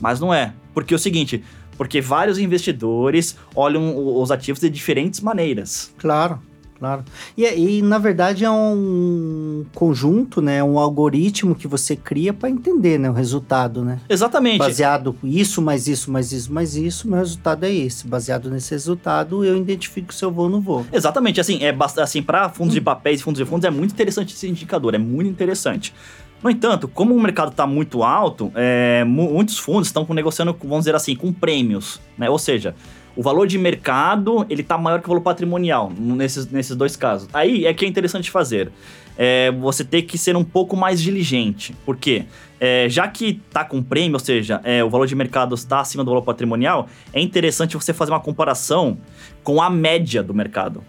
mas 0.00 0.20
não 0.20 0.32
é. 0.32 0.52
Porque 0.74 0.94
é 0.94 0.96
o 0.96 0.98
seguinte, 0.98 1.42
porque 1.76 2.00
vários 2.00 2.38
investidores 2.38 3.36
olham 3.54 3.96
os 4.20 4.30
ativos 4.30 4.60
de 4.60 4.68
diferentes 4.68 5.20
maneiras. 5.20 5.92
Claro, 5.98 6.40
claro. 6.80 7.04
E, 7.36 7.44
e, 7.44 7.82
na 7.82 7.98
verdade 7.98 8.44
é 8.44 8.50
um 8.50 9.64
conjunto, 9.74 10.42
né? 10.42 10.64
Um 10.64 10.78
algoritmo 10.78 11.54
que 11.54 11.68
você 11.68 11.94
cria 11.94 12.32
para 12.32 12.50
entender, 12.50 12.98
né? 12.98 13.08
O 13.08 13.12
resultado, 13.12 13.84
né? 13.84 14.00
Exatamente. 14.08 14.58
Baseado 14.58 15.14
isso, 15.22 15.62
mais 15.62 15.86
isso, 15.86 16.10
mais 16.10 16.32
isso, 16.32 16.52
mais 16.52 16.74
isso, 16.74 17.06
meu 17.08 17.18
resultado 17.18 17.64
é 17.64 17.72
esse. 17.72 18.08
Baseado 18.08 18.50
nesse 18.50 18.72
resultado, 18.72 19.44
eu 19.44 19.56
identifico 19.56 20.12
se 20.12 20.24
eu 20.24 20.32
vou 20.32 20.46
ou 20.46 20.50
não 20.50 20.60
vou. 20.60 20.84
Exatamente, 20.92 21.40
assim, 21.40 21.62
é 21.62 21.72
assim, 22.02 22.22
para 22.22 22.48
fundos 22.48 22.74
de 22.74 22.80
papéis 22.80 23.20
e 23.20 23.22
fundos 23.22 23.38
de 23.38 23.44
fundos 23.44 23.64
é 23.64 23.70
muito 23.70 23.92
interessante 23.92 24.34
esse 24.34 24.48
indicador, 24.48 24.94
é 24.94 24.98
muito 24.98 25.28
interessante. 25.30 25.94
No 26.42 26.48
entanto, 26.48 26.88
como 26.88 27.14
o 27.14 27.20
mercado 27.20 27.50
está 27.50 27.66
muito 27.66 28.02
alto, 28.02 28.50
é, 28.54 29.04
mu- 29.04 29.34
muitos 29.34 29.58
fundos 29.58 29.88
estão 29.88 30.06
negociando, 30.08 30.56
vamos 30.62 30.78
dizer 30.80 30.94
assim, 30.94 31.14
com 31.14 31.30
prêmios, 31.30 32.00
né? 32.16 32.30
Ou 32.30 32.38
seja, 32.38 32.74
o 33.16 33.22
valor 33.22 33.46
de 33.46 33.58
mercado 33.58 34.46
ele 34.48 34.62
está 34.62 34.78
maior 34.78 35.00
que 35.00 35.06
o 35.06 35.08
valor 35.08 35.22
patrimonial 35.22 35.92
nesses, 35.98 36.50
nesses 36.50 36.76
dois 36.76 36.96
casos. 36.96 37.28
Aí 37.32 37.66
é 37.66 37.74
que 37.74 37.84
é 37.84 37.88
interessante 37.88 38.30
fazer. 38.30 38.70
É, 39.16 39.50
você 39.50 39.84
tem 39.84 40.02
que 40.02 40.16
ser 40.16 40.36
um 40.36 40.44
pouco 40.44 40.76
mais 40.76 41.02
diligente. 41.02 41.74
Por 41.84 41.96
quê? 41.96 42.24
É, 42.58 42.86
já 42.88 43.06
que 43.08 43.40
está 43.46 43.64
com 43.64 43.82
prêmio, 43.82 44.14
ou 44.14 44.20
seja, 44.20 44.60
é, 44.64 44.82
o 44.82 44.88
valor 44.88 45.06
de 45.06 45.14
mercado 45.14 45.54
está 45.54 45.80
acima 45.80 46.04
do 46.04 46.10
valor 46.10 46.22
patrimonial, 46.22 46.88
é 47.12 47.20
interessante 47.20 47.76
você 47.76 47.92
fazer 47.92 48.12
uma 48.12 48.20
comparação 48.20 48.98
com 49.42 49.60
a 49.60 49.68
média 49.68 50.22
do 50.22 50.32
mercado 50.32 50.82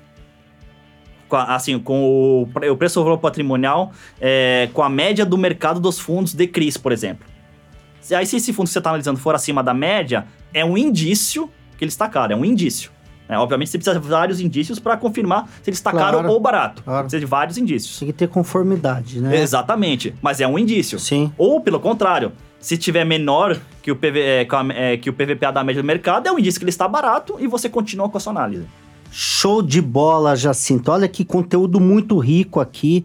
assim, 1.47 1.79
com 1.79 2.03
o, 2.03 2.41
o 2.43 2.77
preço 2.77 2.99
do 2.99 3.03
valor 3.05 3.17
patrimonial 3.17 3.91
é, 4.19 4.69
com 4.73 4.83
a 4.83 4.89
média 4.89 5.25
do 5.25 5.37
mercado 5.37 5.79
dos 5.79 5.97
fundos 5.97 6.33
de 6.33 6.47
CRIs, 6.47 6.77
por 6.77 6.91
exemplo. 6.91 7.25
Aí, 8.15 8.25
se 8.25 8.35
esse 8.35 8.51
fundo 8.51 8.67
que 8.67 8.73
você 8.73 8.79
está 8.79 8.89
analisando 8.89 9.19
for 9.19 9.35
acima 9.35 9.63
da 9.63 9.73
média, 9.73 10.25
é 10.53 10.65
um 10.65 10.77
indício 10.77 11.49
que 11.81 11.85
ele 11.85 11.89
está 11.89 12.07
caro, 12.07 12.31
é 12.31 12.35
um 12.35 12.45
indício. 12.45 12.91
né? 13.27 13.35
obviamente, 13.39 13.71
você 13.71 13.79
precisa 13.79 13.99
de 13.99 14.07
vários 14.07 14.39
indícios 14.39 14.77
para 14.77 14.95
confirmar 14.95 15.47
se 15.63 15.71
ele 15.71 15.75
está 15.75 15.89
Claro, 15.89 16.17
caro 16.17 16.29
ou 16.31 16.39
barato. 16.39 16.83
claro. 16.83 17.05
Precisa 17.05 17.19
de 17.19 17.25
vários 17.25 17.57
indícios. 17.57 17.97
Tem 17.97 18.07
que 18.09 18.13
ter 18.13 18.27
conformidade, 18.27 19.19
né? 19.19 19.41
Exatamente, 19.41 20.13
mas 20.21 20.39
é 20.39 20.47
um 20.47 20.59
indício. 20.59 20.99
Sim. 20.99 21.33
Ou, 21.39 21.59
pelo 21.59 21.79
contrário, 21.79 22.33
se 22.59 22.77
tiver 22.77 23.03
menor 23.03 23.59
que 23.81 23.91
o, 23.91 23.95
PV, 23.95 24.19
é, 24.19 24.47
é, 24.75 24.97
que 24.97 25.09
o 25.09 25.13
PVPA 25.13 25.51
da 25.51 25.63
média 25.63 25.81
do 25.81 25.85
mercado, 25.85 26.27
é 26.27 26.31
um 26.31 26.37
indício 26.37 26.59
que 26.59 26.63
ele 26.65 26.69
está 26.69 26.87
barato 26.87 27.37
e 27.39 27.47
você 27.47 27.67
continua 27.67 28.07
com 28.07 28.17
a 28.17 28.19
sua 28.19 28.31
análise. 28.31 28.65
Show 29.11 29.63
de 29.63 29.81
bola, 29.81 30.35
Jacinto. 30.35 30.91
Olha 30.91 31.07
que 31.07 31.25
conteúdo 31.25 31.79
muito 31.79 32.19
rico 32.19 32.59
aqui. 32.59 33.03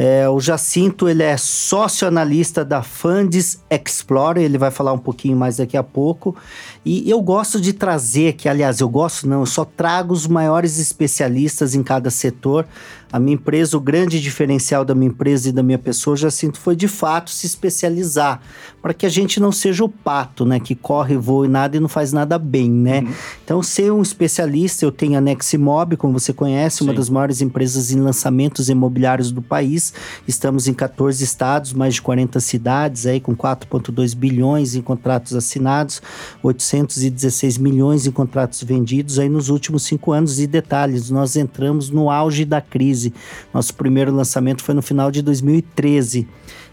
É, 0.00 0.28
o 0.28 0.38
Jacinto, 0.38 1.08
ele 1.08 1.24
é 1.24 1.36
sócio 1.36 2.06
analista 2.06 2.64
da 2.64 2.84
Funds 2.84 3.60
Explorer, 3.68 4.44
ele 4.44 4.56
vai 4.56 4.70
falar 4.70 4.92
um 4.92 4.98
pouquinho 4.98 5.36
mais 5.36 5.56
daqui 5.56 5.76
a 5.76 5.82
pouco. 5.82 6.36
E 6.84 7.10
eu 7.10 7.20
gosto 7.20 7.60
de 7.60 7.72
trazer, 7.72 8.34
que 8.34 8.48
aliás 8.48 8.78
eu 8.78 8.88
gosto 8.88 9.26
não, 9.28 9.40
eu 9.40 9.46
só 9.46 9.64
trago 9.64 10.14
os 10.14 10.28
maiores 10.28 10.78
especialistas 10.78 11.74
em 11.74 11.82
cada 11.82 12.10
setor 12.10 12.64
a 13.10 13.18
minha 13.18 13.34
empresa, 13.34 13.76
o 13.76 13.80
grande 13.80 14.20
diferencial 14.20 14.84
da 14.84 14.94
minha 14.94 15.08
empresa 15.08 15.48
e 15.48 15.52
da 15.52 15.62
minha 15.62 15.78
pessoa, 15.78 16.16
já 16.16 16.30
sinto, 16.30 16.58
foi 16.58 16.76
de 16.76 16.88
fato 16.88 17.30
se 17.30 17.46
especializar, 17.46 18.40
para 18.82 18.92
que 18.92 19.06
a 19.06 19.08
gente 19.08 19.40
não 19.40 19.50
seja 19.50 19.84
o 19.84 19.88
pato, 19.88 20.44
né, 20.44 20.60
que 20.60 20.74
corre, 20.74 21.16
voa 21.16 21.46
e 21.46 21.48
nada 21.48 21.76
e 21.76 21.80
não 21.80 21.88
faz 21.88 22.12
nada 22.12 22.38
bem, 22.38 22.70
né? 22.70 23.00
Uhum. 23.00 23.12
Então, 23.44 23.62
ser 23.62 23.92
um 23.92 24.02
especialista, 24.02 24.84
eu 24.84 24.92
tenho 24.92 25.16
a 25.16 25.20
Neximob, 25.20 25.96
como 25.96 26.18
você 26.18 26.32
conhece, 26.32 26.78
Sim. 26.78 26.84
uma 26.84 26.92
das 26.92 27.08
maiores 27.08 27.40
empresas 27.40 27.90
em 27.90 28.00
lançamentos 28.00 28.68
imobiliários 28.68 29.32
do 29.32 29.40
país. 29.40 29.92
Estamos 30.26 30.68
em 30.68 30.74
14 30.74 31.22
estados, 31.24 31.72
mais 31.72 31.94
de 31.94 32.02
40 32.02 32.40
cidades, 32.40 33.06
aí 33.06 33.20
com 33.20 33.34
4,2 33.34 34.14
bilhões 34.14 34.74
em 34.74 34.82
contratos 34.82 35.34
assinados, 35.34 36.02
816 36.42 37.58
milhões 37.58 38.06
em 38.06 38.10
contratos 38.10 38.62
vendidos 38.62 39.18
aí 39.18 39.28
nos 39.28 39.48
últimos 39.48 39.84
cinco 39.84 40.12
anos. 40.12 40.38
E 40.38 40.46
detalhes, 40.46 41.10
nós 41.10 41.36
entramos 41.36 41.90
no 41.90 42.10
auge 42.10 42.44
da 42.44 42.60
crise 42.60 42.97
2015. 42.98 43.14
Nosso 43.54 43.74
primeiro 43.74 44.12
lançamento 44.12 44.64
foi 44.64 44.74
no 44.74 44.82
final 44.82 45.10
de 45.10 45.22
2013. 45.22 46.26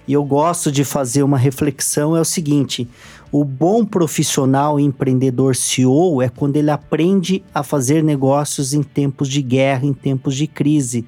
E 0.07 0.13
eu 0.13 0.23
gosto 0.23 0.71
de 0.71 0.83
fazer 0.83 1.23
uma 1.23 1.37
reflexão: 1.37 2.17
é 2.17 2.19
o 2.19 2.25
seguinte. 2.25 2.87
O 3.31 3.43
bom 3.43 3.85
profissional 3.85 4.79
empreendedor 4.79 5.55
CEO 5.55 6.21
é 6.21 6.29
quando 6.29 6.55
ele 6.55 6.71
aprende 6.71 7.43
a 7.53 7.63
fazer 7.63 8.03
negócios 8.03 8.73
em 8.73 8.81
tempos 8.81 9.27
de 9.27 9.41
guerra, 9.41 9.85
em 9.85 9.93
tempos 9.93 10.35
de 10.35 10.47
crise. 10.47 11.05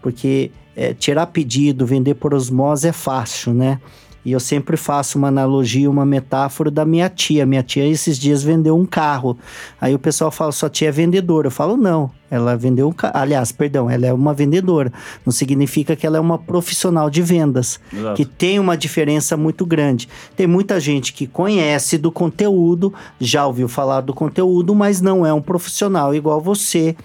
Porque 0.00 0.50
é, 0.74 0.94
tirar 0.94 1.26
pedido, 1.26 1.86
vender 1.86 2.14
por 2.14 2.32
osmose 2.32 2.88
é 2.88 2.92
fácil, 2.92 3.52
né? 3.52 3.80
E 4.26 4.32
eu 4.32 4.40
sempre 4.40 4.76
faço 4.76 5.18
uma 5.18 5.28
analogia, 5.28 5.88
uma 5.88 6.04
metáfora 6.04 6.68
da 6.68 6.84
minha 6.84 7.08
tia. 7.08 7.46
Minha 7.46 7.62
tia 7.62 7.86
esses 7.86 8.18
dias 8.18 8.42
vendeu 8.42 8.76
um 8.76 8.84
carro. 8.84 9.38
Aí 9.80 9.94
o 9.94 10.00
pessoal 10.00 10.32
fala, 10.32 10.50
sua 10.50 10.68
tia 10.68 10.88
é 10.88 10.90
vendedora. 10.90 11.46
Eu 11.46 11.50
falo, 11.52 11.76
não, 11.76 12.10
ela 12.28 12.56
vendeu 12.56 12.88
um 12.88 12.92
carro. 12.92 13.14
Aliás, 13.16 13.52
perdão, 13.52 13.88
ela 13.88 14.04
é 14.04 14.12
uma 14.12 14.34
vendedora. 14.34 14.92
Não 15.24 15.32
significa 15.32 15.94
que 15.94 16.04
ela 16.04 16.16
é 16.16 16.20
uma 16.20 16.38
profissional 16.38 17.08
de 17.08 17.22
vendas. 17.22 17.78
Exato. 17.92 18.16
Que 18.16 18.24
tem 18.24 18.58
uma 18.58 18.76
diferença 18.76 19.36
muito 19.36 19.64
grande. 19.64 20.08
Tem 20.34 20.48
muita 20.48 20.80
gente 20.80 21.12
que 21.12 21.28
conhece 21.28 21.96
do 21.96 22.10
conteúdo, 22.10 22.92
já 23.20 23.46
ouviu 23.46 23.68
falar 23.68 24.00
do 24.00 24.12
conteúdo, 24.12 24.74
mas 24.74 25.00
não 25.00 25.24
é 25.24 25.32
um 25.32 25.40
profissional 25.40 26.12
igual 26.12 26.40
você 26.40 26.96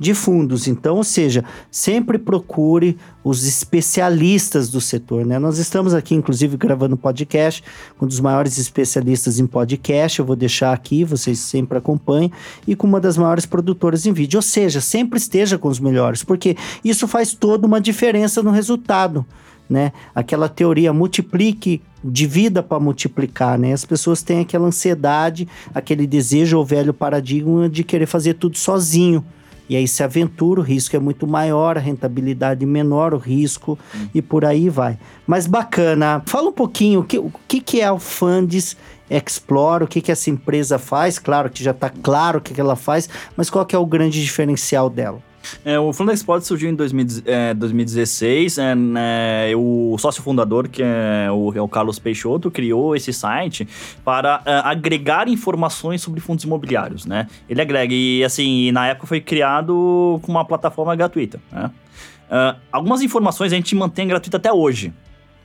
de 0.00 0.14
fundos. 0.14 0.66
Então, 0.66 0.96
ou 0.96 1.04
seja, 1.04 1.44
sempre 1.70 2.18
procure 2.18 2.96
os 3.22 3.46
especialistas 3.46 4.70
do 4.70 4.80
setor, 4.80 5.26
né? 5.26 5.38
Nós 5.38 5.58
estamos 5.58 5.92
aqui, 5.92 6.14
inclusive, 6.14 6.56
gravando 6.56 6.96
podcast 6.96 7.62
com 7.98 8.06
um 8.06 8.08
dos 8.08 8.18
maiores 8.18 8.56
especialistas 8.56 9.38
em 9.38 9.46
podcast. 9.46 10.18
Eu 10.18 10.24
vou 10.24 10.34
deixar 10.34 10.72
aqui, 10.72 11.04
vocês 11.04 11.38
sempre 11.38 11.76
acompanhem, 11.76 12.32
e 12.66 12.74
com 12.74 12.86
uma 12.86 12.98
das 12.98 13.18
maiores 13.18 13.44
produtoras 13.44 14.06
em 14.06 14.12
vídeo. 14.14 14.38
Ou 14.38 14.42
seja, 14.42 14.80
sempre 14.80 15.18
esteja 15.18 15.58
com 15.58 15.68
os 15.68 15.78
melhores, 15.78 16.24
porque 16.24 16.56
isso 16.82 17.06
faz 17.06 17.34
toda 17.34 17.66
uma 17.66 17.80
diferença 17.80 18.42
no 18.42 18.50
resultado. 18.50 19.26
Né? 19.68 19.92
Aquela 20.14 20.48
teoria 20.48 20.92
multiplique, 20.92 21.80
divida 22.02 22.60
para 22.60 22.80
multiplicar, 22.80 23.56
né? 23.56 23.72
As 23.72 23.84
pessoas 23.84 24.20
têm 24.20 24.40
aquela 24.40 24.66
ansiedade, 24.66 25.46
aquele 25.72 26.08
desejo 26.08 26.58
ou 26.58 26.64
velho 26.64 26.92
paradigma 26.92 27.68
de 27.68 27.84
querer 27.84 28.06
fazer 28.06 28.34
tudo 28.34 28.58
sozinho. 28.58 29.24
E 29.70 29.76
aí 29.76 29.86
se 29.86 30.02
aventura, 30.02 30.60
o 30.60 30.64
risco 30.64 30.96
é 30.96 30.98
muito 30.98 31.28
maior, 31.28 31.78
a 31.78 31.80
rentabilidade 31.80 32.66
menor, 32.66 33.14
o 33.14 33.18
risco 33.18 33.78
hum. 33.94 34.08
e 34.12 34.20
por 34.20 34.44
aí 34.44 34.68
vai. 34.68 34.98
Mas 35.24 35.46
bacana. 35.46 36.20
Fala 36.26 36.48
um 36.48 36.52
pouquinho 36.52 37.00
o 37.00 37.04
que, 37.04 37.16
o 37.16 37.32
que, 37.46 37.60
que 37.60 37.80
é 37.80 37.90
o 37.90 38.00
Funds 38.00 38.76
Explore, 39.08 39.84
o 39.84 39.86
que, 39.86 40.00
que 40.00 40.10
essa 40.10 40.28
empresa 40.28 40.76
faz. 40.76 41.20
Claro 41.20 41.48
que 41.48 41.62
já 41.62 41.70
está 41.70 41.88
claro 41.88 42.40
o 42.40 42.42
que, 42.42 42.52
que 42.52 42.60
ela 42.60 42.74
faz, 42.74 43.08
mas 43.36 43.48
qual 43.48 43.64
que 43.64 43.76
é 43.76 43.78
o 43.78 43.86
grande 43.86 44.20
diferencial 44.20 44.90
dela? 44.90 45.29
É, 45.64 45.78
o 45.78 45.92
Fundo 45.92 46.12
Export 46.12 46.42
surgiu 46.42 46.70
em 46.70 46.74
2000, 46.74 47.06
é, 47.24 47.54
2016. 47.54 48.58
É, 48.58 48.74
né, 48.74 49.56
o 49.56 49.96
sócio 49.98 50.22
fundador, 50.22 50.68
que 50.68 50.82
é 50.82 51.30
o, 51.30 51.52
é 51.54 51.60
o, 51.60 51.68
Carlos 51.68 51.98
Peixoto, 51.98 52.50
criou 52.50 52.94
esse 52.94 53.12
site 53.12 53.66
para 54.04 54.42
é, 54.44 54.52
agregar 54.64 55.28
informações 55.28 56.02
sobre 56.02 56.20
fundos 56.20 56.44
imobiliários. 56.44 57.06
Né? 57.06 57.26
Ele 57.48 57.60
agrega, 57.60 57.94
e 57.94 58.24
assim, 58.24 58.70
na 58.72 58.88
época 58.88 59.06
foi 59.06 59.20
criado 59.20 60.20
com 60.22 60.32
uma 60.32 60.44
plataforma 60.44 60.94
gratuita. 60.94 61.40
Né? 61.50 61.70
Uh, 62.30 62.56
algumas 62.70 63.02
informações 63.02 63.52
a 63.52 63.56
gente 63.56 63.74
mantém 63.74 64.06
gratuita 64.06 64.36
até 64.36 64.52
hoje 64.52 64.92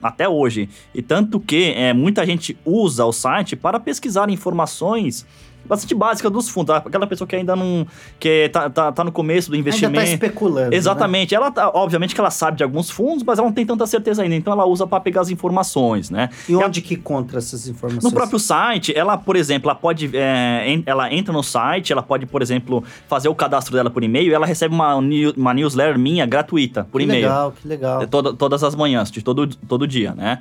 até 0.02 0.28
hoje. 0.28 0.68
E 0.94 1.02
tanto 1.02 1.40
que 1.40 1.72
é, 1.72 1.92
muita 1.92 2.24
gente 2.24 2.56
usa 2.64 3.04
o 3.04 3.12
site 3.12 3.56
para 3.56 3.80
pesquisar 3.80 4.28
informações 4.30 5.26
bastante 5.66 5.94
básica 5.94 6.30
dos 6.30 6.48
fundos. 6.48 6.74
Tá? 6.74 6.82
Aquela 6.86 7.06
pessoa 7.06 7.26
que 7.26 7.36
ainda 7.36 7.54
não. 7.54 7.86
que 8.18 8.48
tá, 8.50 8.70
tá, 8.70 8.92
tá 8.92 9.04
no 9.04 9.12
começo 9.12 9.50
do 9.50 9.56
investimento. 9.56 9.98
Ainda 9.98 10.18
tá 10.18 10.26
especulando. 10.26 10.70
Né? 10.70 10.76
Exatamente. 10.76 11.32
Né? 11.32 11.36
Ela, 11.36 11.50
tá, 11.50 11.70
obviamente, 11.74 12.14
que 12.14 12.20
ela 12.20 12.30
sabe 12.30 12.58
de 12.58 12.64
alguns 12.64 12.90
fundos, 12.90 13.22
mas 13.22 13.38
ela 13.38 13.48
não 13.48 13.54
tem 13.54 13.66
tanta 13.66 13.86
certeza 13.86 14.22
ainda. 14.22 14.34
Então 14.34 14.52
ela 14.52 14.66
usa 14.66 14.86
para 14.86 15.00
pegar 15.00 15.20
as 15.20 15.30
informações, 15.30 16.10
né? 16.10 16.30
E 16.48 16.56
onde 16.56 16.80
que 16.80 16.94
encontra 16.94 17.38
essas 17.38 17.68
informações? 17.68 18.04
No 18.04 18.12
próprio 18.12 18.38
site, 18.38 18.96
ela, 18.96 19.16
por 19.16 19.36
exemplo, 19.36 19.70
ela 19.70 19.78
pode. 19.78 20.10
É, 20.14 20.80
ela 20.86 21.12
entra 21.12 21.32
no 21.32 21.42
site, 21.42 21.92
ela 21.92 22.02
pode, 22.02 22.26
por 22.26 22.42
exemplo, 22.42 22.82
fazer 23.08 23.28
o 23.28 23.34
cadastro 23.34 23.74
dela 23.74 23.90
por 23.90 24.02
e-mail 24.02 24.30
e 24.30 24.34
ela 24.34 24.46
recebe 24.46 24.74
uma, 24.74 24.94
uma 24.94 25.54
newsletter 25.54 25.98
minha 25.98 26.26
gratuita 26.26 26.86
por 26.90 27.00
e-mail. 27.00 27.22
Que 27.22 27.26
legal, 27.26 27.52
que 27.62 27.68
legal. 27.68 28.02
É 28.02 28.06
toda, 28.06 28.32
todas 28.32 28.62
as 28.62 28.74
manhãs, 28.74 29.10
de 29.10 29.22
todo, 29.22 29.46
todo 29.46 29.86
dia, 29.86 30.14
né? 30.14 30.38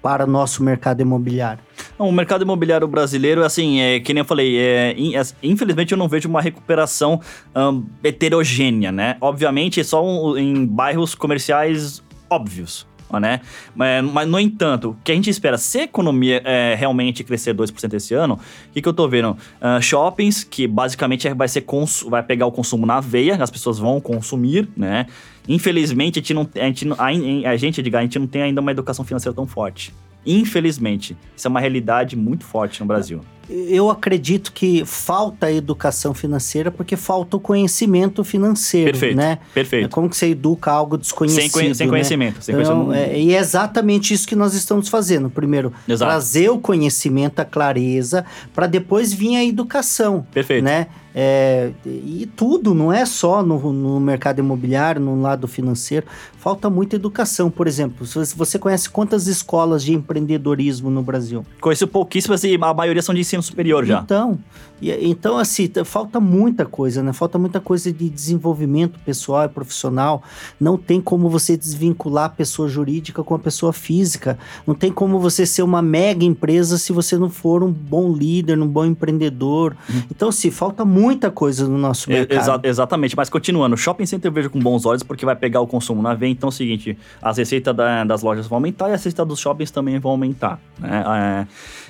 para 0.09 0.27
nosso 0.27 0.63
mercado 0.63 1.03
imobiliário? 1.03 1.63
o 1.99 2.11
mercado 2.11 2.41
imobiliário 2.41 2.89
brasileiro, 2.89 3.45
assim, 3.45 3.79
é, 3.79 4.01
que 4.01 4.15
nem 4.15 4.23
eu 4.23 4.25
falei, 4.25 4.57
é, 4.57 4.97
infelizmente 5.43 5.93
eu 5.93 5.99
não 5.99 6.09
vejo 6.09 6.27
uma 6.31 6.41
recuperação 6.41 7.21
um, 7.55 7.85
heterogênea, 8.03 8.91
né? 8.91 9.19
Obviamente, 9.21 9.85
só 9.85 10.03
em 10.39 10.65
bairros 10.65 11.15
comerciais 11.15 12.03
óbvios, 12.31 12.87
né? 13.13 13.41
Mas, 13.75 14.05
mas, 14.05 14.29
no 14.29 14.39
entanto, 14.39 14.91
o 14.91 14.97
que 15.03 15.13
a 15.13 15.15
gente 15.15 15.31
espera, 15.31 15.57
se 15.57 15.79
a 15.79 15.85
economia 15.85 16.43
é, 16.45 16.75
realmente 16.75 17.25
crescer 17.25 17.55
2% 17.55 17.95
esse 17.95 18.15
ano, 18.15 18.35
o 18.35 18.73
que, 18.73 18.83
que 18.83 18.89
eu 18.89 18.93
tô 18.93 19.09
vendo? 19.09 19.31
Uh, 19.31 19.81
shoppings, 19.81 20.45
que 20.45 20.67
basicamente 20.67 21.29
é, 21.29 21.35
vai, 21.35 21.49
ser 21.49 21.65
vai 22.09 22.23
pegar 22.23 22.47
o 22.47 22.53
consumo 22.53 22.85
na 22.85 23.01
veia, 23.01 23.37
as 23.43 23.51
pessoas 23.51 23.79
vão 23.79 24.01
consumir, 24.01 24.69
né? 24.77 25.07
Infelizmente, 25.49 26.19
a 26.19 26.23
gente, 26.23 26.35
não, 26.35 26.49
a 26.55 26.67
gente, 26.67 26.87
a, 26.99 27.51
a 27.51 27.57
gente, 27.57 27.81
Edgar, 27.81 28.01
a 28.01 28.03
gente 28.03 28.19
não 28.19 28.27
tem 28.27 28.43
ainda 28.43 28.61
uma 28.61 28.71
educação 28.71 29.05
financeira 29.05 29.35
tão 29.35 29.47
forte. 29.47 29.95
Infelizmente. 30.29 31.17
Isso 31.37 31.47
é 31.47 31.51
uma 31.51 31.61
realidade 31.61 32.17
muito 32.17 32.45
forte 32.45 32.81
no 32.81 32.87
Brasil. 32.87 33.21
eu 33.49 33.89
acredito 33.89 34.53
que 34.53 34.85
falta 34.85 35.51
educação 35.51 36.13
financeira 36.13 36.71
porque 36.71 36.97
falta 36.97 37.39
o 37.39 37.41
conhecimento 37.41 38.23
financeiro, 38.23 38.93
perfeito, 38.93 39.17
né? 39.17 39.39
Perfeito. 39.55 39.87
É 39.87 39.89
como 39.89 40.09
que 40.11 40.17
você 40.17 40.29
educa 40.29 40.71
algo 40.71 40.99
desconhecido, 40.99 41.51
Sem, 41.51 41.75
sem 41.75 41.87
né? 41.87 41.91
conhecimento. 41.91 42.43
Sem 42.43 42.55
então, 42.55 42.85
conhecimento. 42.85 43.11
É, 43.15 43.19
e 43.19 43.35
é 43.35 43.39
exatamente 43.39 44.13
isso 44.13 44.29
que 44.29 44.37
nós 44.37 44.53
estamos 44.53 44.89
fazendo. 44.91 45.31
Primeiro, 45.31 45.73
Exato. 45.89 46.11
trazer 46.11 46.51
o 46.51 46.59
conhecimento, 46.59 47.41
a 47.41 47.45
clareza, 47.45 48.25
para 48.55 48.67
depois 48.67 49.15
vir 49.15 49.37
a 49.37 49.45
educação. 49.45 50.27
Perfeito. 50.31 50.65
Né? 50.65 50.89
É, 51.21 51.73
e 51.85 52.31
tudo, 52.37 52.73
não 52.73 52.93
é 52.93 53.05
só 53.05 53.43
no, 53.43 53.73
no, 53.73 53.99
mercado 53.99 54.39
imobiliário, 54.39 55.01
no 55.01 55.21
lado 55.21 55.49
financeiro. 55.49 56.07
Falta 56.39 56.71
muita 56.71 56.95
educação. 56.95 57.51
Por 57.51 57.67
exemplo, 57.67 58.07
você 58.37 58.57
conhece 58.57 58.89
quantas 58.89 59.27
escolas 59.27 59.83
de 59.83 59.93
empreendedorismo 59.93 60.89
no 60.91 61.03
Brasil? 61.03 61.45
Conheço 61.61 61.89
pouquíssimas 61.89 62.45
e 62.45 62.55
a 62.55 62.73
maioria 62.73 63.03
são 63.03 63.13
de 63.13 63.23
ensino 63.23 63.43
superior 63.43 63.85
já. 63.85 64.01
Então, 64.01 64.39
e, 64.81 64.93
então 65.11 65.39
assim, 65.39 65.69
falta 65.85 66.21
muita 66.21 66.65
coisa, 66.65 67.03
né? 67.03 67.13
Falta 67.13 67.37
muita 67.37 67.59
coisa 67.59 67.93
de 67.93 68.09
desenvolvimento 68.09 69.01
pessoal 69.01 69.45
e 69.45 69.49
profissional. 69.49 70.23
Não 70.61 70.79
tem 70.79 71.01
como 71.01 71.29
você 71.29 71.57
desvincular 71.57 72.27
a 72.27 72.31
pessoa 72.31 72.69
jurídica 72.69 73.25
com 73.25 73.35
a 73.35 73.41
pessoa 73.41 73.73
física. 73.73 74.39
Não 74.65 74.75
tem 74.75 74.93
como 74.93 75.19
você 75.19 75.45
ser 75.45 75.63
uma 75.63 75.83
mega 75.83 76.25
empresa 76.25 76.79
se 76.79 76.93
você 76.93 77.19
não 77.19 77.29
for 77.29 77.65
um 77.65 77.73
bom 77.73 78.13
líder, 78.13 78.57
um 78.61 78.69
bom 78.69 78.85
empreendedor. 78.85 79.77
Hum. 79.93 80.03
Então, 80.09 80.29
assim, 80.29 80.53
falta 80.53 80.85
muita 81.09 81.31
coisa 81.31 81.67
no 81.67 81.79
nosso 81.79 82.11
mercado. 82.11 82.39
Exa 82.39 82.61
exatamente, 82.63 83.17
mas 83.17 83.31
continuando, 83.31 83.77
shopping 83.79 84.05
center 84.05 84.29
eu 84.29 84.33
vejo 84.33 84.51
com 84.51 84.59
bons 84.59 84.85
olhos 84.85 85.03
porque 85.03 85.25
vai 85.25 85.35
pegar 85.35 85.61
o 85.63 85.67
consumo 85.67 86.03
na 86.03 86.13
veia. 86.13 86.31
Então 86.31 86.49
é 86.49 86.51
o 86.51 86.53
seguinte, 86.53 86.99
as 87.23 87.39
receitas 87.39 87.75
da, 87.75 88.05
das 88.05 88.23
lojas 88.23 88.47
vão 88.47 88.57
aumentar 88.57 88.91
e 88.91 88.93
as 88.93 89.03
receitas 89.03 89.27
dos 89.27 89.41
shoppings 89.41 89.71
também 89.71 89.99
vão 89.99 90.11
aumentar. 90.11 90.61
Né? 90.79 91.47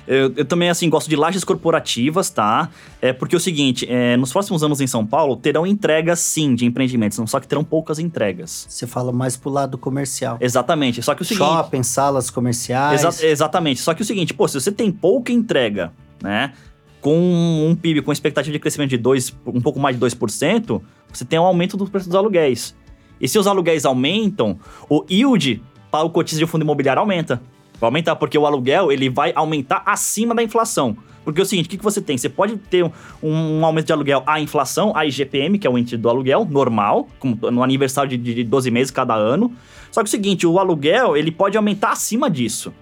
É, 0.07 0.15
eu, 0.15 0.33
eu, 0.37 0.45
também, 0.45 0.69
assim, 0.69 0.89
gosto 0.89 1.09
de 1.09 1.17
lajes 1.17 1.43
corporativas, 1.43 2.29
tá? 2.29 2.69
É 3.01 3.11
porque 3.11 3.35
é 3.35 3.37
o 3.37 3.41
seguinte, 3.41 3.85
é, 3.89 4.15
nos 4.15 4.31
próximos 4.31 4.63
anos 4.63 4.79
em 4.79 4.87
São 4.87 5.05
Paulo 5.05 5.35
terão 5.35 5.67
entregas, 5.67 6.19
sim, 6.19 6.55
de 6.55 6.65
empreendimentos, 6.65 7.19
só 7.29 7.39
que 7.41 7.47
terão 7.47 7.63
poucas 7.63 7.99
entregas. 7.99 8.65
Você 8.69 8.87
fala 8.87 9.11
mais 9.11 9.35
pro 9.35 9.49
lado 9.49 9.77
comercial. 9.77 10.37
Exatamente, 10.39 11.03
só 11.03 11.13
que 11.13 11.23
o 11.23 11.25
seguinte... 11.25 11.45
Shopping, 11.45 11.83
salas 11.83 12.29
comerciais. 12.29 13.03
Exa 13.03 13.27
exatamente, 13.27 13.81
só 13.81 13.93
que 13.93 14.01
o 14.01 14.05
seguinte, 14.05 14.33
pô, 14.33 14.47
se 14.47 14.59
você 14.59 14.71
tem 14.71 14.89
pouca 14.91 15.33
entrega, 15.33 15.91
né? 16.23 16.53
Com 17.01 17.17
um 17.17 17.75
PIB 17.75 18.01
com 18.01 18.11
expectativa 18.11 18.51
de 18.51 18.59
crescimento 18.59 18.89
de 18.89 18.97
2, 18.97 19.35
um 19.45 19.61
pouco 19.61 19.79
mais 19.79 19.97
de 19.97 20.05
2%, 20.05 20.81
você 21.11 21.25
tem 21.25 21.39
um 21.39 21.43
aumento 21.43 21.77
do 21.77 21.89
preço 21.89 22.07
dos 22.07 22.15
aluguéis. 22.15 22.75
E 23.21 23.27
se 23.27 23.37
os 23.37 23.47
aluguéis 23.47 23.85
aumentam, 23.85 24.59
o 24.89 25.05
yield 25.09 25.61
para 25.91 26.05
o 26.05 26.09
cotista 26.09 26.39
de 26.39 26.45
fundo 26.45 26.63
imobiliário 26.63 26.99
aumenta. 26.99 27.41
Vai 27.79 27.87
aumentar, 27.87 28.15
porque 28.15 28.37
o 28.37 28.45
aluguel 28.45 28.91
ele 28.91 29.09
vai 29.09 29.31
aumentar 29.33 29.83
acima 29.85 30.35
da 30.35 30.43
inflação. 30.43 30.97
Porque 31.23 31.39
é 31.39 31.43
o 31.43 31.45
seguinte, 31.45 31.67
o 31.67 31.69
que, 31.69 31.77
que 31.77 31.83
você 31.83 32.01
tem? 32.01 32.17
Você 32.17 32.29
pode 32.29 32.57
ter 32.57 32.83
um, 32.83 32.91
um, 33.21 33.65
aumento 33.65 33.87
de 33.87 33.93
aluguel 33.93 34.23
à 34.25 34.39
inflação, 34.39 34.95
a 34.95 35.05
IGPM, 35.05 35.59
que 35.59 35.67
é 35.67 35.69
o 35.69 35.77
índice 35.77 35.97
do 35.97 36.09
aluguel, 36.09 36.45
normal, 36.49 37.07
no 37.51 37.63
aniversário 37.63 38.17
de, 38.17 38.33
de 38.33 38.43
12 38.43 38.71
meses 38.71 38.91
cada 38.91 39.15
ano. 39.15 39.53
Só 39.91 40.01
que 40.01 40.07
é 40.07 40.09
o 40.09 40.11
seguinte, 40.11 40.47
o 40.47 40.59
aluguel 40.59 41.15
ele 41.15 41.31
pode 41.31 41.55
aumentar 41.55 41.91
acima 41.91 42.29
disso. 42.29 42.73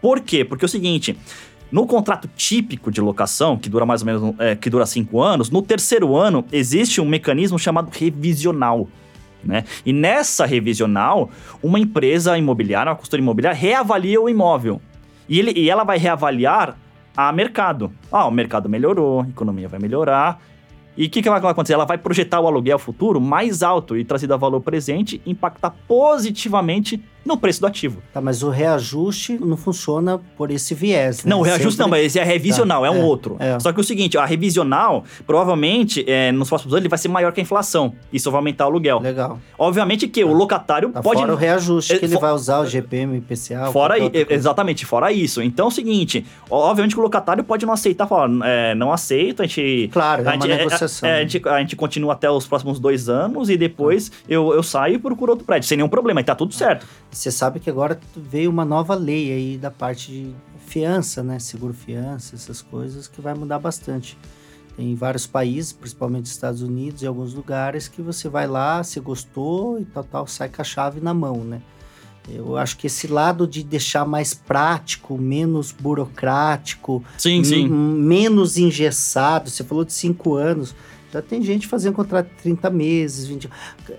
Por 0.00 0.20
quê? 0.20 0.44
Porque 0.44 0.64
é 0.64 0.66
o 0.66 0.68
seguinte, 0.68 1.16
no 1.70 1.86
contrato 1.86 2.28
típico 2.34 2.90
de 2.90 3.00
locação, 3.00 3.56
que 3.56 3.68
dura 3.68 3.86
mais 3.86 4.02
ou 4.02 4.06
menos 4.06 4.34
é, 4.38 4.56
que 4.56 4.68
dura 4.68 4.84
cinco 4.86 5.20
anos, 5.20 5.50
no 5.50 5.62
terceiro 5.62 6.16
ano 6.16 6.44
existe 6.52 7.00
um 7.00 7.06
mecanismo 7.06 7.58
chamado 7.58 7.90
revisional. 7.90 8.88
Né? 9.42 9.64
E 9.86 9.92
nessa 9.92 10.44
revisional, 10.44 11.30
uma 11.62 11.78
empresa 11.78 12.36
imobiliária, 12.36 12.90
uma 12.90 12.96
consultoria 12.96 13.22
imobiliária, 13.22 13.58
reavalia 13.58 14.20
o 14.20 14.28
imóvel. 14.28 14.80
E, 15.28 15.38
ele, 15.38 15.52
e 15.52 15.70
ela 15.70 15.84
vai 15.84 15.96
reavaliar 15.96 16.76
a 17.16 17.32
mercado. 17.32 17.92
Ah, 18.10 18.26
o 18.26 18.30
mercado 18.30 18.68
melhorou, 18.68 19.22
a 19.22 19.28
economia 19.28 19.68
vai 19.68 19.78
melhorar. 19.80 20.42
E 20.96 21.06
o 21.06 21.10
que, 21.10 21.22
que 21.22 21.30
vai 21.30 21.38
acontecer? 21.38 21.74
Ela 21.74 21.84
vai 21.84 21.96
projetar 21.96 22.40
o 22.40 22.46
aluguel 22.46 22.78
futuro 22.78 23.20
mais 23.20 23.62
alto 23.62 23.96
e 23.96 24.04
trazido 24.04 24.34
a 24.34 24.36
valor 24.36 24.60
presente, 24.60 25.22
impactar 25.24 25.70
positivamente 25.86 27.02
no 27.24 27.36
preço 27.36 27.60
do 27.60 27.66
ativo. 27.66 28.02
Tá, 28.12 28.20
mas 28.20 28.42
o 28.42 28.50
reajuste 28.50 29.38
não 29.38 29.56
funciona 29.56 30.20
por 30.36 30.50
esse 30.50 30.74
viés, 30.74 31.24
né? 31.24 31.30
Não, 31.30 31.40
o 31.40 31.42
reajuste 31.42 31.72
Sempre... 31.72 31.82
não, 31.82 31.88
mas 31.90 32.06
esse 32.06 32.18
é 32.18 32.24
revisional, 32.24 32.82
tá, 32.82 32.88
é 32.88 32.90
um 32.90 33.00
é, 33.00 33.04
outro. 33.04 33.36
É. 33.38 33.58
Só 33.60 33.72
que 33.72 33.78
é 33.78 33.82
o 33.82 33.84
seguinte, 33.84 34.18
a 34.18 34.24
revisional, 34.24 35.04
provavelmente, 35.26 36.04
é, 36.08 36.32
nos 36.32 36.48
próximos 36.48 36.74
anos, 36.74 36.82
ele 36.82 36.88
vai 36.88 36.98
ser 36.98 37.08
maior 37.08 37.32
que 37.32 37.40
a 37.40 37.42
inflação. 37.42 37.94
Isso 38.12 38.30
vai 38.30 38.38
aumentar 38.38 38.64
o 38.64 38.68
aluguel. 38.68 39.00
Legal. 39.00 39.38
Obviamente 39.58 40.08
que 40.08 40.24
o 40.24 40.32
locatário 40.32 40.90
tá 40.90 41.02
pode... 41.02 41.20
Fora 41.20 41.32
o 41.32 41.36
reajuste 41.36 41.98
que 41.98 42.04
ele 42.04 42.16
vai 42.18 42.32
usar, 42.32 42.60
o 42.60 42.66
GPM, 42.66 43.18
IPCA... 43.18 43.70
Fora, 43.72 43.96
exatamente, 44.28 44.86
fora 44.86 45.12
isso. 45.12 45.42
Então 45.42 45.66
é 45.66 45.68
o 45.68 45.70
seguinte, 45.70 46.24
obviamente 46.48 46.94
que 46.94 47.00
o 47.00 47.02
locatário 47.02 47.44
pode 47.44 47.66
não 47.66 47.72
aceitar, 47.72 48.06
falar, 48.06 48.30
é, 48.44 48.74
não 48.74 48.92
aceito, 48.92 49.42
a 49.42 49.46
gente... 49.46 49.88
Claro, 49.92 50.22
é 50.22 50.26
a 50.26 50.34
uma 50.34 50.46
gente, 50.46 50.56
negociação. 50.56 51.08
É, 51.08 51.18
a, 51.18 51.22
gente, 51.22 51.48
a 51.48 51.58
gente 51.60 51.76
continua 51.76 52.12
até 52.14 52.30
os 52.30 52.46
próximos 52.46 52.78
dois 52.78 53.08
anos 53.08 53.50
e 53.50 53.56
depois 53.56 54.10
eu, 54.28 54.52
eu 54.54 54.62
saio 54.62 54.94
e 54.94 54.98
procuro 54.98 55.32
outro 55.32 55.44
prédio, 55.44 55.68
sem 55.68 55.76
nenhum 55.76 55.88
problema, 55.88 56.20
e 56.20 56.24
tá 56.24 56.34
tudo 56.34 56.54
certo. 56.54 56.86
Você 57.10 57.30
sabe 57.30 57.58
que 57.58 57.68
agora 57.68 57.98
veio 58.16 58.50
uma 58.50 58.64
nova 58.64 58.94
lei 58.94 59.32
aí 59.32 59.58
da 59.58 59.70
parte 59.70 60.12
de 60.12 60.34
fiança, 60.66 61.22
né? 61.22 61.38
Seguro 61.38 61.74
fiança, 61.74 62.36
essas 62.36 62.62
coisas 62.62 63.08
que 63.08 63.20
vai 63.20 63.34
mudar 63.34 63.58
bastante. 63.58 64.16
Tem 64.76 64.94
vários 64.94 65.26
países, 65.26 65.72
principalmente 65.72 66.26
Estados 66.26 66.62
Unidos 66.62 67.02
e 67.02 67.06
alguns 67.06 67.34
lugares, 67.34 67.88
que 67.88 68.00
você 68.00 68.28
vai 68.28 68.46
lá, 68.46 68.82
se 68.84 69.00
gostou 69.00 69.80
e 69.80 69.84
tal, 69.84 70.04
tal, 70.04 70.26
sai 70.26 70.48
com 70.48 70.62
a 70.62 70.64
chave 70.64 71.00
na 71.00 71.12
mão, 71.12 71.38
né? 71.44 71.60
Eu 72.28 72.56
acho 72.56 72.76
que 72.76 72.86
esse 72.86 73.06
lado 73.06 73.46
de 73.46 73.62
deixar 73.64 74.06
mais 74.06 74.32
prático, 74.34 75.18
menos 75.18 75.72
burocrático, 75.72 77.02
sim, 77.18 77.42
sim. 77.42 77.68
menos 77.68 78.56
engessado, 78.56 79.50
você 79.50 79.64
falou 79.64 79.84
de 79.84 79.92
cinco 79.92 80.34
anos, 80.34 80.74
já 81.12 81.20
tem 81.20 81.42
gente 81.42 81.66
fazendo 81.66 81.94
contrato 81.94 82.28
de 82.28 82.42
30 82.42 82.70
meses, 82.70 83.26
20, 83.26 83.50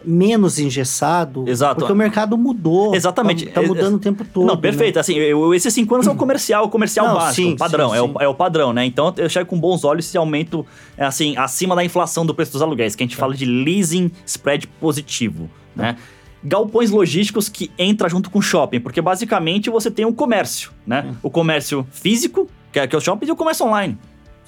menos 0.05 0.59
engessado. 0.59 1.43
Exato. 1.47 1.80
Porque 1.80 1.91
o 1.91 1.95
mercado 1.95 2.38
mudou. 2.38 2.95
Exatamente. 2.95 3.45
Tá, 3.47 3.62
tá 3.62 3.68
mudando 3.68 3.95
o 3.95 3.99
tempo 3.99 4.24
todo. 4.24 4.45
Não, 4.47 4.57
perfeito. 4.57 4.95
Né? 4.95 5.01
Assim, 5.01 5.16
eu, 5.16 5.53
esses 5.53 5.74
cinco 5.74 5.93
anos 5.93 6.07
é 6.07 6.12
o 6.12 6.16
comercial, 6.16 6.66
o 6.66 6.70
comercial 6.70 7.07
Não, 7.07 7.16
básico, 7.16 7.49
sim, 7.49 7.57
padrão. 7.57 7.89
sim, 7.89 7.95
é, 7.97 7.99
sim. 7.99 8.12
O, 8.16 8.22
é 8.22 8.28
o 8.28 8.34
padrão, 8.34 8.72
né? 8.72 8.86
Então 8.86 9.14
eu 9.18 9.30
chego 9.30 9.49
com 9.49 9.59
bons 9.59 9.84
olhos 9.84 10.05
esse 10.05 10.18
aumento, 10.18 10.66
é, 10.97 11.05
assim, 11.05 11.36
acima 11.38 11.76
da 11.76 11.84
inflação 11.84 12.26
do 12.26 12.34
preço 12.34 12.51
dos 12.53 12.62
aluguéis, 12.62 12.95
que 12.95 13.03
a 13.03 13.05
gente 13.05 13.16
Tá. 13.16 13.22
fala 13.22 13.34
de 13.36 13.45
leasing 13.45 14.12
spread 14.26 14.68
positivo, 14.80 15.49
né? 15.76 15.97
Galpões 16.43 16.89
logísticos 16.89 17.47
que 17.49 17.70
entra 17.78 18.09
junto 18.09 18.30
com 18.32 18.41
shopping, 18.41 18.80
porque 18.80 18.99
basicamente 19.01 19.70
você 19.70 19.91
tem 19.91 20.05
um 20.05 20.14
comércio, 20.14 20.72
né? 20.88 21.03
Sim. 21.03 21.18
O 21.22 21.30
comércio 21.30 21.86
físico, 21.91 22.47
que 22.72 22.80
é, 22.80 22.88
que 22.88 22.95
é 22.95 22.97
o 22.97 23.01
shopping, 23.01 23.28
e 23.28 23.32
o 23.32 23.36
comércio 23.36 23.66
online. 23.66 23.97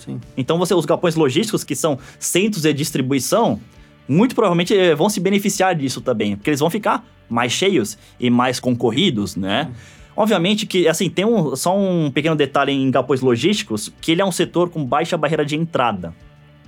Sim. 0.05 0.19
Então 0.35 0.57
você 0.57 0.73
os 0.73 0.85
galpões 0.85 1.15
logísticos, 1.15 1.63
que 1.63 1.75
são 1.75 1.97
centros 2.19 2.63
de 2.63 2.73
distribuição, 2.73 3.59
muito 4.07 4.35
provavelmente 4.35 4.75
eh, 4.75 4.95
vão 4.95 5.09
se 5.09 5.19
beneficiar 5.19 5.75
disso 5.75 6.01
também, 6.01 6.35
porque 6.35 6.49
eles 6.49 6.59
vão 6.59 6.69
ficar 6.69 7.05
mais 7.29 7.51
cheios 7.51 7.97
e 8.19 8.29
mais 8.29 8.59
concorridos, 8.59 9.35
né? 9.35 9.71
Obviamente 10.15 10.65
que, 10.65 10.87
assim, 10.87 11.09
tem 11.09 11.25
um, 11.25 11.55
só 11.55 11.75
um 11.77 12.11
pequeno 12.11 12.35
detalhe 12.35 12.71
em 12.71 12.91
galpões 12.91 13.21
logísticos, 13.21 13.91
que 13.99 14.11
ele 14.11 14.21
é 14.21 14.25
um 14.25 14.31
setor 14.31 14.69
com 14.69 14.85
baixa 14.85 15.17
barreira 15.17 15.43
de 15.43 15.55
entrada. 15.55 16.13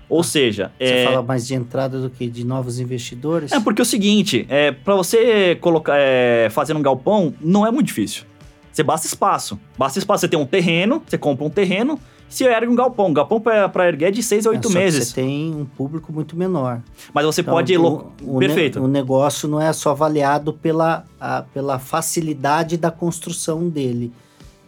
Ou 0.07 0.23
seja, 0.23 0.71
Você 0.79 0.93
é, 0.93 1.03
fala 1.05 1.21
mais 1.21 1.47
de 1.47 1.55
entrada 1.55 1.99
do 1.99 2.09
que 2.09 2.27
de 2.27 2.45
novos 2.45 2.79
investidores? 2.79 3.51
é 3.51 3.59
porque 3.59 3.81
é 3.81 3.83
o 3.83 3.85
seguinte, 3.85 4.45
é, 4.49 4.71
para 4.71 4.95
você 4.95 5.57
colocar, 5.61 5.95
é, 5.97 6.49
fazer 6.49 6.75
um 6.75 6.81
galpão, 6.81 7.33
não 7.41 7.65
é 7.65 7.71
muito 7.71 7.87
difícil. 7.87 8.23
Você 8.71 8.83
basta 8.83 9.07
espaço. 9.07 9.59
Basta 9.77 9.97
espaço. 9.97 10.21
Você 10.21 10.27
tem 10.27 10.39
um 10.39 10.45
terreno, 10.45 11.01
você 11.05 11.17
compra 11.17 11.45
um 11.45 11.49
terreno, 11.49 11.99
se 12.35 12.43
ergue 12.43 12.67
um 12.67 12.75
galpão. 12.75 13.07
Um 13.07 13.13
galpão 13.13 13.39
para 13.39 13.87
erguer 13.87 14.07
é 14.07 14.11
de 14.11 14.21
6 14.23 14.45
a 14.45 14.49
8 14.51 14.69
É, 14.69 14.73
meses. 14.73 15.07
Você 15.09 15.15
tem 15.15 15.53
um 15.55 15.65
público 15.65 16.11
muito 16.11 16.35
menor. 16.35 16.81
Mas 17.13 17.25
você 17.25 17.41
Então, 17.41 17.53
pode. 17.53 17.77
o- 17.77 18.07
o, 18.23 18.39
ne- 18.39 18.47
Perfeito. 18.47 18.79
o 18.81 18.87
negócio 18.87 19.47
não 19.47 19.61
é 19.61 19.71
só 19.73 19.91
avaliado 19.91 20.51
pela, 20.53 21.05
a- 21.19 21.43
pela 21.53 21.79
facilidade 21.79 22.77
da 22.77 22.91
construção 22.91 23.67
dele. 23.69 24.11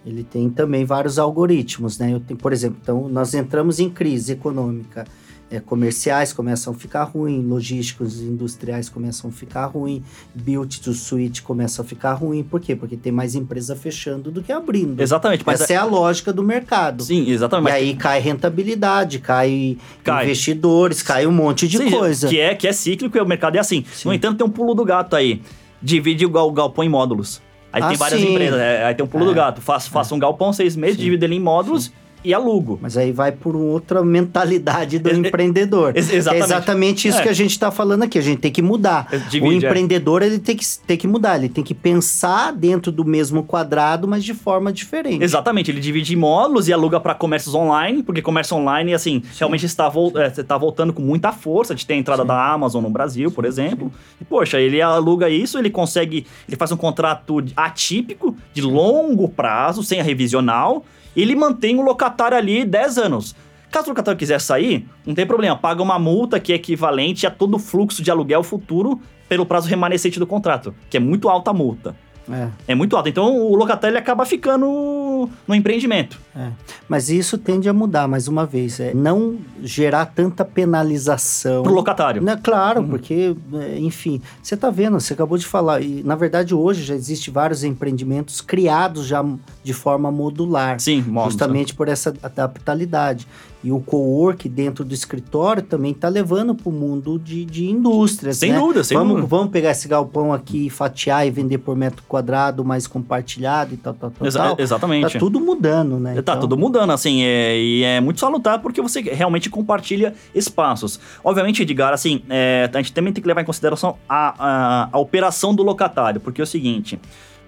Ele 0.06 0.24
tem 0.24 0.50
também 0.50 0.86
vários 0.86 1.20
algoritmos, 1.20 1.98
né? 2.00 2.14
Eu 2.14 2.20
tenho, 2.22 2.40
por 2.40 2.54
exemplo, 2.54 2.78
então 2.82 3.10
nós 3.10 3.34
entramos 3.34 3.80
em 3.80 3.90
crise 3.90 4.32
econômica. 4.32 5.06
É, 5.50 5.62
comerciais 5.62 6.34
começam 6.34 6.74
a 6.74 6.76
ficar 6.76 7.04
ruim, 7.06 7.42
logísticos 7.42 8.22
industriais 8.22 8.90
começam 8.90 9.30
a 9.30 9.34
ficar 9.34 9.66
ruim, 9.68 10.04
build 10.36 10.82
to 10.82 10.94
suite 10.94 11.42
começa 11.42 11.82
a 11.82 11.86
ficar 11.86 12.16
ruim. 12.16 12.44
Por 12.44 12.60
quê? 12.60 12.76
Porque 12.76 12.98
tem 12.98 13.14
mais 13.14 13.34
empresa 13.34 13.74
fechando 13.74 14.30
do 14.30 14.44
que 14.44 14.52
abrindo. 14.52 15.00
Exatamente. 15.02 15.44
Mas 15.46 15.62
Essa 15.62 15.72
é 15.72 15.76
a 15.78 15.86
lógica 15.86 16.34
do 16.34 16.44
mercado. 16.44 17.02
Sim, 17.06 17.30
exatamente. 17.30 17.72
E 17.72 17.76
aí 17.76 17.96
cai 17.96 18.20
rentabilidade, 18.20 19.20
cai, 19.20 19.78
Cai. 20.04 20.26
investidores, 20.26 21.02
cai 21.02 21.26
um 21.26 21.32
monte 21.32 21.66
de 21.66 21.78
Sim, 21.78 21.92
coisa. 21.92 22.28
Que 22.28 22.40
é, 22.42 22.54
que 22.54 22.68
é 22.68 22.74
cíclico 22.74 23.18
e 23.18 23.22
o 23.22 23.26
mercado 23.26 23.56
é 23.56 23.60
assim. 23.60 23.86
Sim. 23.94 24.10
No 24.10 24.14
entanto, 24.14 24.38
tem 24.40 24.46
um 24.46 24.50
pulo 24.52 24.74
do 24.74 24.84
gato 24.84 25.16
aí. 25.16 25.42
Divide 25.82 26.26
o 26.26 26.30
gal- 26.30 26.52
galpão 26.52 26.84
em 26.84 26.90
módulos. 26.90 27.42
Aí 27.72 27.82
Ah, 27.82 27.88
tem 27.88 27.98
várias 27.98 28.20
sim. 28.20 28.32
empresas. 28.32 28.60
é, 28.60 28.84
aí 28.86 28.96
tem 28.96 29.06
um 29.06 29.08
pulo 29.08 29.24
É. 29.24 29.28
do 29.28 29.34
gato. 29.34 29.62
Faça, 29.62 29.90
faça 29.90 30.14
um 30.14 30.20
galpão 30.20 30.52
seis 30.52 30.76
meses, 30.76 30.98
Sim. 30.98 31.04
divide 31.04 31.24
ele 31.24 31.36
em 31.36 31.40
módulos 31.40 31.90
e 32.28 32.34
alugo. 32.34 32.78
Mas 32.82 32.98
aí 32.98 33.12
vai 33.12 33.32
por 33.32 33.56
outra 33.56 34.04
mentalidade 34.04 35.00
do 35.00 35.10
empreendedor. 35.16 35.96
Ex- 35.96 36.12
É 36.12 36.16
exatamente. 36.16 36.44
exatamente 36.46 37.08
isso 37.08 37.20
É. 37.20 37.24
que 37.24 37.30
a 37.30 37.34
gente 37.34 37.52
está 37.52 37.72
falando 37.72 38.04
aqui. 38.04 38.18
A 38.18 38.22
gente 38.22 38.40
tem 38.40 38.52
que 38.52 38.62
mudar. 38.62 39.08
É, 39.12 39.16
o 39.18 39.20
divide, 39.22 39.66
é. 39.66 39.70
empreendedor 39.70 40.22
ele 40.22 40.40
tem 40.40 40.56
que, 40.56 40.66
tem 40.86 40.98
que 40.98 41.08
mudar. 41.08 41.38
Ele 41.38 41.50
tem 41.50 41.64
que 41.64 41.74
pensar 41.74 42.52
dentro 42.54 42.92
do 42.92 43.06
mesmo 43.06 43.44
quadrado, 43.44 44.08
mas 44.08 44.24
de 44.24 44.34
forma 44.34 44.72
diferente. 44.72 45.24
Exatamente, 45.24 45.72
ele 45.72 45.80
divide 45.80 46.14
em 46.14 46.18
módulos 46.18 46.68
e 46.68 46.74
aluga 46.74 47.00
para 47.00 47.14
comércios 47.16 47.56
online, 47.56 48.04
porque 48.04 48.22
comércio 48.22 48.56
online, 48.58 48.94
assim, 48.94 49.24
realmente 49.38 49.66
está, 49.66 49.92
é, 50.16 50.42
está 50.42 50.58
voltando 50.58 50.92
com 50.94 51.02
muita 51.02 51.32
força. 51.32 51.74
Gente 51.74 51.88
tem 51.88 51.98
a 51.98 52.00
entrada 52.00 52.22
Sim. 52.24 52.28
da 52.28 52.52
Amazon 52.54 52.84
no 52.84 52.90
Brasil, 52.90 53.32
por 53.32 53.46
exemplo. 53.46 53.92
E, 54.20 54.26
poxa, 54.26 54.60
ele 54.60 54.82
aluga 54.82 55.30
isso, 55.30 55.58
ele 55.58 55.70
consegue. 55.70 56.26
Ele 56.48 56.58
faz 56.58 56.72
um 56.72 56.78
contrato 56.78 57.44
atípico, 57.56 58.36
de 58.54 58.62
longo 58.62 59.28
prazo, 59.30 59.84
sem 59.84 60.00
a 60.00 60.04
revisional, 60.04 60.84
ele 61.22 61.36
mantém 61.36 61.78
o 61.78 61.82
locatário 61.82 62.38
ali 62.38 62.64
10 62.64 62.98
anos. 62.98 63.36
Caso 63.72 63.88
o 63.88 63.90
locatário 63.90 64.18
quiser 64.18 64.40
sair, 64.40 64.88
não 65.06 65.14
tem 65.14 65.26
problema, 65.26 65.56
paga 65.56 65.84
uma 65.84 66.00
multa 66.00 66.40
que 66.40 66.54
é 66.54 66.56
equivalente 66.56 67.28
a 67.28 67.32
todo 67.32 67.56
o 67.56 67.60
fluxo 67.60 68.02
de 68.02 68.10
aluguel 68.10 68.44
futuro 68.44 69.02
pelo 69.28 69.46
prazo 69.46 69.68
remanescente 69.68 70.20
do 70.20 70.26
contrato, 70.26 70.74
que 70.90 70.96
é 70.96 71.00
muito 71.00 71.28
alta 71.28 71.52
a 71.52 71.54
multa. 71.54 71.96
É, 72.30 72.48
É 72.70 72.76
muito 72.76 72.96
alto. 72.96 73.08
Então 73.10 73.38
o 73.38 73.56
locatário 73.56 73.98
acaba 73.98 74.26
ficando 74.26 75.30
no 75.48 75.56
empreendimento. 75.56 76.20
é. 76.36 76.50
Mas 76.90 77.10
isso 77.10 77.38
tende 77.38 77.68
a 77.68 77.74
mudar, 77.74 78.08
mais 78.08 78.28
uma 78.28 78.46
vez. 78.46 78.80
É 78.80 78.94
não 78.94 79.38
gerar 79.62 80.06
tanta 80.08 80.46
penalização. 80.46 81.64
Pro 81.64 81.74
locatário. 81.74 82.22
Né, 82.22 82.40
claro, 82.42 82.82
Uhum. 82.82 82.88
porque, 82.90 83.36
é, 83.54 83.78
enfim, 83.80 84.22
você 84.42 84.56
está 84.56 84.70
vendo, 84.70 85.00
você 85.00 85.14
acabou 85.14 85.38
de 85.38 85.46
falar, 85.46 85.82
e 85.82 86.02
na 86.04 86.16
verdade 86.16 86.54
hoje 86.56 86.84
já 86.84 86.96
existe 86.96 87.30
vários 87.30 87.64
empreendimentos 87.64 88.40
criados 88.42 89.06
já 89.06 89.24
de 89.64 89.74
forma 89.74 90.12
modular. 90.12 90.80
Sim, 90.80 91.02
módulos, 91.02 91.34
justamente 91.34 91.74
por 91.74 91.88
essa 91.90 92.14
adaptabilidade. 92.24 93.28
E 93.64 93.72
o 93.72 93.80
co-work 93.80 94.48
dentro 94.48 94.86
do 94.86 94.94
escritório 94.94 95.64
também 95.64 95.92
está 95.92 96.08
levando 96.08 96.54
para 96.54 96.70
o 96.70 96.72
mundo 96.72 97.18
de, 97.18 97.44
de 97.44 97.70
indústrias. 97.70 98.38
Sem 98.38 98.52
né? 98.52 98.60
dúvida, 98.60 98.84
sem 98.84 98.96
vamos, 98.96 99.16
dúvida. 99.16 99.28
vamos 99.28 99.52
pegar 99.52 99.72
esse 99.72 99.88
galpão 99.88 100.32
aqui, 100.32 100.70
fatiar 100.70 101.26
e 101.26 101.32
vender 101.32 101.58
por 101.58 101.76
metro 101.76 102.04
quadrado 102.08 102.64
mais 102.64 102.86
compartilhado 102.86 103.74
e 103.74 103.78
tal, 103.78 103.96
tal, 103.96 104.12
tal. 104.12 104.28
Exa- 104.28 104.40
tal. 104.40 104.56
exatamente. 104.60 105.14
Tá 105.14 105.20
tudo 105.20 105.40
mudando, 105.40 106.00
né? 106.00 106.14
Tá 106.14 106.20
Então, 106.20 106.40
tudo 106.40 106.56
mudando, 106.56 106.92
assim, 106.92 107.24
é, 107.24 107.60
e 107.60 107.84
é 107.84 108.00
muito 108.00 108.20
salutar 108.20 108.60
porque 108.60 108.82
você 108.82 109.02
realmente 109.02 109.50
compartilha 109.50 110.14
espaços. 110.36 111.00
Obviamente, 111.24 111.64
Edgar, 111.64 111.94
assim, 111.94 112.22
é, 112.30 112.70
a 112.72 112.78
gente 112.78 112.94
também 112.94 113.12
tem 113.12 113.22
que 113.22 113.28
levar 113.28 113.42
em 113.42 113.46
consideração 113.46 113.98
a, 114.08 114.36
a, 114.38 114.90
a 114.92 115.00
operação 115.00 115.54
do 115.54 115.64
locatário, 115.64 116.22
porque 116.22 116.40
é 116.40 116.44
o 116.44 116.48
seguinte, 116.48 117.00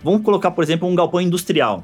vamos 0.04 0.24
colocar, 0.24 0.52
por 0.52 0.64
exemplo, 0.64 0.88
um 0.88 0.96
galpão 0.96 1.22
industrial. 1.22 1.84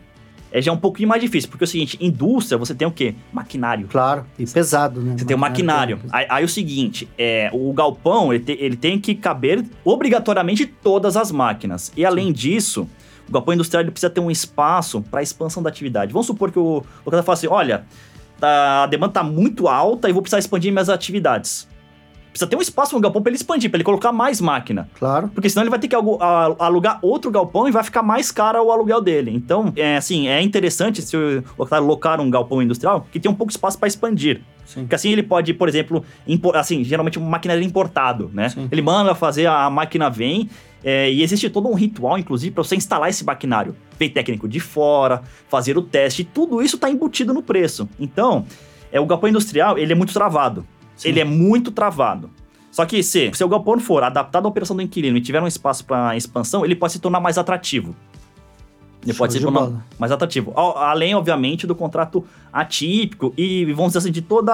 É 0.51 0.61
já 0.61 0.71
um 0.71 0.77
pouquinho 0.77 1.09
mais 1.09 1.21
difícil, 1.21 1.49
porque 1.49 1.63
é 1.63 1.67
o 1.67 1.67
seguinte, 1.67 1.97
indústria, 1.99 2.57
você 2.57 2.73
tem 2.73 2.87
o 2.87 2.91
quê? 2.91 3.13
Maquinário. 3.33 3.87
Claro, 3.89 4.25
e 4.39 4.45
pesado, 4.47 5.01
né? 5.01 5.15
Você 5.17 5.25
tem 5.25 5.35
o 5.35 5.39
maquinário. 5.39 5.99
Aí, 6.11 6.25
aí 6.29 6.45
o 6.45 6.49
seguinte, 6.49 7.09
é, 7.17 7.49
o 7.51 7.73
galpão 7.73 8.33
ele, 8.33 8.43
te- 8.43 8.57
ele 8.59 8.77
tem 8.77 8.99
que 8.99 9.15
caber 9.15 9.65
obrigatoriamente 9.83 10.65
todas 10.65 11.17
as 11.17 11.31
máquinas. 11.31 11.91
E 11.97 12.05
além 12.05 12.31
disso, 12.31 12.87
o 13.27 13.31
galpão 13.33 13.53
industrial 13.53 13.83
precisa 13.85 14.09
ter 14.09 14.21
um 14.21 14.31
espaço 14.31 15.01
para 15.01 15.21
expansão 15.21 15.61
da 15.61 15.69
atividade. 15.69 16.13
Vamos 16.13 16.27
supor 16.27 16.51
que 16.51 16.59
o, 16.59 16.83
o 17.03 17.11
cara 17.11 17.23
fala 17.23 17.33
assim: 17.33 17.47
olha, 17.47 17.83
tá- 18.39 18.83
a 18.83 18.87
demanda 18.87 19.11
está 19.11 19.23
muito 19.23 19.67
alta 19.67 20.09
e 20.09 20.13
vou 20.13 20.21
precisar 20.21 20.39
expandir 20.39 20.71
minhas 20.71 20.89
atividades. 20.89 21.67
Precisa 22.35 22.49
ter 22.49 22.57
um 22.57 22.61
espaço 22.61 22.93
no 22.93 22.99
galpão 22.99 23.21
para 23.21 23.29
ele 23.29 23.37
expandir, 23.37 23.69
para 23.69 23.77
ele 23.77 23.85
colocar 23.85 24.11
mais 24.11 24.41
máquina. 24.41 24.89
Claro. 24.99 25.29
Porque 25.29 25.49
senão 25.49 25.63
ele 25.63 25.69
vai 25.69 25.79
ter 25.79 25.87
que 25.87 25.95
alugar 25.95 26.99
outro 27.01 27.31
galpão 27.31 27.65
e 27.65 27.71
vai 27.71 27.81
ficar 27.81 28.03
mais 28.03 28.29
caro 28.29 28.61
o 28.61 28.69
aluguel 28.73 28.99
dele. 28.99 29.31
Então, 29.33 29.71
é 29.73 29.95
assim, 29.95 30.27
é 30.27 30.41
interessante 30.41 31.01
se 31.01 31.15
o 31.15 31.41
locar 31.79 32.19
um 32.19 32.29
galpão 32.29 32.61
industrial 32.61 33.07
que 33.09 33.21
tem 33.21 33.31
um 33.31 33.33
pouco 33.33 33.51
de 33.51 33.57
espaço 33.57 33.79
para 33.79 33.87
expandir. 33.87 34.41
Sim. 34.65 34.81
Porque 34.81 34.95
assim 34.95 35.13
ele 35.13 35.23
pode, 35.23 35.53
por 35.53 35.69
exemplo, 35.69 36.03
impor, 36.27 36.57
assim, 36.57 36.83
geralmente 36.83 37.17
um 37.17 37.23
maquinário 37.23 37.63
importado, 37.63 38.29
né? 38.33 38.49
Sim. 38.49 38.67
Ele 38.69 38.81
manda 38.81 39.15
fazer, 39.15 39.45
a 39.45 39.69
máquina 39.69 40.09
vem, 40.09 40.49
é, 40.83 41.09
e 41.09 41.23
existe 41.23 41.49
todo 41.49 41.69
um 41.69 41.73
ritual, 41.73 42.17
inclusive, 42.19 42.53
para 42.53 42.65
você 42.65 42.75
instalar 42.75 43.09
esse 43.09 43.23
maquinário. 43.23 43.77
Vem 43.97 44.09
técnico 44.09 44.45
de 44.45 44.59
fora, 44.59 45.21
fazer 45.47 45.77
o 45.77 45.81
teste, 45.81 46.25
tudo 46.25 46.61
isso 46.61 46.75
está 46.75 46.89
embutido 46.89 47.33
no 47.33 47.41
preço. 47.41 47.87
Então, 47.97 48.45
é, 48.91 48.99
o 48.99 49.05
galpão 49.05 49.29
industrial, 49.29 49.77
ele 49.77 49.93
é 49.93 49.95
muito 49.95 50.11
travado. 50.11 50.65
Sim. 50.95 51.09
Ele 51.09 51.19
é 51.19 51.25
muito 51.25 51.71
travado. 51.71 52.29
Só 52.71 52.85
que 52.85 53.01
se, 53.01 53.31
se 53.33 53.43
o 53.43 53.47
galpão 53.47 53.79
for 53.79 54.03
adaptado 54.03 54.45
à 54.45 54.49
operação 54.49 54.75
do 54.75 54.81
inquilino 54.81 55.17
e 55.17 55.21
tiver 55.21 55.41
um 55.41 55.47
espaço 55.47 55.85
para 55.85 56.15
expansão, 56.17 56.65
ele 56.65 56.75
pode 56.75 56.93
se 56.93 56.99
tornar 56.99 57.19
mais 57.21 57.37
atrativo. 57.37 57.95
Ele 59.03 59.13
Show 59.13 59.19
pode 59.19 59.33
se 59.33 59.39
tornar 59.39 59.59
bola. 59.59 59.85
mais 59.99 60.11
atrativo. 60.11 60.51
Além, 60.57 61.13
obviamente, 61.13 61.67
do 61.67 61.75
contrato 61.75 62.25
atípico 62.51 63.33
e, 63.37 63.63
vamos 63.65 63.89
dizer 63.93 63.99
assim, 63.99 64.11
de 64.11 64.21
todo 64.21 64.51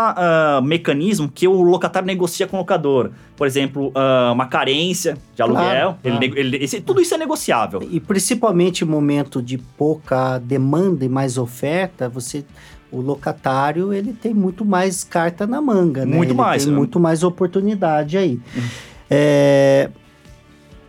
mecanismo 0.62 1.32
que 1.34 1.48
o 1.48 1.62
locatário 1.62 2.06
negocia 2.06 2.46
com 2.46 2.58
o 2.58 2.60
locador. 2.60 3.12
Por 3.38 3.48
exemplo, 3.48 3.92
ah, 3.96 4.32
uma 4.34 4.46
carência 4.48 5.18
de 5.34 5.42
aluguel. 5.42 5.64
Claro, 5.64 5.98
ele, 6.04 6.28
claro. 6.28 6.40
ele- 6.40 6.58
esse- 6.64 6.82
tudo 6.82 7.00
isso 7.02 7.14
é 7.14 7.18
negociável. 7.18 7.82
E 7.90 8.00
principalmente 8.00 8.84
em 8.84 8.88
momento 8.88 9.42
de 9.42 9.58
pouca 9.58 10.38
demanda 10.38 11.06
e 11.06 11.10
mais 11.10 11.38
oferta, 11.38 12.10
você 12.10 12.44
o 12.92 13.00
locatário 13.00 13.94
ele 13.94 14.14
tem 14.14 14.34
muito 14.34 14.66
mais 14.66 15.04
carta 15.04 15.48
na 15.48 15.62
manga, 15.62 16.06
né? 16.06 16.16
Muito 16.16 16.32
Ele 16.32 16.38
mais, 16.38 16.64
tem 16.64 16.72
né? 16.74 16.78
muito 16.78 17.00
mais 17.00 17.24
oportunidade 17.24 18.18
aí. 18.18 18.40
Uhum. 18.56 18.62
É, 19.10 19.90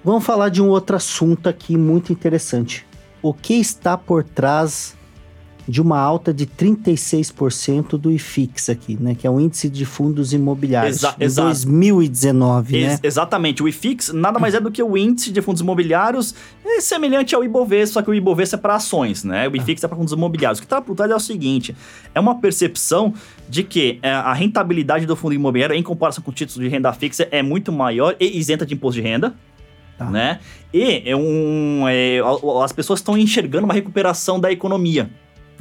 Vamos 0.05 0.25
falar 0.25 0.49
de 0.49 0.61
um 0.61 0.69
outro 0.69 0.97
assunto 0.97 1.49
aqui 1.49 1.77
muito 1.77 2.13
interessante. 2.13 2.85
O 3.23 3.33
que 3.33 3.55
está 3.55 3.97
por 3.97 4.25
trás 4.25 4.97
de 5.69 5.81
uma 5.81 5.99
alta 5.99 6.35
de 6.35 6.45
36% 6.47 7.97
do 7.99 8.11
IFIX 8.11 8.69
aqui, 8.69 8.97
né? 9.01 9.15
Que 9.15 9.27
é 9.27 9.31
o 9.31 9.39
Índice 9.41 9.69
de 9.69 9.85
Fundos 9.85 10.33
Imobiliários 10.33 10.97
Exa- 10.97 11.15
exato. 11.21 11.49
2019, 11.49 12.73
né? 12.81 12.93
Ex- 12.93 13.01
Exatamente. 13.03 13.63
O 13.63 13.69
IFIX 13.69 14.13
nada 14.13 14.39
mais 14.39 14.55
é 14.55 14.61
do 14.61 14.71
que 14.71 14.83
o 14.83 14.97
índice 14.97 15.31
de 15.31 15.41
fundos 15.41 15.61
imobiliários 15.63 16.35
é 16.65 16.81
semelhante 16.81 17.35
ao 17.35 17.45
Ibovespa, 17.45 17.95
só 17.95 18.03
que 18.03 18.11
o 18.11 18.15
Ibovespa 18.15 18.57
é 18.57 18.59
para 18.59 18.75
ações, 18.75 19.25
né? 19.25 19.49
O 19.49 19.57
IFIX 19.57 19.85
é 19.85 19.89
para 19.89 19.97
fundos 19.97 20.13
imobiliários. 20.13 20.59
O 20.59 20.63
que 20.63 20.67
está 20.67 20.81
por 20.81 20.95
trás 20.97 21.11
é 21.11 21.15
o 21.15 21.21
seguinte: 21.21 21.77
é 22.15 22.21
uma 22.21 22.41
percepção 22.41 23.15
de 23.49 23.63
que 23.63 23.99
é, 24.03 24.11
a 24.11 24.33
rentabilidade 24.33 25.07
do 25.07 25.15
fundo 25.15 25.35
imobiliário, 25.35 25.77
em 25.77 25.83
comparação 25.83 26.23
com 26.25 26.33
títulos 26.33 26.61
de 26.63 26.69
renda 26.69 26.93
fixa, 26.93 27.29
é 27.31 27.43
muito 27.43 27.71
maior 27.71 28.17
e 28.19 28.37
isenta 28.39 28.67
de 28.67 28.75
imposto 28.75 29.01
de 29.01 29.07
renda. 29.07 29.35
Tá. 29.99 30.07
Né? 30.07 30.41
E 30.73 31.03
é 31.05 31.15
um, 31.15 31.85
é, 31.87 32.19
as 32.65 32.73
pessoas 32.73 32.99
estão 33.01 33.17
enxergando 33.17 33.65
uma 33.67 33.75
recuperação 33.75 34.41
da 34.41 34.51
economia. 34.51 35.11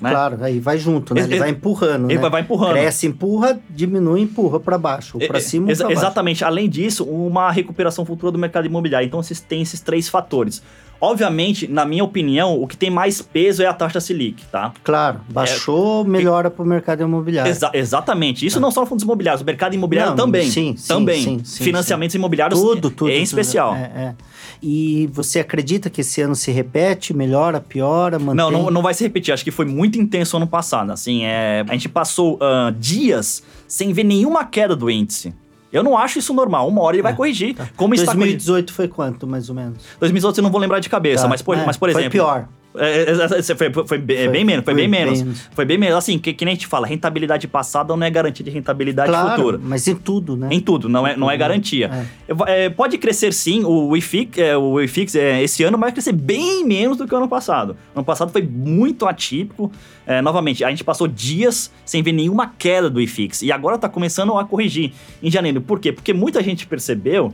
Né? 0.01 0.09
Claro, 0.09 0.37
aí 0.43 0.59
vai 0.59 0.77
junto, 0.77 1.13
né? 1.13 1.21
Ex- 1.21 1.29
Ele 1.29 1.39
vai 1.39 1.49
empurrando, 1.51 2.09
Ele 2.09 2.19
né? 2.19 2.29
vai, 2.29 2.41
empurrando. 2.41 2.71
Cresce, 2.73 3.05
empurra, 3.07 3.59
diminui, 3.69 4.21
empurra 4.21 4.59
para 4.59 4.77
baixo, 4.77 5.19
para 5.19 5.37
É, 5.37 5.41
cima 5.41 5.67
ou 5.67 5.71
exa- 5.71 5.83
para 5.85 5.93
baixo. 5.93 6.05
Exatamente. 6.05 6.43
Além 6.43 6.67
disso, 6.67 7.03
uma 7.03 7.51
recuperação 7.51 8.03
futura 8.05 8.31
do 8.31 8.39
mercado 8.39 8.65
imobiliário. 8.65 9.05
Então, 9.05 9.21
vocês 9.21 9.39
têm 9.39 9.61
esses 9.61 9.79
três 9.79 10.09
fatores. 10.09 10.61
Obviamente, 11.03 11.67
na 11.67 11.83
minha 11.83 12.03
opinião, 12.03 12.61
o 12.61 12.67
que 12.67 12.77
tem 12.77 12.91
mais 12.91 13.23
peso 13.23 13.63
é 13.63 13.65
a 13.65 13.73
taxa 13.73 13.99
Selic, 13.99 14.45
tá? 14.51 14.71
Claro, 14.83 15.19
baixou, 15.29 16.05
melhora 16.05 16.51
para 16.51 16.63
o 16.63 16.65
mercado 16.67 17.01
imobiliário. 17.01 17.49
Exa- 17.49 17.71
exatamente. 17.73 18.45
Isso 18.45 18.59
não 18.59 18.69
só 18.69 18.85
fundos 18.85 19.03
imobiliários, 19.03 19.41
o 19.41 19.45
mercado 19.45 19.73
imobiliário 19.73 20.13
É. 20.13 20.15
Não, 20.15 20.25
também. 20.25 20.43
sim, 20.51 20.75
sim, 20.77 20.87
também. 20.87 21.23
sim, 21.23 21.41
sim, 21.43 21.63
Financiamentos 21.63 22.13
imobiliários 22.15 22.59
Tudo, 22.59 22.91
tudo. 22.91 23.09
em 23.09 23.13
tudo. 23.15 23.23
especial. 23.23 23.73
É, 23.75 23.79
é. 23.79 24.15
E 24.63 25.09
você 25.11 25.39
acredita 25.39 25.89
que 25.89 26.01
esse 26.01 26.21
ano 26.21 26.35
se 26.35 26.51
repete, 26.51 27.13
melhora, 27.15 27.59
piora, 27.59 28.19
mantém? 28.19 28.35
Não, 28.35 28.51
não, 28.51 28.69
não 28.69 28.81
vai 28.81 28.93
se 28.93 29.03
repetir. 29.03 29.33
Acho 29.33 29.43
que 29.43 29.49
foi 29.51 29.65
muito 29.65 29.99
intenso 29.99 30.37
ano 30.37 30.45
passado. 30.45 30.91
Assim, 30.91 31.23
é, 31.25 31.65
a 31.67 31.71
gente 31.73 31.89
passou 31.89 32.37
ah, 32.39 32.71
dias 32.77 33.41
sem 33.67 33.91
ver 33.91 34.03
nenhuma 34.03 34.45
queda 34.45 34.75
do 34.75 34.89
índice. 34.89 35.33
Eu 35.73 35.81
não 35.83 35.97
acho 35.97 36.19
isso 36.19 36.33
normal. 36.33 36.67
Uma 36.67 36.81
hora 36.81 36.95
ele 36.95 37.01
vai 37.01 37.15
corrigir. 37.15 37.55
Como 37.75 37.93
está 37.95 38.07
corrigindo. 38.13 38.37
2018 38.45 38.73
foi 38.73 38.87
quanto, 38.87 39.25
mais 39.25 39.49
ou 39.49 39.55
menos? 39.55 39.77
2018 39.99 40.37
eu 40.39 40.43
não 40.43 40.51
vou 40.51 40.59
lembrar 40.59 40.79
de 40.79 40.89
cabeça, 40.89 41.23
Tá. 41.23 41.29
mas, 41.29 41.41
por, 41.41 41.57
É, 41.57 41.65
mas 41.65 41.77
por 41.77 41.89
foi 41.91 42.01
exemplo. 42.01 42.11
pior. 42.11 42.47
É, 42.75 43.01
é, 43.03 43.39
é, 43.39 43.55
foi, 43.55 43.71
foi- 43.73 43.87
foi 43.87 43.97
bem, 43.97 44.29
bem 44.31 44.45
menos, 44.45 44.63
foi, 44.63 44.73
bem 44.73 44.87
menos. 44.87 45.21
menos. 45.21 45.49
Foi 45.53 45.65
bem 45.65 45.77
menos. 45.77 45.95
Assim, 45.97 46.17
que, 46.17 46.33
que 46.33 46.45
nem 46.45 46.53
a 46.53 46.55
gente 46.55 46.67
fala, 46.67 46.87
rentabilidade 46.87 47.47
passada 47.47 47.95
não 47.95 48.05
é 48.05 48.09
garantia 48.09 48.43
de 48.45 48.49
rentabilidade 48.51 49.09
claro, 49.09 49.35
futura. 49.35 49.59
mas 49.61 49.87
em 49.87 49.95
tudo, 49.95 50.37
né? 50.37 50.47
Em 50.51 50.59
tudo, 50.59 50.87
não 50.87 51.05
é, 51.05 51.17
não 51.17 51.29
é 51.29 51.35
garantia. 51.35 52.07
Eu- 52.27 52.37
é, 52.47 52.69
pode 52.69 52.97
crescer 52.97 53.33
sim, 53.33 53.63
o 53.65 53.95
IFIX, 53.97 54.37
é, 54.37 54.55
o 54.57 54.79
IFIX 54.79 55.15
é, 55.15 55.43
esse 55.43 55.63
ano 55.63 55.77
vai 55.77 55.91
crescer 55.91 56.13
bem 56.13 56.65
menos 56.65 56.97
do 56.97 57.07
que 57.07 57.13
o 57.13 57.17
ano 57.17 57.27
passado. 57.27 57.75
Ano 57.95 58.05
passado 58.05 58.31
foi 58.31 58.41
muito 58.41 59.05
atípico. 59.05 59.71
É, 60.07 60.21
novamente, 60.21 60.63
a 60.63 60.69
gente 60.69 60.83
passou 60.83 61.07
dias 61.07 61.71
sem 61.85 62.01
ver 62.01 62.11
nenhuma 62.11 62.53
queda 62.57 62.89
do 62.89 62.99
IFIX. 63.01 63.41
E 63.43 63.51
agora 63.51 63.77
tá 63.77 63.87
começando 63.89 64.37
a 64.37 64.43
corrigir 64.45 64.93
em 65.21 65.29
janeiro. 65.29 65.61
Por 65.61 65.79
quê? 65.79 65.91
Porque 65.91 66.13
muita 66.13 66.41
gente 66.41 66.65
percebeu 66.65 67.33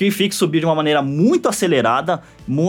que 0.00 0.04
o 0.04 0.08
IFIX 0.08 0.34
subiu 0.34 0.60
de 0.60 0.64
uma 0.64 0.74
maneira 0.74 1.02
muito 1.02 1.46
acelerada 1.46 2.22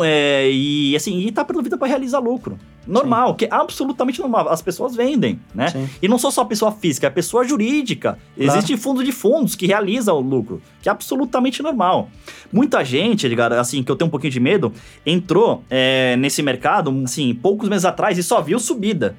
é, 0.03 0.51
e 0.51 0.93
assim, 0.97 1.17
e 1.19 1.31
tá 1.31 1.45
perdendo 1.45 1.63
vida 1.63 1.77
para 1.77 1.87
realizar 1.87 2.19
lucro. 2.19 2.59
Normal, 2.85 3.35
que 3.35 3.45
é 3.45 3.47
absolutamente 3.49 4.19
normal. 4.19 4.49
As 4.49 4.61
pessoas 4.61 4.93
vendem, 4.93 5.39
né? 5.55 5.69
Sim. 5.69 5.87
E 6.01 6.09
não 6.09 6.17
só 6.17 6.29
só 6.29 6.41
a 6.41 6.45
pessoa 6.45 6.73
física, 6.73 7.07
é 7.07 7.09
a 7.09 7.11
pessoa 7.11 7.45
jurídica. 7.45 8.19
Claro. 8.35 8.51
Existe 8.51 8.75
fundo 8.75 9.01
de 9.01 9.13
fundos 9.13 9.55
que 9.55 9.65
realiza 9.65 10.11
o 10.11 10.19
lucro, 10.19 10.61
que 10.81 10.89
é 10.89 10.91
absolutamente 10.91 11.63
normal. 11.63 12.09
Muita 12.51 12.83
gente, 12.83 13.27
Edgar, 13.27 13.53
assim, 13.53 13.81
que 13.81 13.89
eu 13.89 13.95
tenho 13.95 14.09
um 14.09 14.11
pouquinho 14.11 14.33
de 14.33 14.39
medo, 14.41 14.73
entrou 15.05 15.63
é, 15.69 16.17
nesse 16.17 16.43
mercado, 16.43 16.93
assim, 17.05 17.33
poucos 17.33 17.69
meses 17.69 17.85
atrás 17.85 18.17
e 18.17 18.23
só 18.23 18.41
viu 18.41 18.59
subida. 18.59 19.15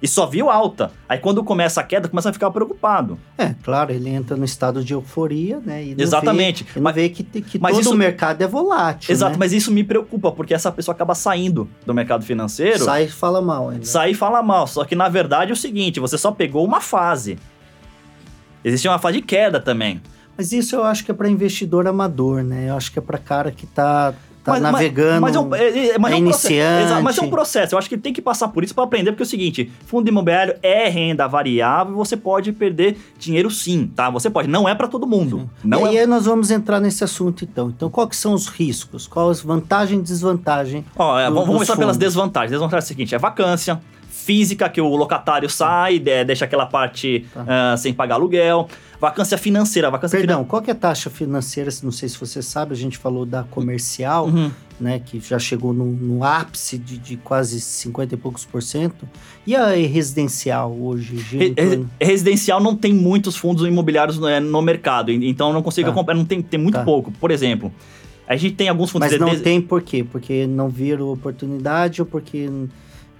E 0.00 0.06
só 0.06 0.26
viu 0.26 0.50
alta. 0.50 0.90
Aí 1.08 1.18
quando 1.18 1.42
começa 1.42 1.80
a 1.80 1.82
queda, 1.84 2.06
começa 2.06 2.28
a 2.28 2.32
ficar 2.32 2.50
preocupado. 2.50 3.18
É, 3.38 3.54
claro, 3.62 3.92
ele 3.92 4.10
entra 4.10 4.36
no 4.36 4.44
estado 4.44 4.84
de 4.84 4.92
euforia, 4.92 5.58
né? 5.64 5.82
E 5.82 5.94
Exatamente. 5.98 6.64
Vê, 6.64 6.80
Mas- 6.80 6.94
vê 6.94 7.08
que, 7.08 7.22
que 7.24 7.58
mas 7.58 7.72
todo 7.72 7.80
isso- 7.80 7.94
o 7.94 7.96
mercado 7.96 8.42
é 8.42 8.46
volátil. 8.46 9.10
Exato, 9.10 9.32
né? 9.32 9.36
mas 9.38 9.54
isso 9.54 9.72
me 9.72 9.82
preocupa, 9.82 10.30
porque 10.30 10.52
essa 10.52 10.70
pessoa 10.70 10.94
acaba 10.94 11.14
saindo 11.14 11.66
do 11.86 11.94
mercado 11.94 12.24
financeiro. 12.24 12.84
Sai 12.84 13.04
e 13.04 13.08
fala 13.08 13.40
mal. 13.40 13.70
Né? 13.70 13.78
Sai 13.82 14.10
e 14.10 14.14
fala 14.14 14.42
mal. 14.42 14.66
Só 14.66 14.84
que 14.84 14.94
na 14.94 15.08
verdade 15.08 15.50
é 15.50 15.54
o 15.54 15.56
seguinte: 15.56 15.98
você 15.98 16.18
só 16.18 16.30
pegou 16.30 16.62
uma 16.64 16.80
fase. 16.82 17.38
Existe 18.62 18.88
uma 18.88 18.98
fase 18.98 19.18
de 19.20 19.22
queda 19.26 19.60
também. 19.60 20.02
Mas 20.36 20.52
isso 20.52 20.76
eu 20.76 20.84
acho 20.84 21.04
que 21.04 21.10
é 21.10 21.14
para 21.14 21.28
investidor 21.30 21.86
amador, 21.86 22.42
né? 22.42 22.68
Eu 22.68 22.76
acho 22.76 22.92
que 22.92 22.98
é 22.98 23.02
para 23.02 23.16
cara 23.16 23.50
que 23.50 23.66
tá, 23.66 24.12
tá 24.46 24.52
Mas- 24.52 24.62
mas- 24.62 24.72
navegando. 24.72 25.20
Mas 25.20 25.36
é 25.36 25.40
um, 25.40 25.54
é- 25.54 25.88
é- 25.88 25.98
mas 25.98 26.12
é 26.12 26.14
é 26.14 26.18
um 26.18 26.24
processo. 26.24 26.46
iniciante. 26.52 26.84
Exato, 26.86 27.02
mas 27.02 27.18
é 27.18 27.22
um 27.22 27.30
processo. 27.30 27.74
Eu 27.74 27.78
acho 27.78 27.88
que 27.88 27.98
tem 27.98 28.12
que 28.12 28.22
passar 28.22 28.48
por 28.48 28.62
isso 28.64 28.74
para 28.74 28.84
aprender, 28.84 29.10
porque 29.12 29.22
é 29.22 29.26
o 29.26 29.28
seguinte: 29.28 29.70
fundo 29.86 30.08
imobiliário 30.08 30.54
é 30.62 30.88
renda 30.88 31.26
variável 31.26 31.94
você 31.96 32.16
pode 32.16 32.52
perder 32.52 32.96
dinheiro 33.18 33.50
sim, 33.50 33.90
tá? 33.94 34.08
Você 34.10 34.30
pode. 34.30 34.48
Não 34.48 34.68
é 34.68 34.74
para 34.74 34.88
todo 34.88 35.06
mundo. 35.06 35.50
Não 35.64 35.90
e 35.92 35.96
é. 35.96 36.00
aí 36.00 36.06
nós 36.06 36.24
vamos 36.26 36.50
entrar 36.50 36.80
nesse 36.80 37.02
assunto 37.04 37.44
então. 37.44 37.68
Então, 37.68 37.90
quais 37.90 38.16
são 38.16 38.32
os 38.32 38.46
riscos? 38.46 39.06
Quais 39.06 39.30
as 39.38 39.40
vantagens 39.42 40.00
e 40.00 40.02
desvantagens? 40.02 40.84
Ó, 40.96 41.18
é, 41.18 41.28
do- 41.28 41.34
vamos 41.34 41.48
começar 41.52 41.76
pelas 41.76 41.96
desvantagens. 41.96 42.52
Desvantagem 42.52 42.82
é 42.82 42.84
o 42.84 42.88
seguinte: 42.88 43.14
é 43.14 43.18
vacância. 43.18 43.80
Física, 44.26 44.68
que 44.68 44.80
o 44.80 44.96
locatário 44.96 45.48
sai, 45.48 46.00
de- 46.00 46.24
deixa 46.24 46.44
aquela 46.44 46.66
parte 46.66 47.24
Tá. 47.32 47.44
ah, 47.72 47.76
sem 47.76 47.94
pagar 47.94 48.16
aluguel. 48.16 48.68
Vacância 49.00 49.38
financeira. 49.38 49.88
Vacância 49.90 50.18
Perdão, 50.18 50.42
qual 50.44 50.60
que 50.60 50.68
é 50.70 50.72
a 50.72 50.76
taxa 50.76 51.08
financeira? 51.08 51.70
Não 51.84 51.92
sei 51.92 52.08
se 52.08 52.18
você 52.18 52.42
sabe, 52.42 52.72
a 52.72 52.76
gente 52.76 52.98
falou 52.98 53.24
da 53.24 53.44
comercial, 53.44 54.26
Uhum. 54.26 54.50
né? 54.80 55.00
Que 55.04 55.20
já 55.20 55.38
chegou 55.38 55.72
no, 55.72 55.84
no 55.84 56.24
ápice 56.24 56.76
de, 56.76 56.98
de 56.98 57.16
quase 57.18 57.60
50 57.60 58.14
e 58.14 58.16
poucos 58.16 58.44
por 58.44 58.62
cento. 58.62 59.06
E 59.46 59.54
a 59.54 59.66
residencial 59.68 60.72
hoje? 60.72 61.16
Re- 61.30 61.54
Residencial 62.00 62.60
não 62.60 62.74
tem 62.74 62.92
muitos 62.92 63.36
fundos 63.36 63.64
imobiliários 63.66 64.18
né, 64.18 64.40
no 64.40 64.60
mercado, 64.62 65.12
en- 65.12 65.28
então 65.28 65.52
não 65.52 65.62
consigo 65.62 65.86
Tá. 65.88 65.92
acompanhar, 65.92 66.18
não 66.18 66.24
tem, 66.24 66.42
tem 66.42 66.58
muito 66.58 66.74
Tá. 66.76 66.82
pouco. 66.84 67.12
Por 67.12 67.30
exemplo, 67.30 67.72
a 68.26 68.34
gente 68.34 68.54
tem 68.56 68.68
alguns 68.68 68.90
fundos 68.90 69.08
Mas 69.10 69.20
não 69.20 69.30
de- 69.30 69.40
tem 69.40 69.60
por 69.60 69.82
quê? 69.82 70.02
Porque 70.10 70.46
não 70.46 70.68
viram 70.68 71.12
oportunidade 71.12 72.00
ou 72.00 72.06
porque, 72.06 72.48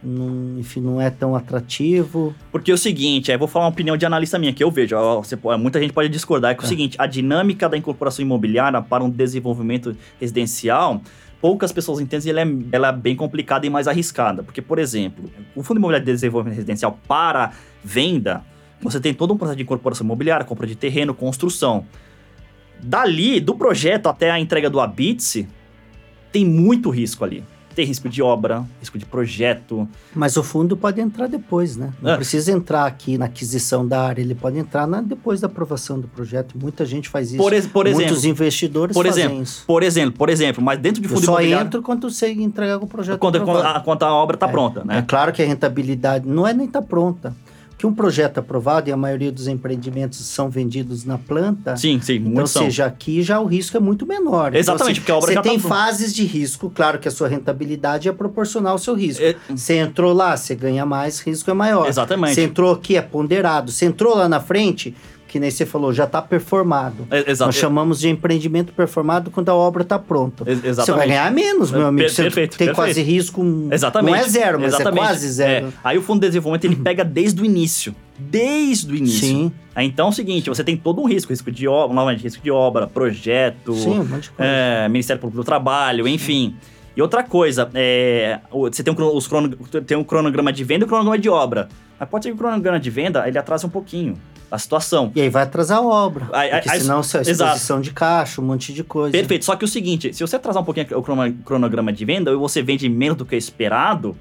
não, 0.03 0.59
enfim, 0.59 0.81
não 0.81 1.01
é 1.01 1.11
tão 1.11 1.35
atrativo? 1.35 2.35
Porque 2.53 2.71
é 2.71 2.75
o 2.75 2.79
seguinte, 2.79 3.33
aí 3.33 3.39
vou 3.39 3.49
falar 3.49 3.65
uma 3.67 3.71
opinião 3.73 3.97
de 3.97 4.07
analista 4.07 4.39
minha 4.39 4.53
que 4.53 4.63
eu 4.63 4.71
vejo, 4.71 4.97
ó, 4.97 5.23
você 5.23 5.37
muita 5.59 5.81
gente 5.81 5.93
pode 5.93 6.09
discordar, 6.09 6.53
é 6.53 6.55
que 6.55 6.61
é 6.61 6.63
o 6.63 6.63
Tá. 6.63 6.69
seguinte, 6.69 6.97
a 7.01 7.07
dinâmica 7.07 7.69
da 7.69 7.77
incorporação 7.77 8.25
imobiliária 8.25 8.81
para 8.83 9.03
um 9.03 9.11
desenvolvimento 9.11 9.97
residencial, 10.21 11.01
poucas 11.41 11.73
pessoas 11.73 12.01
entendem, 12.01 12.31
ela 12.31 12.41
é, 12.43 12.47
ela 12.73 12.89
é 12.89 12.93
bem 12.93 13.17
complicada 13.17 13.67
e 13.67 13.71
mais 13.71 13.89
arriscada. 13.89 14.43
Porque, 14.43 14.63
por 14.63 14.79
exemplo, 14.79 15.25
o 15.55 15.63
Fundo 15.63 15.79
Imobiliário 15.79 16.07
de 16.07 16.13
Desenvolvimento 16.13 16.57
Residencial 16.57 16.99
para 17.07 17.53
venda, 17.83 18.43
você 18.81 19.01
tem 19.01 19.15
todo 19.15 19.33
um 19.35 19.37
processo 19.37 19.57
de 19.57 19.63
incorporação 19.63 20.05
imobiliária, 20.05 20.45
compra 20.45 20.67
de 20.67 20.75
terreno, 20.77 21.15
construção. 21.15 21.85
Dali, 22.83 23.41
do 23.41 23.55
projeto 23.55 24.07
até 24.09 24.31
a 24.31 24.39
entrega 24.39 24.69
do 24.69 24.81
Habite, 24.81 25.49
tem 26.31 26.45
muito 26.45 26.91
risco 26.91 27.25
ali. 27.25 27.43
Tem 27.77 27.85
risco 27.85 28.09
de 28.09 28.23
obra, 28.23 28.65
risco 28.81 28.99
de 28.99 29.05
projeto, 29.05 29.87
Mas 30.15 30.35
o 30.39 30.43
fundo 30.43 30.77
pode 30.79 30.99
entrar 30.99 31.27
depois, 31.29 31.77
né? 31.77 31.93
Não 32.01 32.13
É. 32.13 32.17
precisa 32.17 32.51
entrar 32.51 32.87
aqui 32.87 33.19
na 33.19 33.27
aquisição 33.27 33.87
da 33.87 34.01
área, 34.03 34.23
ele 34.23 34.35
pode 34.35 34.59
entrar 34.59 34.87
na- 34.87 35.03
depois 35.03 35.43
da 35.43 35.47
aprovação 35.47 36.01
do 36.01 36.09
projeto. 36.09 36.57
Muita 36.59 36.87
gente 36.87 37.09
faz 37.11 37.29
isso. 37.29 37.37
Por, 37.37 37.53
ex- 37.53 37.67
por 37.67 37.87
exemplo, 37.87 38.07
Muitos 38.07 38.25
investidores 38.25 38.95
por 38.95 39.05
fazem 39.07 39.25
exemplo, 39.25 39.43
isso. 39.43 39.65
por 39.67 39.83
exemplo, 39.83 40.13
por 40.17 40.31
exemplo, 40.31 40.65
mas 40.65 40.79
dentro 40.79 41.03
de 41.03 41.07
Eu 41.07 41.15
fundo 41.15 41.25
só 41.27 41.33
imobiliário, 41.33 41.67
entro 41.67 41.83
quando 41.83 42.11
você 42.11 42.33
entregar 42.33 42.79
o 42.83 42.87
projeto 42.87 43.19
quando, 43.19 43.45
quando 43.45 43.59
a, 43.61 43.81
quando 43.81 44.03
a 44.05 44.15
obra 44.15 44.37
está 44.37 44.47
É. 44.49 44.51
pronta, 44.51 44.81
É 44.81 44.85
né? 44.85 45.05
claro 45.07 45.31
que 45.31 45.43
a 45.43 45.47
rentabilidade 45.47 46.27
não 46.27 46.47
é 46.47 46.55
nem 46.55 46.67
tá 46.67 46.81
pronta. 46.81 47.35
Que 47.79 47.87
um 47.87 47.93
projeto 47.95 48.39
aprovado 48.39 48.89
e 48.89 48.93
a 48.93 48.97
maioria 48.97 49.31
dos 49.31 49.47
empreendimentos 49.49 50.19
são 50.21 50.49
vendidos 50.49 51.05
na 51.05 51.19
planta. 51.19 51.77
Sim, 51.77 52.01
sim, 52.01 52.15
Então, 52.15 52.27
ou 52.29 52.33
muitos 52.35 52.53
são. 52.53 52.63
seja, 52.65 52.87
aqui 52.87 53.23
já 53.23 53.39
o 53.39 53.45
risco 53.45 53.77
é 53.77 53.81
muito 53.81 54.07
menor. 54.07 54.49
Então, 54.49 54.59
Exatamente, 54.61 54.93
assim, 54.93 55.01
porque 55.01 55.13
a 55.13 55.17
obra 55.17 55.27
você 55.29 55.35
já 55.35 55.43
tá 55.43 55.49
tem 55.51 55.59
pronta. 55.61 55.75
fases 55.75 56.15
de 56.15 56.25
risco, 56.25 56.71
claro 56.75 56.99
que 56.99 57.07
a 57.07 57.11
sua 57.11 57.29
rentabilidade 57.29 58.09
é 58.09 58.13
proporcional 58.13 58.73
ao 58.73 58.79
seu 58.79 58.95
risco. 58.95 59.23
É, 59.23 59.37
Você 59.51 59.77
entrou 59.77 60.15
lá, 60.15 60.35
você 60.37 60.55
ganha 60.55 60.87
mais, 60.87 61.21
risco 61.21 61.51
é 61.51 61.55
maior. 61.55 61.87
exatamente. 61.87 62.35
Você 62.35 62.45
entrou 62.45 62.73
aqui, 62.73 62.97
é 62.97 63.03
ponderado. 63.03 63.71
Você 63.71 63.85
entrou 63.85 64.17
lá 64.17 64.27
na 64.27 64.41
frente, 64.41 64.95
que 65.37 65.41
nem 65.41 65.51
você 65.51 65.67
falou, 65.67 65.93
já 65.93 66.05
está 66.05 66.23
performado. 66.23 67.07
É, 67.11 67.35
Nós 67.37 67.55
chamamos 67.55 68.01
de 68.01 68.09
empreendimento 68.09 68.73
performado 68.73 69.31
quando 69.31 69.49
a 69.51 69.55
obra 69.55 69.83
está 69.83 69.99
pronta. 69.99 70.45
é- 70.47 70.53
exatamente. 70.53 70.77
Você 70.87 70.93
vai 70.93 71.09
ganhar 71.09 71.31
menos, 71.31 71.71
meu 71.71 71.81
Per- 71.81 71.89
amigo. 71.89 72.09
Você 72.09 72.23
perfeito, 72.23 72.57
tem 72.57 72.67
perfeito. 72.69 72.75
quase 72.75 73.03
risco. 73.03 73.45
Exatamente. 73.71 74.15
Não 74.15 74.21
é 74.25 74.29
zero, 74.29 74.59
mas 74.59 74.73
Exatamente. 74.75 75.03
é 75.03 75.07
quase 75.07 75.29
zero. 75.29 75.67
É. 75.67 75.71
Aí 75.85 75.99
o 75.99 76.03
fundo 76.03 76.21
de 76.21 76.29
desenvolvimento 76.29 76.65
ele 76.65 76.77
pega 76.77 77.05
desde 77.05 77.43
o 77.43 77.45
início. 77.45 77.95
Desde 78.19 78.91
o 78.93 78.97
início. 78.97 79.21
Sim, 79.27 79.53
Então 79.77 80.07
é 80.07 80.09
o 80.09 80.13
seguinte, 80.13 80.49
você 80.49 80.65
tem 80.65 80.75
todo 80.77 81.03
um 81.03 81.07
risco, 81.07 81.31
risco 81.33 81.53
de 81.53 81.69
obra, 81.69 81.95
novamente, 81.95 82.23
risco 82.23 82.43
de 82.43 82.51
obra, 82.51 82.87
projeto, 82.87 83.75
sim, 83.75 83.91
um 83.91 84.05
monte 84.05 84.23
de 84.23 84.31
coisa. 84.31 84.51
é, 84.51 84.89
Ministério 84.89 85.21
Público 85.21 85.43
do 85.43 85.45
Trabalho, 85.45 86.09
enfim. 86.09 86.57
E 86.97 87.03
outra 87.03 87.23
coisa, 87.23 87.69
é, 87.75 88.41
você 88.51 88.83
tem 88.83 88.95
um, 88.95 89.15
os 89.15 89.29
crono- 89.29 89.51
tem 89.87 89.99
um 89.99 90.03
cronograma 90.05 90.51
de 90.51 90.65
venda 90.65 90.85
e 90.85 90.87
um 90.87 90.89
cronograma 90.89 91.19
de 91.19 91.29
obra. 91.29 91.69
Mas 92.01 92.09
pode 92.09 92.25
ser 92.25 92.31
que 92.31 92.35
o 92.35 92.39
cronograma 92.39 92.81
de 92.81 92.89
venda 92.89 93.29
ele 93.29 93.37
atrasa 93.39 93.67
um 93.67 93.71
pouquinho 93.71 94.15
a 94.51 94.59
situação. 94.59 95.11
E 95.15 95.21
aí 95.21 95.29
vai 95.29 95.43
atrasar 95.43 95.79
a 95.79 95.83
obra. 95.83 96.29
Aí- 96.33 96.51
porque 96.51 96.71
aí- 96.71 96.81
senão 96.81 97.01
exato. 97.01 97.29
exposição 97.31 97.81
de 97.81 97.93
caixa, 97.93 98.41
um 98.41 98.45
monte 98.45 98.73
de 98.73 98.85
coisa. 98.85 99.13
Perfeito. 99.13 99.45
Só 99.45 99.57
que 99.57 99.65
o 99.65 99.69
seguinte, 99.69 100.13
se 100.13 100.21
você 100.21 100.37
atrasar 100.37 100.63
um 100.63 100.65
pouquinho 100.65 100.87
o 100.97 101.03
crono- 101.03 101.35
cronograma 101.45 101.93
de 101.93 102.05
venda 102.05 102.31
e 102.31 102.37
você 102.37 102.63
vende 102.63 102.89
menos 102.89 103.17
do 103.19 103.25
que 103.25 103.35
esperado, 103.37 104.17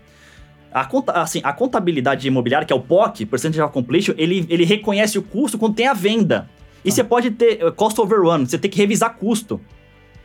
a, 0.74 0.84
conta, 0.84 1.12
assim, 1.14 1.40
a 1.44 1.54
contabilidade 1.54 2.28
imobiliária, 2.28 2.66
que 2.68 2.74
é 2.74 2.76
o 2.76 2.82
POC, 2.82 3.26
Percentage 3.26 3.62
of 3.62 3.72
Completion, 3.72 4.14
ele, 4.18 4.46
ele 4.50 4.66
reconhece 4.66 5.18
o 5.18 5.22
custo 5.22 5.58
quando 5.58 5.76
tem 5.76 5.88
a 5.88 5.94
venda. 5.94 6.50
E 6.84 6.90
Ah. 6.90 6.92
você 6.92 7.04
pode 7.04 7.32
ter 7.32 7.64
eh, 7.64 7.72
cost 7.72 8.00
overrun, 8.02 8.46
você 8.46 8.58
tem 8.58 8.70
que 8.70 8.78
revisar 8.78 9.16
custo. 9.16 9.62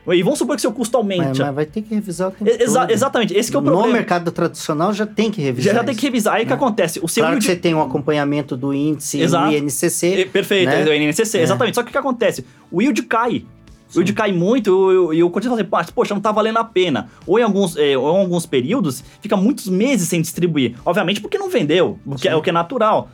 E 0.09 0.23
vamos 0.23 0.39
supor 0.39 0.57
que 0.57 0.63
seu 0.63 0.73
custo 0.73 0.97
aumente. 0.97 1.21
Mas, 1.29 1.39
mas 1.39 1.55
vai 1.55 1.67
ter 1.67 1.83
que 1.83 1.95
revisar 1.95 2.29
o 2.29 2.31
tempo 2.31 2.51
Exa- 2.51 2.81
todo. 2.81 2.91
exatamente, 2.91 3.35
esse 3.35 3.51
que 3.51 3.57
é 3.57 3.61
o 3.61 3.63
no 3.63 3.71
problema. 3.71 3.93
mercado 3.93 4.33
tradicional 4.33 4.93
já 4.93 5.07
tem 5.07 5.31
que 5.31 5.41
revisar. 5.43 5.75
Já, 5.75 5.81
já 5.81 5.85
tem 5.85 5.95
que 5.95 6.03
revisar. 6.03 6.35
Aí 6.35 6.43
o 6.43 6.47
que 6.47 6.51
né? 6.51 6.57
acontece? 6.57 7.01
O 7.03 7.09
seu 7.09 7.23
Claro 7.23 7.39
que 7.39 7.45
você 7.45 7.55
tem 7.55 7.75
um 7.75 7.83
acompanhamento 7.83 8.57
do 8.57 8.73
índice 8.75 9.21
Exato. 9.21 9.51
do 9.51 9.57
INCC. 9.57 10.23
É, 10.23 10.25
Perfeito, 10.25 10.69
né? 10.69 10.83
é 10.83 10.91
o 10.91 10.95
INCC, 10.95 11.39
É. 11.39 11.43
exatamente. 11.43 11.75
Só 11.75 11.83
que 11.83 11.91
o 11.91 11.93
que 11.93 11.99
acontece? 11.99 12.45
O 12.73 12.81
yield 12.81 13.03
cai. 13.03 13.45
O 13.89 13.93
Sim. 13.93 13.99
yield 14.01 14.13
cai 14.15 14.33
muito 14.33 15.13
e 15.13 15.19
eu 15.21 15.29
continuo 15.31 15.57
fazendo 15.57 15.69
parte, 15.69 15.93
poxa, 15.93 16.15
não 16.15 16.21
tá 16.21 16.33
valendo 16.33 16.57
a 16.59 16.65
pena. 16.65 17.09
Ou 17.27 17.39
em 17.39 17.43
alguns, 17.43 17.77
eh, 17.77 17.97
ou 17.97 18.17
em 18.17 18.21
alguns 18.21 18.47
períodos, 18.47 19.05
fica 19.21 19.37
muitos 19.37 19.69
meses 19.69 20.09
sem 20.09 20.21
distribuir. 20.23 20.77
Obviamente 20.85 21.21
porque 21.21 21.37
não 21.37 21.49
vendeu, 21.51 21.99
o 22.07 22.15
que, 22.17 22.27
é, 22.29 22.35
o 22.35 22.41
que 22.41 22.51
é 22.51 22.53
natural. 22.53 23.11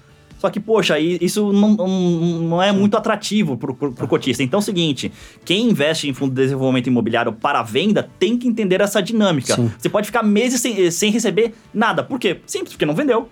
Só 0.47 0.51
que, 0.51 0.61
poxa, 0.61 0.97
isso 1.01 1.53
não, 1.53 1.75
não, 1.75 2.63
é 2.63 2.71
muito 2.71 2.97
atrativo 2.97 3.57
pro, 3.57 3.75
pro, 3.75 3.91
pro 3.93 4.07
cotista. 4.07 4.45
Então 4.45 4.59
é 4.59 4.63
o 4.63 4.65
seguinte: 4.65 5.11
quem 5.45 5.69
investe 5.71 6.09
em 6.09 6.15
fundo 6.15 6.33
de 6.35 6.41
desenvolvimento 6.43 6.87
imobiliário 6.87 7.33
para 7.33 7.63
venda 7.65 8.09
tem 8.17 8.39
que 8.39 8.47
entender 8.47 8.81
essa 8.81 9.03
dinâmica. 9.03 9.57
Sim. 9.57 9.73
Você 9.77 9.89
pode 9.89 10.07
ficar 10.07 10.23
meses 10.23 10.61
sem, 10.61 10.89
sem 10.93 11.11
receber 11.11 11.53
nada. 11.75 12.05
Por 12.05 12.21
quê? 12.21 12.39
Simples, 12.47 12.75
porque 12.75 12.87
não 12.87 12.95
vendeu. 12.95 13.29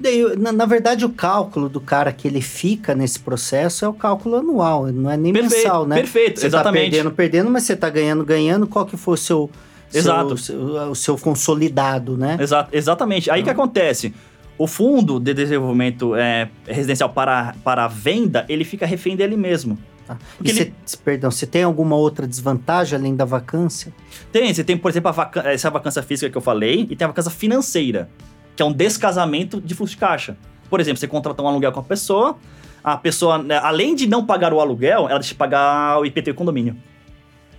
Daí, 0.00 0.36
na, 0.36 0.50
na 0.50 0.66
verdade, 0.66 1.04
o 1.04 1.10
cálculo 1.10 1.68
do 1.68 1.80
cara 1.80 2.10
que 2.12 2.26
ele 2.26 2.40
fica 2.40 2.92
nesse 2.96 3.20
processo 3.20 3.84
é 3.84 3.88
o 3.88 3.92
cálculo 3.92 4.34
anual, 4.34 4.86
não 4.88 5.08
é 5.08 5.16
nem 5.16 5.32
Perfeito, 5.32 5.62
mensal, 5.62 5.86
né? 5.86 5.94
perfeito, 5.94 6.40
você 6.40 6.46
exatamente. 6.48 6.84
tá 6.86 6.90
perdendo, 6.90 7.10
perdendo, 7.14 7.50
mas 7.52 7.62
você 7.62 7.76
tá 7.76 7.88
ganhando, 7.88 8.24
ganhando. 8.24 8.66
Qual 8.66 8.84
que 8.84 8.96
foi 8.96 9.14
o 9.14 9.16
seu... 9.16 9.48
seu- 9.88 10.00
Exato. 10.00 10.36
seu- 10.36 10.58
o 10.90 10.94
seu 10.96 11.16
consolidado, 11.16 12.16
né? 12.16 12.36
Exa 12.40 12.66
exatamente. 12.72 13.30
Aí 13.30 13.42
o 13.42 13.44
que 13.44 13.50
acontece? 13.50 14.12
O 14.58 14.66
fundo 14.66 15.20
de 15.20 15.32
desenvolvimento 15.32 16.14
é, 16.16 16.48
residencial 16.66 17.08
para, 17.10 17.54
para 17.62 17.86
venda, 17.86 18.44
ele 18.48 18.64
fica 18.64 18.84
refém 18.84 19.14
dele 19.16 19.36
mesmo. 19.36 19.78
Tá. 20.06 20.18
E 20.44 20.50
ele- 20.50 20.74
você- 20.84 20.96
perdão, 20.96 21.30
você 21.30 21.46
tem 21.46 21.62
alguma 21.62 21.94
outra 21.94 22.26
desvantagem 22.26 22.98
além 22.98 23.14
da 23.14 23.24
vacância? 23.24 23.92
Tem, 24.32 24.52
você 24.52 24.64
tem, 24.64 24.76
por 24.76 24.90
exemplo, 24.90 25.12
essa 25.44 25.70
vacância 25.70 26.02
física 26.02 26.28
que 26.30 26.36
eu 26.36 26.42
falei, 26.42 26.86
e 26.90 26.96
tem 26.96 27.04
a 27.04 27.08
vacância 27.08 27.30
financeira, 27.30 28.08
que 28.56 28.62
é 28.62 28.64
um 28.66 28.72
descasamento 28.72 29.60
de 29.60 29.74
fluxo 29.74 29.94
de 29.94 30.00
caixa. 30.00 30.36
Por 30.68 30.80
exemplo, 30.80 30.98
você 30.98 31.06
contrata 31.06 31.40
um 31.42 31.46
aluguel 31.48 31.70
com 31.72 31.80
a 31.80 31.82
pessoa, 31.84 32.36
a 32.82 32.96
pessoa, 32.96 33.38
né, 33.38 33.58
além 33.62 33.94
de 33.94 34.06
não 34.08 34.24
pagar 34.26 34.52
o 34.52 34.60
aluguel, 34.60 35.08
ela 35.08 35.18
deixa 35.18 35.28
de 35.28 35.34
pagar 35.34 36.00
o 36.00 36.04
IPT 36.06 36.30
e 36.30 36.32
o 36.32 36.34
condomínio. 36.34 36.76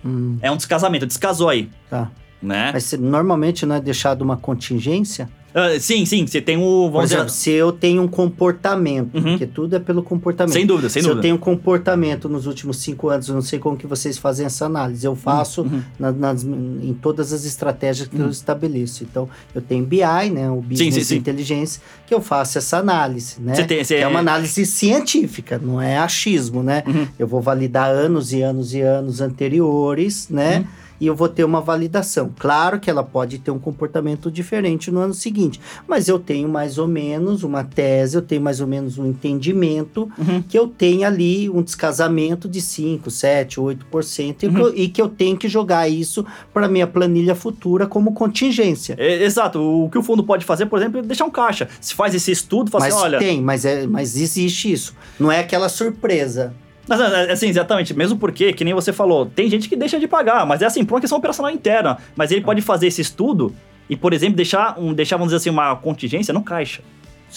Hum, 0.04 0.38
É 0.42 0.50
um 0.50 0.56
descasamento, 0.56 1.06
descasou 1.06 1.48
aí, 1.48 1.70
tá. 1.88 2.10
né? 2.42 2.70
Mas 2.72 2.92
normalmente 2.94 3.64
não 3.64 3.76
é 3.76 3.80
deixado 3.80 4.22
uma 4.22 4.36
contingência? 4.36 5.28
Ah, 5.54 5.78
sim, 5.80 6.06
sim, 6.06 6.26
você 6.26 6.40
tem 6.40 6.56
o... 6.56 6.88
Por 6.92 7.02
exemplo, 7.02 7.26
dizer, 7.26 7.36
se 7.36 7.50
eu 7.50 7.72
tenho 7.72 8.02
um 8.02 8.08
comportamento, 8.08 9.14
Uhum. 9.16 9.22
porque 9.22 9.46
tudo 9.46 9.74
é 9.74 9.78
pelo 9.80 10.02
comportamento. 10.02 10.52
sem 10.54 10.64
dúvida, 10.64 10.88
sem 10.88 11.02
se 11.02 11.08
eu 11.08 11.14
dúvida. 11.14 11.22
tenho 11.22 11.34
um 11.34 11.38
comportamento 11.38 12.28
nos 12.28 12.46
últimos 12.46 12.78
cinco 12.78 13.08
anos, 13.08 13.28
eu 13.28 13.34
não 13.34 13.42
sei 13.42 13.58
como 13.58 13.76
que 13.76 13.86
vocês 13.86 14.16
fazem 14.16 14.46
essa 14.46 14.66
análise. 14.66 15.04
Eu 15.04 15.16
faço 15.16 15.62
Uhum. 15.62 15.82
na- 15.98 16.12
nas- 16.12 16.44
em 16.44 16.96
todas 17.02 17.32
as 17.32 17.44
estratégias 17.44 18.06
que 18.06 18.18
eu 18.18 18.28
estabeleço. 18.30 19.02
Então, 19.02 19.28
eu 19.54 19.60
tenho 19.60 19.84
BI, 19.84 20.30
né, 20.30 20.48
o 20.50 20.60
Business 20.60 20.94
sim, 20.94 21.02
sim. 21.02 21.16
Intelligence, 21.16 21.80
que 22.06 22.14
eu 22.14 22.20
faço 22.20 22.56
essa 22.58 22.78
análise, 22.78 23.40
né? 23.40 23.54
Você 23.54 23.64
tem- 23.64 23.82
você- 23.82 23.96
é 23.96 24.06
uma 24.06 24.20
análise 24.20 24.64
científica, 24.64 25.58
não 25.62 25.80
é 25.82 25.98
achismo, 25.98 26.62
né? 26.62 26.84
Uhum. 26.86 27.06
Eu 27.18 27.26
vou 27.26 27.40
validar 27.40 27.90
anos 27.90 28.32
e 28.32 28.40
anos 28.42 28.72
e 28.72 28.80
anos 28.80 29.20
anteriores, 29.20 30.28
né? 30.28 30.64
E 31.00 31.06
eu 31.06 31.14
vou 31.16 31.28
ter 31.28 31.44
uma 31.44 31.60
validação. 31.60 32.30
Claro 32.38 32.78
que 32.78 32.90
ela 32.90 33.02
pode 33.02 33.38
ter 33.38 33.50
um 33.50 33.58
comportamento 33.58 34.30
diferente 34.30 34.90
no 34.90 35.00
ano 35.00 35.14
seguinte, 35.14 35.60
mas 35.88 36.08
eu 36.08 36.18
tenho 36.18 36.48
mais 36.48 36.76
ou 36.78 36.86
menos 36.86 37.42
uma 37.42 37.64
tese, 37.64 38.16
eu 38.16 38.22
tenho 38.22 38.42
mais 38.42 38.60
ou 38.60 38.66
menos 38.66 38.98
um 38.98 39.06
entendimento 39.06 40.10
Uhum. 40.18 40.42
que 40.42 40.58
eu 40.58 40.66
tenho 40.68 41.06
ali 41.06 41.48
um 41.48 41.62
descasamento 41.62 42.48
de 42.48 42.60
5, 42.60 43.10
7, 43.10 43.58
8% 43.60 44.42
e, 44.42 44.46
Uhum. 44.46 44.54
que 44.54 44.60
eu, 44.60 44.76
e 44.76 44.88
que 44.88 45.02
eu 45.02 45.08
tenho 45.08 45.36
que 45.36 45.48
jogar 45.48 45.88
isso 45.88 46.24
para 46.52 46.68
minha 46.68 46.86
planilha 46.86 47.34
futura 47.34 47.86
como 47.86 48.12
contingência. 48.12 48.94
É, 48.98 49.22
exato. 49.24 49.60
O 49.60 49.88
que 49.88 49.98
o 49.98 50.02
fundo 50.02 50.22
pode 50.22 50.44
fazer, 50.44 50.66
por 50.66 50.78
exemplo, 50.78 50.98
é 50.98 51.02
deixar 51.02 51.24
um 51.24 51.30
caixa. 51.30 51.68
Se 51.80 51.94
faz 51.94 52.14
esse 52.14 52.30
estudo, 52.30 52.70
fala 52.70 52.84
Mas 52.84 52.94
assim, 52.94 53.02
olha. 53.04 53.18
tem, 53.18 53.40
mas, 53.40 53.64
é, 53.64 53.86
mas 53.86 54.16
existe 54.16 54.70
isso. 54.72 54.94
Não 55.18 55.30
é 55.32 55.40
aquela 55.40 55.68
surpresa. 55.68 56.52
Mas, 56.90 57.00
é, 57.00 57.30
assim, 57.30 57.46
exatamente, 57.46 57.94
mesmo 57.94 58.18
porque, 58.18 58.52
que 58.52 58.64
nem 58.64 58.74
você 58.74 58.92
falou, 58.92 59.24
tem 59.24 59.48
gente 59.48 59.68
que 59.68 59.76
deixa 59.76 60.00
de 60.00 60.08
pagar, 60.08 60.44
mas 60.44 60.60
é 60.60 60.66
assim, 60.66 60.84
por 60.84 60.94
uma 60.94 61.00
questão 61.00 61.18
operacional 61.18 61.52
interna. 61.52 61.98
Mas 62.16 62.32
ele 62.32 62.40
pode 62.40 62.60
fazer 62.60 62.88
esse 62.88 63.00
estudo 63.00 63.54
e, 63.88 63.94
por 63.94 64.12
exemplo, 64.12 64.34
deixar, 64.34 64.76
um, 64.76 64.92
deixar 64.92 65.16
vamos 65.16 65.28
dizer 65.28 65.36
assim, 65.36 65.50
uma 65.50 65.76
contingência 65.76 66.34
no 66.34 66.42
caixa. 66.42 66.82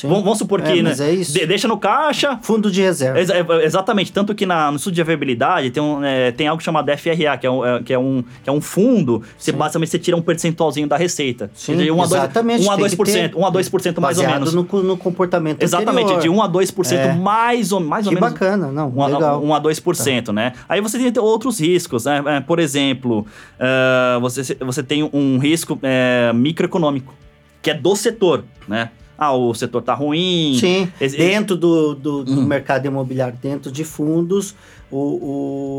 Vamos, 0.01 0.23
vamos 0.23 0.37
supor 0.39 0.59
É, 0.61 0.63
que, 0.63 0.81
né? 0.81 0.93
é 0.99 1.11
isso. 1.11 1.33
de- 1.33 1.45
deixa 1.45 1.67
no 1.67 1.77
caixa. 1.77 2.39
Fundo 2.41 2.71
de 2.71 2.81
reserva. 2.81 3.19
Exa- 3.19 3.35
é, 3.35 3.65
exatamente, 3.65 4.11
tanto 4.11 4.33
que 4.33 4.45
na, 4.45 4.71
no 4.71 4.77
estudo 4.77 4.93
de 4.93 5.03
viabilidade 5.03 5.69
tem, 5.69 5.81
um, 5.83 6.03
é, 6.03 6.31
tem 6.31 6.47
algo 6.47 6.61
chamado 6.63 6.89
FRA, 6.97 7.37
que 7.37 7.45
é 7.45 7.51
um, 7.51 7.63
é, 7.65 7.83
que 7.83 7.93
é 7.93 7.99
um, 7.99 8.23
que 8.43 8.49
é 8.49 8.53
um 8.53 8.59
fundo, 8.59 9.21
você 9.37 9.51
Sim. 9.51 9.57
basicamente 9.57 9.89
você 9.91 9.99
tira 9.99 10.17
um 10.17 10.21
percentualzinho 10.21 10.87
da 10.87 10.97
receita. 10.97 11.51
Sim, 11.53 11.77
de 11.77 11.91
1 11.91 11.93
a 12.01 12.05
2, 12.07 12.11
exatamente, 12.11 12.65
1 12.67 12.71
a 12.71 12.75
tem 12.75 12.85
que 12.89 12.95
2%, 12.95 13.05
ter. 13.31 13.35
1 13.35 13.45
a 13.45 13.51
2% 13.51 13.99
mais 14.01 14.17
ou 14.17 14.25
menos. 14.27 14.53
No, 14.53 14.63
no 14.83 14.97
comportamento 14.97 15.61
Exatamente, 15.61 16.05
anterior. 16.13 16.21
de 16.21 16.29
1 16.29 16.41
a 16.41 16.49
2% 16.49 16.97
É. 16.97 17.13
mais 17.13 17.71
ou, 17.71 17.79
mais 17.79 18.07
ou 18.07 18.13
Que 18.13 18.19
menos. 18.19 18.33
bacana, 18.33 18.71
não, 18.71 18.89
1 18.95 19.03
a, 19.03 19.07
legal. 19.07 19.43
1 19.43 19.53
a 19.53 19.61
2%, 19.61 20.33
né? 20.33 20.53
Aí 20.67 20.81
você 20.81 20.97
tem 20.97 21.21
outros 21.21 21.59
riscos, 21.59 22.05
né? 22.05 22.21
É, 22.25 22.39
Por 22.39 22.59
exemplo, 22.59 23.25
eh, 23.59 24.17
você, 24.19 24.55
você 24.59 24.81
tem 24.83 25.07
um 25.13 25.37
risco 25.37 25.77
eh, 25.83 26.31
microeconômico, 26.33 27.13
que 27.61 27.69
é 27.69 27.73
do 27.73 27.95
setor, 27.95 28.43
né? 28.67 28.89
Ah, 29.17 29.33
o 29.33 29.53
setor 29.53 29.81
tá 29.81 29.93
ruim. 29.93 30.57
Sim, 30.59 30.89
Esse- 30.99 31.15
dentro 31.17 31.55
do, 31.55 31.93
do, 31.93 32.23
do 32.23 32.31
Hum. 32.41 32.45
mercado 32.45 32.85
imobiliário, 32.85 33.37
dentro 33.41 33.71
de 33.71 33.83
fundos, 33.83 34.55
o, 34.91 34.97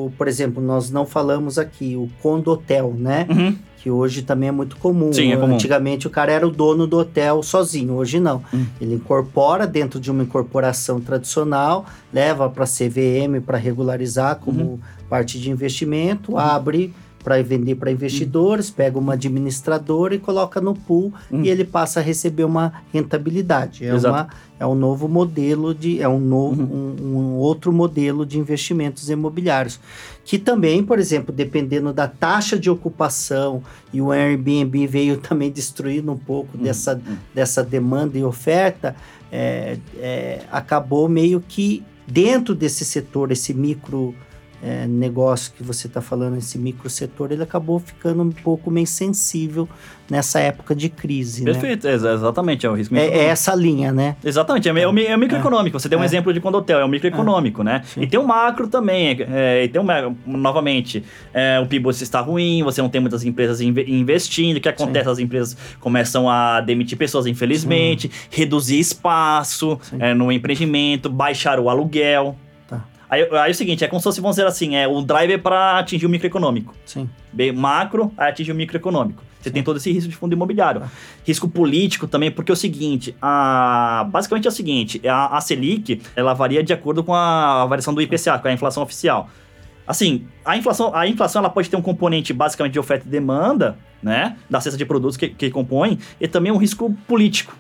o, 0.06 0.12
por 0.16 0.28
exemplo, 0.28 0.62
nós 0.62 0.90
não 0.90 1.04
falamos 1.06 1.58
aqui, 1.58 1.96
o 1.96 2.08
condotel, 2.22 2.94
né? 2.96 3.26
Uhum. 3.30 3.56
Que 3.82 3.90
hoje 3.90 4.22
também 4.22 4.48
é 4.48 4.52
muito 4.52 4.76
comum. 4.76 5.12
Sim, 5.12 5.32
é 5.32 5.36
comum. 5.36 5.54
Antigamente 5.54 6.06
o 6.06 6.10
cara 6.10 6.32
era 6.32 6.46
o 6.46 6.50
dono 6.50 6.86
do 6.86 6.96
hotel 6.98 7.42
sozinho, 7.42 7.92
hoje 7.94 8.18
não. 8.18 8.42
Hum. 8.52 8.64
Ele 8.80 8.94
incorpora 8.94 9.66
dentro 9.66 10.00
de 10.00 10.10
uma 10.10 10.22
incorporação 10.22 11.00
tradicional, 11.00 11.84
leva 12.12 12.48
para 12.48 12.64
CVM 12.64 13.40
para 13.44 13.58
regularizar 13.58 14.36
como 14.36 14.60
Uhum. 14.62 14.78
parte 15.08 15.38
de 15.38 15.50
investimento, 15.50 16.38
abre 16.38 16.94
para 17.24 17.42
vender 17.42 17.76
para 17.76 17.90
investidores, 17.90 18.70
pega 18.70 18.98
uma 18.98 19.14
administradora 19.14 20.14
e 20.14 20.18
coloca 20.18 20.60
no 20.60 20.74
pool 20.74 21.10
Hum. 21.32 21.42
e 21.42 21.48
ele 21.48 21.64
passa 21.64 21.98
a 22.00 22.02
receber 22.02 22.44
uma 22.44 22.74
rentabilidade. 22.92 23.86
É, 23.86 23.94
Exato. 23.94 24.14
uma, 24.14 24.28
é 24.60 24.66
um 24.66 24.74
novo 24.74 25.08
modelo 25.08 25.74
de. 25.74 26.00
É 26.02 26.08
um, 26.08 26.20
novo, 26.20 26.62
Uhum. 26.62 26.94
um, 27.02 27.16
um 27.16 27.34
outro 27.36 27.72
modelo 27.72 28.26
de 28.26 28.38
investimentos 28.38 29.08
imobiliários. 29.08 29.80
Que 30.22 30.38
também, 30.38 30.84
por 30.84 30.98
exemplo, 30.98 31.34
dependendo 31.34 31.92
da 31.92 32.06
taxa 32.06 32.58
de 32.58 32.68
ocupação, 32.70 33.62
e 33.92 34.00
o 34.02 34.12
Airbnb 34.12 34.86
veio 34.86 35.16
também 35.26 35.50
destruindo 35.50 36.12
um 36.12 36.18
pouco 36.18 36.58
dessa, 36.58 37.00
dessa 37.34 37.62
demanda 37.64 38.18
e 38.18 38.22
oferta, 38.24 38.94
é, 39.32 39.78
é, 39.98 40.42
acabou 40.52 41.08
meio 41.08 41.40
que 41.40 41.82
dentro 42.06 42.54
desse 42.54 42.84
setor, 42.84 43.32
esse 43.32 43.54
micro 43.54 44.14
é, 44.66 44.86
negócio 44.86 45.52
que 45.52 45.62
você 45.62 45.86
está 45.86 46.00
falando, 46.00 46.38
esse 46.38 46.56
micro 46.58 46.88
setor, 46.88 47.30
ele 47.30 47.42
acabou 47.42 47.78
ficando 47.78 48.22
um 48.22 48.30
pouco 48.30 48.70
meio 48.70 48.86
sensível 48.86 49.68
nessa 50.10 50.38
época 50.40 50.74
de 50.74 50.88
crise. 50.88 51.44
Né? 51.44 51.52
Perfeito, 51.52 51.86
exa- 51.86 52.12
exatamente, 52.14 52.64
é 52.64 52.70
o 52.70 52.74
risco 52.74 52.94
É, 52.96 53.06
é 53.06 53.24
essa 53.24 53.54
linha, 53.54 53.92
né? 53.92 54.16
Exatamente, 54.24 54.68
é, 54.68 54.72
o- 54.72 54.78
é, 54.78 54.86
o 54.86 54.98
é 54.98 55.14
o 55.14 55.18
microeconômico. 55.18 55.78
Você 55.78 55.88
tem 55.88 55.98
um 55.98 56.02
É. 56.02 56.04
exemplo 56.06 56.32
de 56.32 56.40
condotel, 56.40 56.78
é 56.80 56.84
o 56.84 56.88
microeconômico, 56.88 57.62
né? 57.62 57.82
Sim. 57.84 58.02
E 58.02 58.06
tem 58.06 58.18
o 58.18 58.26
macro 58.26 58.66
também, 58.68 59.16
é, 59.20 59.64
e 59.64 59.68
tem 59.68 59.80
o, 59.80 59.84
ma- 59.84 60.12
novamente, 60.26 61.02
é, 61.32 61.60
o 61.60 61.66
PIB 61.66 61.88
está 61.90 62.20
ruim, 62.20 62.62
você 62.62 62.80
não 62.80 62.88
tem 62.88 63.00
muitas 63.00 63.24
empresas 63.24 63.60
inve- 63.60 63.84
investindo, 63.88 64.56
o 64.56 64.60
que 64.60 64.68
acontece? 64.68 65.08
As 65.08 65.18
empresas 65.18 65.56
começam 65.80 66.28
a 66.28 66.60
demitir 66.60 66.96
pessoas, 66.96 67.26
infelizmente, 67.26 68.10
reduzir 68.30 68.78
espaço 68.78 69.78
Sim. 69.82 69.96
é, 70.00 70.14
no 70.14 70.30
empreendimento, 70.32 71.08
baixar 71.10 71.58
o 71.60 71.68
aluguel. 71.68 72.36
Aí, 73.14 73.28
aí 73.30 73.48
é 73.48 73.52
o 73.52 73.54
seguinte, 73.54 73.84
é 73.84 73.88
como 73.88 74.00
se 74.00 74.04
fosse, 74.04 74.20
vamos 74.20 74.34
dizer 74.36 74.48
assim, 74.48 74.74
é 74.74 74.88
o 74.88 75.00
driver 75.00 75.40
para 75.40 75.78
atingir 75.78 76.04
o 76.04 76.08
microeconômico. 76.08 76.74
Sim. 76.84 77.08
Bem, 77.32 77.52
macro, 77.52 78.12
aí 78.18 78.30
atinge 78.30 78.50
o 78.50 78.54
microeconômico. 78.54 79.22
Você 79.40 79.52
tem 79.52 79.62
todo 79.62 79.76
esse 79.76 79.92
risco 79.92 80.10
de 80.10 80.16
fundo 80.16 80.32
imobiliário. 80.32 80.82
Ah. 80.84 80.88
Risco 81.24 81.48
político 81.48 82.08
também, 82.08 82.30
porque 82.32 82.50
é 82.50 82.54
o 82.54 82.56
seguinte, 82.56 83.14
a, 83.22 84.04
basicamente 84.10 84.46
é 84.46 84.48
o 84.48 84.52
seguinte, 84.52 85.00
a, 85.06 85.36
a 85.36 85.40
Selic, 85.40 86.02
ela 86.16 86.34
varia 86.34 86.60
de 86.60 86.72
acordo 86.72 87.04
com 87.04 87.14
a 87.14 87.64
variação 87.66 87.94
do 87.94 88.02
IPCA, 88.02 88.36
com 88.38 88.48
a 88.48 88.52
inflação 88.52 88.82
oficial. 88.82 89.30
Assim, 89.86 90.26
a 90.44 90.56
inflação, 90.56 90.92
a 90.92 91.06
inflação 91.06 91.40
ela 91.40 91.50
pode 91.50 91.70
ter 91.70 91.76
um 91.76 91.82
componente 91.82 92.32
basicamente 92.32 92.72
de 92.72 92.80
oferta 92.80 93.06
e 93.06 93.10
demanda, 93.10 93.78
né, 94.02 94.36
da 94.50 94.60
cesta 94.60 94.76
de 94.76 94.84
produtos 94.84 95.16
que, 95.16 95.28
que 95.28 95.50
compõem, 95.50 95.98
e 96.20 96.26
também 96.26 96.50
um 96.50 96.56
risco 96.56 96.92
político. 97.06 97.54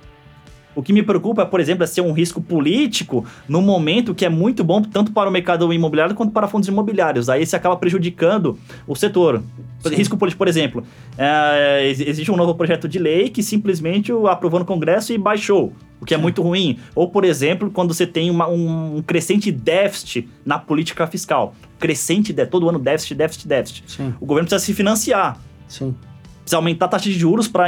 O 0.74 0.82
que 0.82 0.92
me 0.92 1.02
preocupa, 1.02 1.46
por 1.46 1.60
exemplo, 1.60 1.84
é 1.84 1.86
ser 1.86 2.00
um 2.00 2.12
risco 2.12 2.40
político 2.40 3.24
no 3.48 3.62
momento 3.62 4.14
que 4.14 4.24
é 4.24 4.28
muito 4.28 4.64
bom 4.64 4.82
tanto 4.82 5.12
para 5.12 5.28
o 5.28 5.32
mercado 5.32 5.72
imobiliário 5.72 6.14
quanto 6.14 6.32
para 6.32 6.48
fundos 6.48 6.68
imobiliários. 6.68 7.28
Aí 7.28 7.44
você 7.46 7.54
acaba 7.56 7.76
prejudicando 7.76 8.58
o 8.86 8.94
setor. 8.96 9.42
Sim. 9.86 9.94
Risco 9.96 10.16
político, 10.16 10.38
por 10.38 10.48
exemplo, 10.48 10.82
é, 11.18 11.86
ex- 11.88 12.00
existe 12.00 12.30
um 12.32 12.36
novo 12.36 12.54
projeto 12.54 12.88
de 12.88 12.98
lei 12.98 13.28
que 13.28 13.42
simplesmente 13.42 14.10
o 14.12 14.26
aprovou 14.26 14.58
no 14.58 14.64
Congresso 14.66 15.12
e 15.12 15.18
baixou, 15.18 15.74
o 16.00 16.06
que 16.06 16.14
é 16.14 16.16
muito 16.16 16.40
ruim. 16.40 16.78
Ou, 16.94 17.08
por 17.10 17.22
exemplo, 17.24 17.70
quando 17.70 17.92
você 17.92 18.06
tem 18.06 18.30
uma- 18.30 18.48
um 18.48 19.02
crescente 19.06 19.52
déficit 19.52 20.26
na 20.44 20.58
política 20.58 21.06
fiscal. 21.06 21.54
Crescente, 21.78 22.32
de, 22.32 22.46
todo 22.46 22.66
ano 22.68 22.78
déficit, 22.78 23.14
déficit, 23.14 23.46
déficit. 23.46 23.84
Sim. 23.92 24.14
O 24.18 24.24
governo 24.24 24.48
precisa 24.48 24.64
se 24.64 24.72
financiar 24.72 25.38
Sim. 25.68 25.94
Precisa 26.44 26.56
aumentar 26.58 26.84
a 26.86 26.88
taxa 26.88 27.04
de 27.08 27.18
juros 27.18 27.48
para 27.48 27.66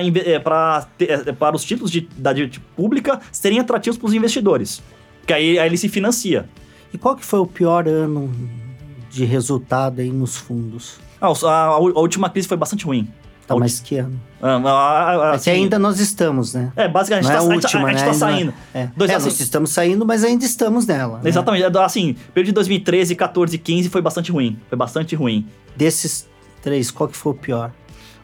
para 1.39 1.57
os 1.57 1.65
títulos 1.65 1.91
de, 1.91 2.09
da 2.17 2.33
dívida 2.33 2.59
pública 2.77 3.21
serem 3.33 3.59
atrativos 3.59 3.99
para 3.99 4.07
os 4.07 4.15
investidores. 4.15 4.83
Porque 5.21 5.33
aí, 5.33 5.59
aí 5.59 5.67
ele 5.69 5.77
se 5.77 5.89
financia. 5.89 6.49
E 6.93 6.99
qual 6.99 7.17
que 7.17 7.25
foi 7.25 7.41
o 7.41 7.47
pior 7.47 7.89
ano 7.89 8.33
de 9.11 9.25
resultado 9.25 10.01
aí 10.01 10.11
nos 10.11 10.37
fundos? 10.37 10.99
Ah, 11.21 11.27
a, 11.29 11.65
a 11.65 11.79
última 11.79 12.29
crise 12.31 12.47
foi 12.47 12.57
bastante 12.57 12.85
ruim. 12.85 13.09
Tá, 13.47 13.55
Ulti- 13.55 13.61
mas 13.65 13.81
que 13.81 13.97
ano? 13.97 14.21
Ah, 14.43 14.57
ah, 14.57 14.59
ah, 14.59 15.17
Mas 15.33 15.45
que 15.45 15.51
assim, 15.51 15.61
ainda 15.63 15.79
nós 15.79 16.01
estamos, 16.01 16.53
né? 16.55 16.73
É, 16.75 16.89
basicamente, 16.89 17.27
é 17.31 17.35
a 17.35 17.39
a 17.39 17.41
gente, 17.43 17.63
tá- 17.63 17.69
a 17.69 17.71
tá- 17.81 17.87
a 17.87 17.91
gente 17.91 17.99
né? 18.01 18.05
tá 18.05 18.11
é- 18.11 18.13
saindo. 18.13 18.55
É, 18.75 18.89
Dois, 18.97 19.11
É, 19.11 19.15
assim- 19.15 19.27
nós 19.27 19.41
estamos 19.41 19.71
saindo, 19.71 20.05
mas 20.05 20.25
ainda 20.25 20.45
estamos 20.45 20.85
nela. 20.87 21.21
né? 21.23 21.29
Exatamente. 21.29 21.65
Assim, 21.79 22.17
período 22.35 22.47
de 22.49 22.53
2013, 22.53 23.15
14, 23.15 23.57
15 23.57 23.89
foi 23.89 24.03
bastante 24.03 24.33
ruim. 24.33 24.59
Foi 24.69 24.77
bastante 24.77 25.15
ruim. 25.15 25.47
Desses 25.77 26.29
três, 26.61 26.91
qual 26.91 27.09
que 27.09 27.17
foi 27.17 27.33
o 27.33 27.35
pior? 27.37 27.71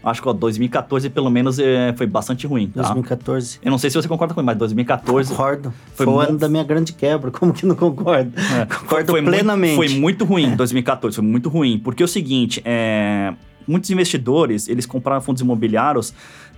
Acho 0.04 0.20
que 0.20 0.28
ó, 0.28 0.32
2014, 0.32 1.08
pelo 1.10 1.30
menos, 1.30 1.58
é, 1.58 1.94
foi 1.96 2.06
bastante 2.06 2.46
ruim. 2.46 2.68
Tá? 2.68 2.82
2014? 2.82 3.60
Eu 3.62 3.70
não 3.70 3.78
sei 3.78 3.90
se 3.90 3.96
você 3.96 4.08
concorda 4.08 4.34
comigo, 4.34 4.46
mas 4.46 4.58
2014 4.58 5.30
Concordo. 5.30 5.72
Foi 5.94 6.06
Foi, 6.06 6.14
o 6.14 6.20
ano 6.20 6.38
da 6.38 6.48
minha 6.48 6.64
grande 6.64 6.92
quebra. 6.92 7.30
Como 7.32 7.52
que 7.52 7.64
não 7.64 7.76
concordo? 7.76 8.32
É, 8.36 8.66
Concordo 8.66 9.12
foi 9.12 9.22
plenamente. 9.22 9.76
Muito, 9.76 9.92
foi 9.92 10.00
muito 10.00 10.24
ruim 10.24 10.56
2014, 10.56 11.16
foi 11.16 11.24
muito 11.24 11.48
ruim. 11.48 11.78
Porque 11.78 12.02
é 12.02 12.06
o 12.06 12.08
seguinte, 12.08 12.60
é, 12.64 13.32
muitos 13.66 13.90
investidores, 13.90 14.68
eles 14.68 14.86
compraram 14.86 15.20
fundos 15.20 15.40
imobiliários 15.40 16.12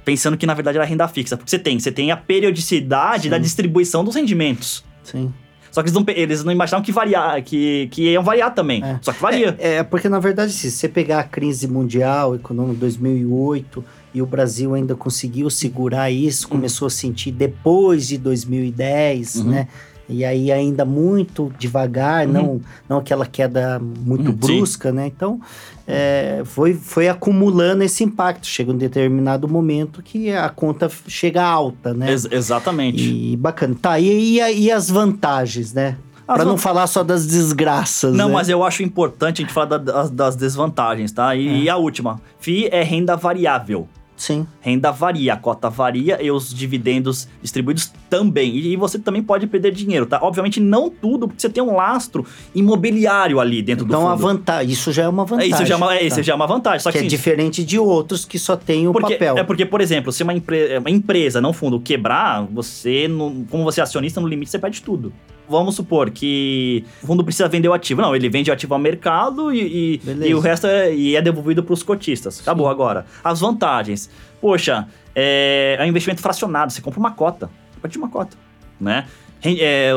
pensando 0.05 0.36
que 0.36 0.47
na 0.47 0.55
verdade 0.55 0.78
era 0.78 0.86
renda 0.86 1.07
fixa. 1.09 1.36
Porque 1.36 1.51
você 1.51 1.59
tem, 1.59 1.78
você 1.78 1.92
tem 1.92 2.11
a 2.11 2.16
periodicidade 2.16 3.24
Sim. 3.24 3.30
da 3.30 3.38
distribuição 3.38 4.05
dos 4.05 4.14
rendimentos. 4.14 4.84
Sim. 5.03 5.32
Só 5.75 5.83
que 5.83 5.89
eles 5.89 5.93
não, 5.93 6.05
eles 6.14 6.45
não 6.45 6.53
imaginavam 6.53 6.85
que, 6.85 6.93
variar, 6.93 7.43
que, 7.43 7.89
que 7.91 8.12
iam 8.12 8.22
variar 8.22 8.55
também. 8.55 8.81
É. 8.85 8.97
Só 9.03 9.12
que 9.12 9.20
varia. 9.20 9.57
É, 9.59 9.75
é, 9.79 9.83
porque 9.83 10.09
na 10.09 10.20
verdade, 10.20 10.53
se 10.53 10.70
você 10.70 10.89
pegar 10.89 11.18
a 11.18 11.25
crise 11.25 11.66
mundial, 11.66 12.37
econômica 12.37 12.79
2008, 12.79 13.85
e 14.14 14.22
o 14.22 14.27
Brasil 14.27 14.72
ainda 14.72 14.95
conseguiu 14.95 15.51
segurar 15.51 16.12
isso, 16.12 16.47
começou 16.47 16.87
a 16.87 16.91
sentir 16.91 17.33
depois 17.33 18.07
de 18.07 18.18
2010, 18.18 19.35
Uhum. 19.35 19.51
né? 19.51 19.68
E 20.09 20.24
aí 20.24 20.52
ainda 20.52 20.84
muito 20.84 21.50
devagar, 21.59 22.26
Uhum. 22.26 22.32
não, 22.32 22.61
não 22.88 22.98
aquela 22.98 23.24
queda 23.26 23.78
muito 23.80 24.28
Uhum, 24.30 24.36
brusca, 24.36 24.92
né? 24.92 25.07
Então, 25.07 25.40
é, 25.86 26.42
foi, 26.44 26.74
foi 26.74 27.09
acumulando 27.09 27.82
esse 27.82 28.05
impacto. 28.05 28.46
Chega 28.46 28.70
um 28.72 28.76
determinado 28.76 29.48
momento 29.48 30.02
que 30.02 30.30
a 30.30 30.48
conta 30.48 30.90
chega 31.09 31.42
alta, 31.42 31.94
né? 31.94 32.11
Ex- 32.11 32.28
exatamente. 32.30 33.02
E 33.02 33.36
bacana. 33.36 33.74
Tá, 33.80 33.98
e, 33.98 34.38
e, 34.38 34.61
e 34.64 34.70
as 34.70 34.90
vantagens, 34.90 35.72
né? 35.72 35.96
Pra 36.26 36.42
não 36.44 36.57
falar 36.57 36.86
só 36.86 37.02
das 37.05 37.26
desgraças, 37.26 38.14
Não, 38.14 38.28
né? 38.28 38.34
mas 38.34 38.48
eu 38.48 38.64
acho 38.64 38.82
importante 38.82 39.42
a 39.42 39.44
gente 39.44 39.52
falar 39.52 39.66
da- 39.66 39.78
das, 39.78 40.11
das 40.11 40.36
desvantagens, 40.36 41.12
tá? 41.12 41.36
E, 41.36 41.46
É. 41.48 41.52
e 41.64 41.68
a 41.68 41.76
última. 41.76 42.18
FII 42.40 42.68
é 42.72 42.82
renda 42.82 43.14
variável. 43.14 43.86
Sim. 44.17 44.47
Renda 44.61 44.91
varia, 44.91 45.35
a 45.35 45.37
cota 45.37 45.69
varia 45.69 46.23
e 46.23 46.31
os 46.31 46.53
dividendos 46.53 47.29
distribuídos 47.43 47.93
também. 48.09 48.57
E, 48.57 48.77
você 48.77 48.99
também 48.99 49.23
pode 49.23 49.47
perder 49.47 49.73
dinheiro, 49.73 50.07
tá? 50.07 50.21
Obviamente 50.23 50.61
não 50.61 50.89
tudo, 50.89 51.27
porque 51.27 51.41
você 51.41 51.49
tem 51.49 51.62
um 51.62 51.75
lastro 51.75 52.25
imobiliário 52.55 53.41
ali 53.41 53.61
dentro 53.61 53.85
então, 53.85 54.01
do 54.01 54.07
fundo. 54.07 54.17
Então 54.17 54.29
a 54.29 54.33
vantagem, 54.33 54.73
isso 54.73 54.93
já 54.93 55.05
é 55.05 55.09
uma 55.09 55.25
vantagem. 55.25 55.53
É, 55.53 55.55
isso 55.55 55.67
já 55.67 55.75
é 55.75 55.77
uma, 55.77 55.95
é, 55.95 56.09
tá. 56.09 56.23
já 56.23 56.33
é 56.33 56.37
uma 56.37 56.47
vantagem. 56.47 56.81
Só 56.81 56.93
que, 56.93 56.99
que 56.99 57.05
é 57.05 57.09
diferente 57.09 57.65
de 57.65 57.79
outros 57.79 58.25
que 58.25 58.39
só 58.39 58.57
tem 58.57 58.87
o 58.87 58.93
porque, 58.93 59.15
papel. 59.15 59.39
É 59.39 59.43
porque, 59.43 59.67
por 59.67 59.81
exemplo, 59.81 60.12
se 60.12 60.23
uma, 60.23 60.33
empre 60.33 60.79
uma 60.79 60.91
empresa, 60.91 61.41
não 61.41 61.53
fundo, 61.53 61.81
quebrar, 61.81 62.47
você, 62.51 63.09
como 63.51 63.65
você 63.65 63.81
é 63.81 63.83
acionista, 63.83 64.21
no 64.21 64.29
limite 64.29 64.51
você 64.51 64.59
perde 64.59 64.81
tudo 64.83 65.12
vamos 65.49 65.74
supor 65.74 66.11
que 66.11 66.84
o 67.03 67.07
fundo 67.07 67.24
precisa 67.24 67.49
vender 67.49 67.68
o 67.68 67.72
ativo. 67.72 68.01
Não, 68.01 68.14
ele 68.14 68.28
vende 68.28 68.51
o 68.51 68.55
ativo 68.55 68.74
ao 68.74 68.80
mercado 68.80 69.53
e, 69.53 70.01
e, 70.05 70.28
e 70.28 70.34
o 70.34 70.40
resto 70.40 70.66
é, 70.66 70.95
e 70.95 71.16
é 71.16 71.22
devolvido 71.22 71.62
para 71.62 71.72
os 71.72 71.82
cotistas. 71.82 72.40
Acabou 72.40 72.66
Sim. 72.66 72.72
agora. 72.72 73.07
As 73.22 73.40
vantagens. 73.40 74.11
Poxa, 74.40 74.86
é, 75.14 75.76
é 75.78 75.82
um 75.82 75.86
investimento 75.86 76.20
fracionado. 76.20 76.72
Você 76.72 76.80
compra 76.80 77.01
uma 77.01 77.12
cota. 77.12 77.51
A 77.76 77.80
partir 77.80 77.99
de 77.99 77.99
uma 77.99 78.09
cota, 78.09 78.36
né? 78.80 79.07
É, 79.45 79.90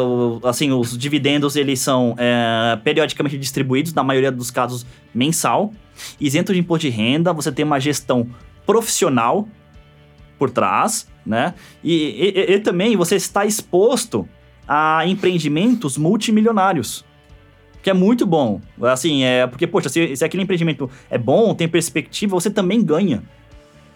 assim, 0.43 0.71
os 0.73 0.97
dividendos 0.97 1.55
eles 1.55 1.79
são 1.79 2.13
é, 2.17 2.77
periodicamente 2.83 3.37
distribuídos, 3.37 3.93
na 3.93 4.03
maioria 4.03 4.29
dos 4.29 4.51
casos 4.51 4.85
mensal, 5.13 5.71
isento 6.19 6.53
de 6.53 6.59
imposto 6.59 6.85
de 6.85 6.89
renda, 6.89 7.31
você 7.31 7.49
tem 7.49 7.63
uma 7.63 7.79
gestão 7.79 8.27
profissional 8.65 9.47
por 10.37 10.49
trás, 10.49 11.07
né? 11.25 11.53
E, 11.81 12.33
e, 12.35 12.53
e 12.55 12.59
também 12.59 12.97
você 12.97 13.15
está 13.15 13.45
exposto 13.45 14.27
a 14.67 15.05
empreendimentos 15.05 15.97
multimilionários. 15.97 17.05
Que 17.81 17.89
é 17.89 17.93
muito 17.93 18.25
bom. 18.25 18.59
Assim, 18.81 19.23
é 19.23 19.47
porque, 19.47 19.65
poxa, 19.65 19.87
se, 19.87 20.15
se 20.15 20.25
aquele 20.25 20.43
empreendimento 20.43 20.89
é 21.09 21.17
bom, 21.17 21.55
tem 21.55 21.67
perspectiva, 21.67 22.35
você 22.35 22.49
também 22.49 22.83
ganha. 22.83 23.23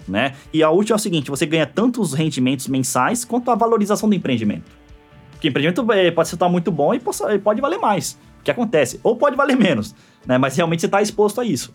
Né? 0.07 0.33
E 0.53 0.63
a 0.63 0.69
última 0.69 0.95
é 0.95 0.97
o 0.97 0.99
seguinte: 0.99 1.29
você 1.29 1.45
ganha 1.45 1.65
tanto 1.65 2.01
os 2.01 2.13
rendimentos 2.13 2.67
mensais 2.67 3.25
quanto 3.25 3.51
a 3.51 3.55
valorização 3.55 4.07
do 4.07 4.15
empreendimento. 4.15 4.71
Porque 5.31 5.47
empreendimento 5.49 5.91
é, 5.91 6.11
pode 6.11 6.29
estar 6.29 6.49
muito 6.49 6.71
bom 6.71 6.93
e 6.93 6.99
pode 6.99 7.61
valer 7.61 7.79
mais. 7.79 8.17
O 8.39 8.43
que 8.43 8.51
acontece? 8.51 8.99
Ou 9.03 9.15
pode 9.15 9.35
valer 9.35 9.57
menos, 9.57 9.95
né? 10.25 10.37
Mas 10.37 10.55
realmente 10.55 10.81
você 10.81 10.85
está 10.85 11.01
exposto 11.01 11.41
a 11.41 11.45
isso. 11.45 11.73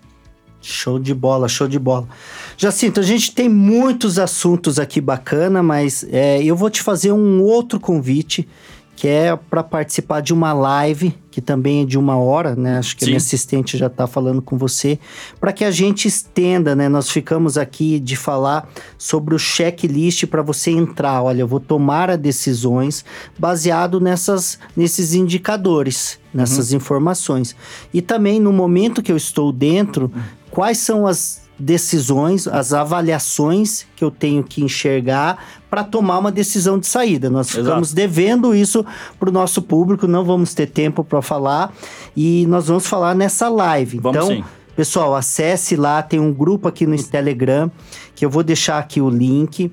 Show 0.61 0.99
de 0.99 1.15
bola, 1.15 1.49
show 1.49 1.69
de 1.69 1.79
bola. 1.79 2.09
Jacinto, 2.57 2.99
a 2.99 3.03
gente 3.03 3.33
tem 3.33 3.49
muitos 3.49 4.19
assuntos 4.19 4.79
aqui 4.79 5.01
bacana, 5.01 5.63
mas 5.63 6.05
é, 6.11 6.43
eu 6.43 6.57
vou 6.57 6.71
te 6.71 6.83
fazer 6.83 7.13
um 7.13 7.43
outro 7.43 7.79
convite 7.79 8.49
que 8.97 9.07
é 9.07 9.37
para 9.37 9.63
participar 9.63 10.23
de 10.23 10.33
uma 10.33 10.55
live, 10.55 11.15
que 11.31 11.43
também 11.43 11.83
é 11.83 11.85
de 11.85 11.99
uma 11.99 12.17
hora, 12.17 12.57
né? 12.57 12.79
Acho 12.79 12.97
que 12.97 13.05
Sim. 13.05 13.07
a 13.07 13.09
minha 13.11 13.19
assistente 13.19 13.77
já 13.77 13.89
está 13.89 14.07
falando 14.07 14.41
com 14.41 14.57
você, 14.57 14.99
para 15.39 15.53
que 15.53 15.67
a 15.67 15.71
gente 15.71 16.09
estenda, 16.09 16.75
né? 16.75 16.89
Nós 16.89 17.11
ficamos 17.11 17.59
aqui 17.59 18.01
de 18.01 18.17
falar 18.17 18.67
sobre 18.97 19.35
o 19.35 19.39
checklist 19.39 20.25
para 20.27 20.41
você 20.41 20.71
entrar. 20.71 21.23
Olha, 21.23 21.43
eu 21.43 21.47
vou 21.47 21.61
tomar 21.61 22.09
as 22.09 22.19
decisões 22.19 23.05
baseado 23.39 24.01
nessas, 24.01 24.59
nesses 24.75 25.13
indicadores, 25.13 26.19
nessas 26.33 26.71
uhum. 26.71 26.79
informações. 26.79 27.55
E 27.93 28.01
também 28.01 28.41
no 28.41 28.51
momento 28.51 29.03
que 29.03 29.13
eu 29.13 29.17
estou 29.17 29.53
dentro, 29.53 30.11
quais 30.51 30.79
são 30.79 31.07
as 31.07 31.46
decisões, 31.59 32.47
as 32.47 32.73
avaliações 32.73 33.87
que 33.97 34.05
eu 34.05 34.11
tenho 34.11 34.43
que 34.43 34.63
enxergar 34.63 35.39
para 35.71 35.83
tomar 35.83 36.19
uma 36.19 36.31
decisão 36.31 36.79
de 36.79 36.87
saída. 36.87 37.31
Nós 37.31 37.49
Exato. 37.49 37.65
ficamos 37.65 37.93
devendo 37.93 38.55
isso 38.55 38.85
para 39.19 39.29
o 39.29 39.33
nosso 39.33 39.63
público, 39.63 40.07
não 40.07 40.25
vamos 40.25 40.53
ter 40.55 40.67
tempo 40.67 41.03
para 41.03 41.23
falar 41.23 41.73
e 42.17 42.47
nós 42.47 42.69
vamos 42.69 42.87
falar 42.87 43.15
nessa 43.15 43.49
live. 43.49 43.99
Vamos 43.99 44.25
então, 44.25 44.37
sim. 44.37 44.45
pessoal, 44.75 45.15
acesse 45.15 45.77
lá, 45.77 46.03
tem 46.03 46.21
um 46.21 46.33
grupo 46.33 46.69
aqui 46.69 46.87
no 46.87 47.03
Telegram 47.03 47.71
que 48.15 48.25
eu 48.25 48.31
vou 48.31 48.43
deixar 48.43 48.79
aqui 48.79 49.01
o 49.01 49.09
link. 49.09 49.73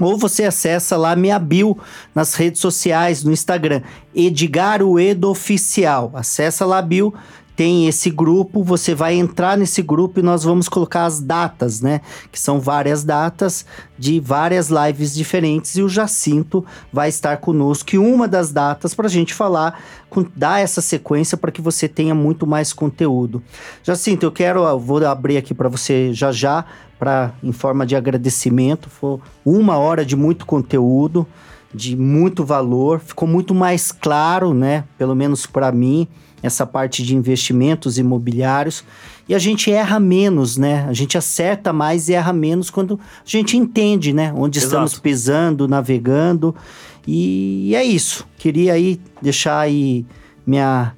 Ou 0.00 0.18
você 0.18 0.44
acessa 0.44 0.96
lá 0.96 1.14
minha 1.14 1.38
bio 1.38 1.78
nas 2.12 2.34
redes 2.34 2.60
sociais, 2.60 3.22
no 3.22 3.30
Instagram, 3.30 3.80
Edgar 4.12 4.82
Uedo 4.82 5.30
Oficial. 5.30 6.10
Acessa 6.14 6.66
lá 6.66 6.78
a 6.78 6.82
bio, 6.82 7.14
tem 7.56 7.86
esse 7.86 8.10
grupo, 8.10 8.64
você 8.64 8.94
vai 8.94 9.14
entrar 9.14 9.56
nesse 9.56 9.80
grupo 9.80 10.18
e 10.18 10.22
nós 10.22 10.42
vamos 10.42 10.68
colocar 10.68 11.04
as 11.04 11.20
datas, 11.20 11.80
né? 11.80 12.00
Que 12.32 12.38
são 12.38 12.60
várias 12.60 13.04
datas 13.04 13.64
de 13.96 14.18
várias 14.18 14.70
lives 14.70 15.14
diferentes 15.14 15.76
e 15.76 15.82
o 15.82 15.88
Jacinto 15.88 16.64
vai 16.92 17.08
estar 17.08 17.36
conosco. 17.36 17.94
E 17.94 17.98
uma 17.98 18.26
das 18.26 18.50
datas 18.50 18.92
para 18.92 19.06
a 19.06 19.10
gente 19.10 19.32
falar, 19.32 19.80
dar 20.34 20.60
essa 20.60 20.80
sequência 20.80 21.36
para 21.36 21.52
que 21.52 21.60
você 21.60 21.88
tenha 21.88 22.14
muito 22.14 22.46
mais 22.46 22.72
conteúdo. 22.72 23.42
Jacinto, 23.84 24.26
eu 24.26 24.32
quero, 24.32 24.64
eu 24.64 24.78
vou 24.78 25.04
abrir 25.06 25.36
aqui 25.36 25.54
para 25.54 25.68
você 25.68 26.12
já 26.12 26.32
já, 26.32 26.64
para 26.98 27.34
em 27.42 27.52
forma 27.52 27.86
de 27.86 27.94
agradecimento. 27.94 28.90
Foi 28.90 29.20
uma 29.44 29.78
hora 29.78 30.04
de 30.04 30.16
muito 30.16 30.44
conteúdo, 30.44 31.24
de 31.72 31.94
muito 31.94 32.44
valor, 32.44 32.98
ficou 32.98 33.28
muito 33.28 33.54
mais 33.54 33.92
claro, 33.92 34.52
né? 34.52 34.84
Pelo 34.98 35.14
menos 35.14 35.46
para 35.46 35.70
mim 35.70 36.08
essa 36.44 36.66
parte 36.66 37.02
de 37.02 37.16
investimentos 37.16 37.96
imobiliários. 37.96 38.84
E 39.26 39.34
a 39.34 39.38
gente 39.38 39.72
erra 39.72 39.98
menos, 39.98 40.58
né? 40.58 40.84
A 40.86 40.92
gente 40.92 41.16
acerta 41.16 41.72
mais 41.72 42.10
e 42.10 42.12
erra 42.12 42.34
menos 42.34 42.68
quando 42.68 43.00
a 43.00 43.28
gente 43.28 43.56
entende, 43.56 44.12
né? 44.12 44.30
Onde 44.36 44.58
Exato. 44.58 44.74
estamos 44.74 44.98
pisando, 44.98 45.66
navegando. 45.66 46.54
E 47.06 47.74
é 47.74 47.82
isso. 47.82 48.26
Queria 48.36 48.74
aí 48.74 49.00
deixar 49.22 49.58
aí 49.58 50.04
minha, 50.46 50.92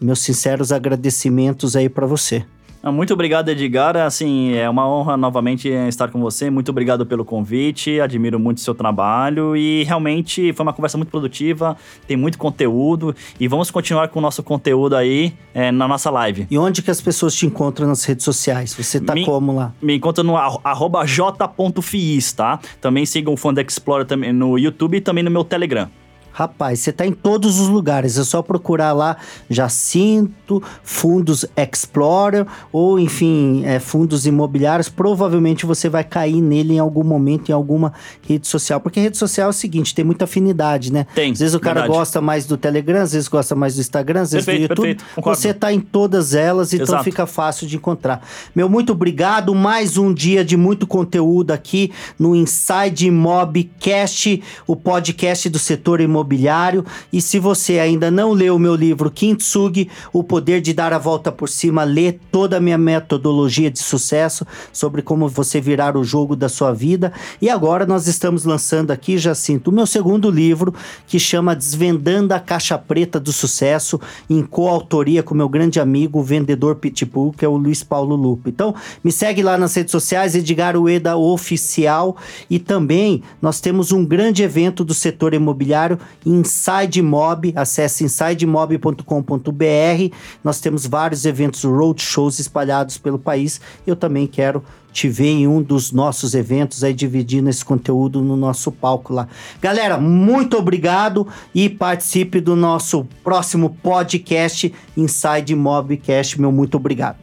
meus 0.00 0.18
sinceros 0.18 0.72
agradecimentos 0.72 1.76
aí 1.76 1.88
para 1.88 2.06
você. 2.06 2.44
Ah, 2.88 2.92
muito 2.92 3.12
obrigado, 3.12 3.50
Edgar. 3.50 3.96
Assim, 3.98 4.54
é 4.54 4.68
uma 4.68 4.88
honra 4.88 5.14
novamente 5.14 5.68
estar 5.68 6.08
com 6.08 6.18
você. 6.20 6.48
Muito 6.48 6.70
obrigado 6.70 7.04
pelo 7.04 7.22
convite. 7.22 8.00
Admiro 8.00 8.40
muito 8.40 8.56
o 8.56 8.60
seu 8.60 8.74
trabalho 8.74 9.54
e 9.54 9.84
realmente 9.84 10.54
foi 10.54 10.62
uma 10.62 10.72
conversa 10.72 10.96
muito 10.96 11.10
produtiva. 11.10 11.76
Tem 12.06 12.16
muito 12.16 12.38
conteúdo 12.38 13.14
e 13.38 13.46
vamos 13.46 13.70
continuar 13.70 14.08
com 14.08 14.20
o 14.20 14.22
nosso 14.22 14.42
conteúdo 14.42 14.96
aí 14.96 15.34
é, 15.52 15.70
na 15.70 15.86
nossa 15.86 16.10
live. 16.10 16.46
E 16.50 16.56
onde 16.56 16.80
que 16.80 16.90
as 16.90 16.98
pessoas 16.98 17.34
te 17.34 17.44
encontram 17.44 17.86
nas 17.86 18.02
redes 18.04 18.24
sociais? 18.24 18.72
Você 18.72 18.98
tá 18.98 19.14
me, 19.14 19.22
como 19.26 19.54
lá? 19.54 19.74
Me 19.82 19.96
encontra 19.96 20.24
no 20.24 20.34
arroba 20.34 21.04
j.fiis, 21.04 22.32
tá? 22.32 22.58
Também 22.80 23.04
sigam 23.04 23.34
o 23.34 23.36
Fund 23.36 23.58
Explorer 23.58 24.06
também 24.06 24.32
no 24.32 24.56
YouTube 24.56 24.96
e 24.96 25.00
também 25.02 25.22
no 25.22 25.30
meu 25.30 25.44
Telegram. 25.44 25.90
Rapaz, 26.38 26.78
você 26.78 26.92
tá 26.92 27.04
em 27.04 27.10
todos 27.10 27.58
os 27.58 27.66
lugares. 27.66 28.16
É 28.16 28.22
só 28.22 28.40
procurar 28.42 28.92
lá 28.92 29.16
Jacinto, 29.50 30.62
Fundos 30.84 31.44
Explorer 31.56 32.46
ou, 32.72 32.96
enfim, 32.96 33.64
é, 33.64 33.80
fundos 33.80 34.24
imobiliários. 34.24 34.88
Provavelmente 34.88 35.66
você 35.66 35.88
vai 35.88 36.04
cair 36.04 36.40
nele 36.40 36.74
em 36.74 36.78
algum 36.78 37.02
momento, 37.02 37.48
em 37.48 37.52
alguma 37.52 37.92
rede 38.22 38.46
social. 38.46 38.80
Porque 38.80 39.00
rede 39.00 39.18
social 39.18 39.48
é 39.48 39.50
o 39.50 39.52
seguinte: 39.52 39.92
tem 39.92 40.04
muita 40.04 40.26
afinidade, 40.26 40.92
né? 40.92 41.08
Tem. 41.12 41.32
Às 41.32 41.40
vezes 41.40 41.54
o 41.56 41.58
cara 41.58 41.80
verdade. 41.80 41.98
gosta 41.98 42.20
mais 42.20 42.46
do 42.46 42.56
Telegram, 42.56 43.00
às 43.02 43.14
vezes 43.14 43.26
gosta 43.26 43.56
mais 43.56 43.74
do 43.74 43.80
Instagram, 43.80 44.20
às 44.20 44.30
vezes 44.30 44.46
perfeito, 44.46 44.76
do 44.76 44.86
YouTube. 44.86 45.04
Você 45.24 45.52
tá 45.52 45.72
em 45.72 45.80
todas 45.80 46.34
elas, 46.34 46.72
então 46.72 46.86
Exato. 46.86 47.02
fica 47.02 47.26
fácil 47.26 47.66
de 47.66 47.74
encontrar. 47.74 48.24
Meu 48.54 48.68
muito 48.68 48.92
obrigado. 48.92 49.52
Mais 49.56 49.96
um 49.96 50.14
dia 50.14 50.44
de 50.44 50.56
muito 50.56 50.86
conteúdo 50.86 51.50
aqui 51.50 51.90
no 52.16 52.36
Inside 52.36 53.10
Mobcast, 53.10 54.40
o 54.68 54.76
podcast 54.76 55.48
do 55.48 55.58
setor 55.58 56.00
imobiliário 56.00 56.27
imobiliário. 56.28 56.84
E 57.10 57.22
se 57.22 57.38
você 57.38 57.78
ainda 57.78 58.10
não 58.10 58.32
leu 58.32 58.56
o 58.56 58.58
meu 58.58 58.74
livro 58.74 59.10
Kintsugi, 59.10 59.88
O 60.12 60.22
Poder 60.22 60.60
de 60.60 60.74
Dar 60.74 60.92
a 60.92 60.98
Volta 60.98 61.32
por 61.32 61.48
Cima, 61.48 61.84
lê 61.84 62.12
toda 62.12 62.58
a 62.58 62.60
minha 62.60 62.76
metodologia 62.76 63.70
de 63.70 63.78
sucesso 63.78 64.46
sobre 64.72 65.00
como 65.00 65.28
você 65.28 65.60
virar 65.60 65.96
o 65.96 66.04
jogo 66.04 66.36
da 66.36 66.48
sua 66.48 66.72
vida. 66.72 67.12
E 67.40 67.48
agora 67.48 67.86
nós 67.86 68.06
estamos 68.06 68.44
lançando 68.44 68.90
aqui, 68.90 69.16
Jacinto, 69.16 69.70
o 69.70 69.74
meu 69.74 69.86
segundo 69.86 70.30
livro, 70.30 70.74
que 71.06 71.18
chama 71.18 71.56
Desvendando 71.56 72.34
a 72.34 72.40
Caixa 72.40 72.76
Preta 72.76 73.18
do 73.18 73.32
Sucesso, 73.32 73.98
em 74.28 74.42
coautoria 74.42 75.22
com 75.22 75.34
meu 75.34 75.48
grande 75.48 75.80
amigo, 75.80 76.18
o 76.18 76.22
vendedor 76.22 76.76
Pitbull, 76.76 77.32
que 77.32 77.44
é 77.44 77.48
o 77.48 77.56
Luiz 77.56 77.82
Paulo 77.82 78.14
Lupo. 78.14 78.48
Então, 78.48 78.74
me 79.02 79.10
segue 79.10 79.42
lá 79.42 79.56
nas 79.56 79.74
redes 79.74 79.92
sociais, 79.92 80.34
Edgar 80.34 80.76
Ueda 80.76 81.16
Oficial. 81.16 82.16
E 82.50 82.58
também 82.58 83.22
nós 83.40 83.60
temos 83.60 83.92
um 83.92 84.04
grande 84.04 84.42
evento 84.42 84.84
do 84.84 84.92
setor 84.92 85.32
imobiliário 85.34 85.98
Inside 86.24 87.02
Mob, 87.02 87.52
acesse 87.56 88.04
insidemob.com.br. 88.04 90.14
Nós 90.42 90.60
temos 90.60 90.86
vários 90.86 91.24
eventos 91.24 91.64
roadshows 91.64 92.38
espalhados 92.38 92.98
pelo 92.98 93.18
país. 93.18 93.60
Eu 93.86 93.96
também 93.96 94.26
quero 94.26 94.62
te 94.92 95.08
ver 95.08 95.28
em 95.28 95.46
um 95.46 95.62
dos 95.62 95.92
nossos 95.92 96.34
eventos 96.34 96.82
aí 96.82 96.92
dividindo 96.92 97.48
esse 97.48 97.64
conteúdo 97.64 98.20
no 98.20 98.36
nosso 98.36 98.72
palco 98.72 99.12
lá. 99.12 99.28
Galera, 99.60 99.98
muito 99.98 100.56
obrigado 100.56 101.26
e 101.54 101.68
participe 101.68 102.40
do 102.40 102.56
nosso 102.56 103.06
próximo 103.22 103.76
podcast 103.82 104.72
Inside 104.96 105.54
Mobcast. 105.54 106.40
Meu 106.40 106.50
muito 106.50 106.76
obrigado. 106.76 107.18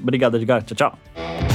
Obrigado, 0.00 0.36
Edgar. 0.36 0.62
Tchau, 0.62 0.76
tchau. 0.76 1.53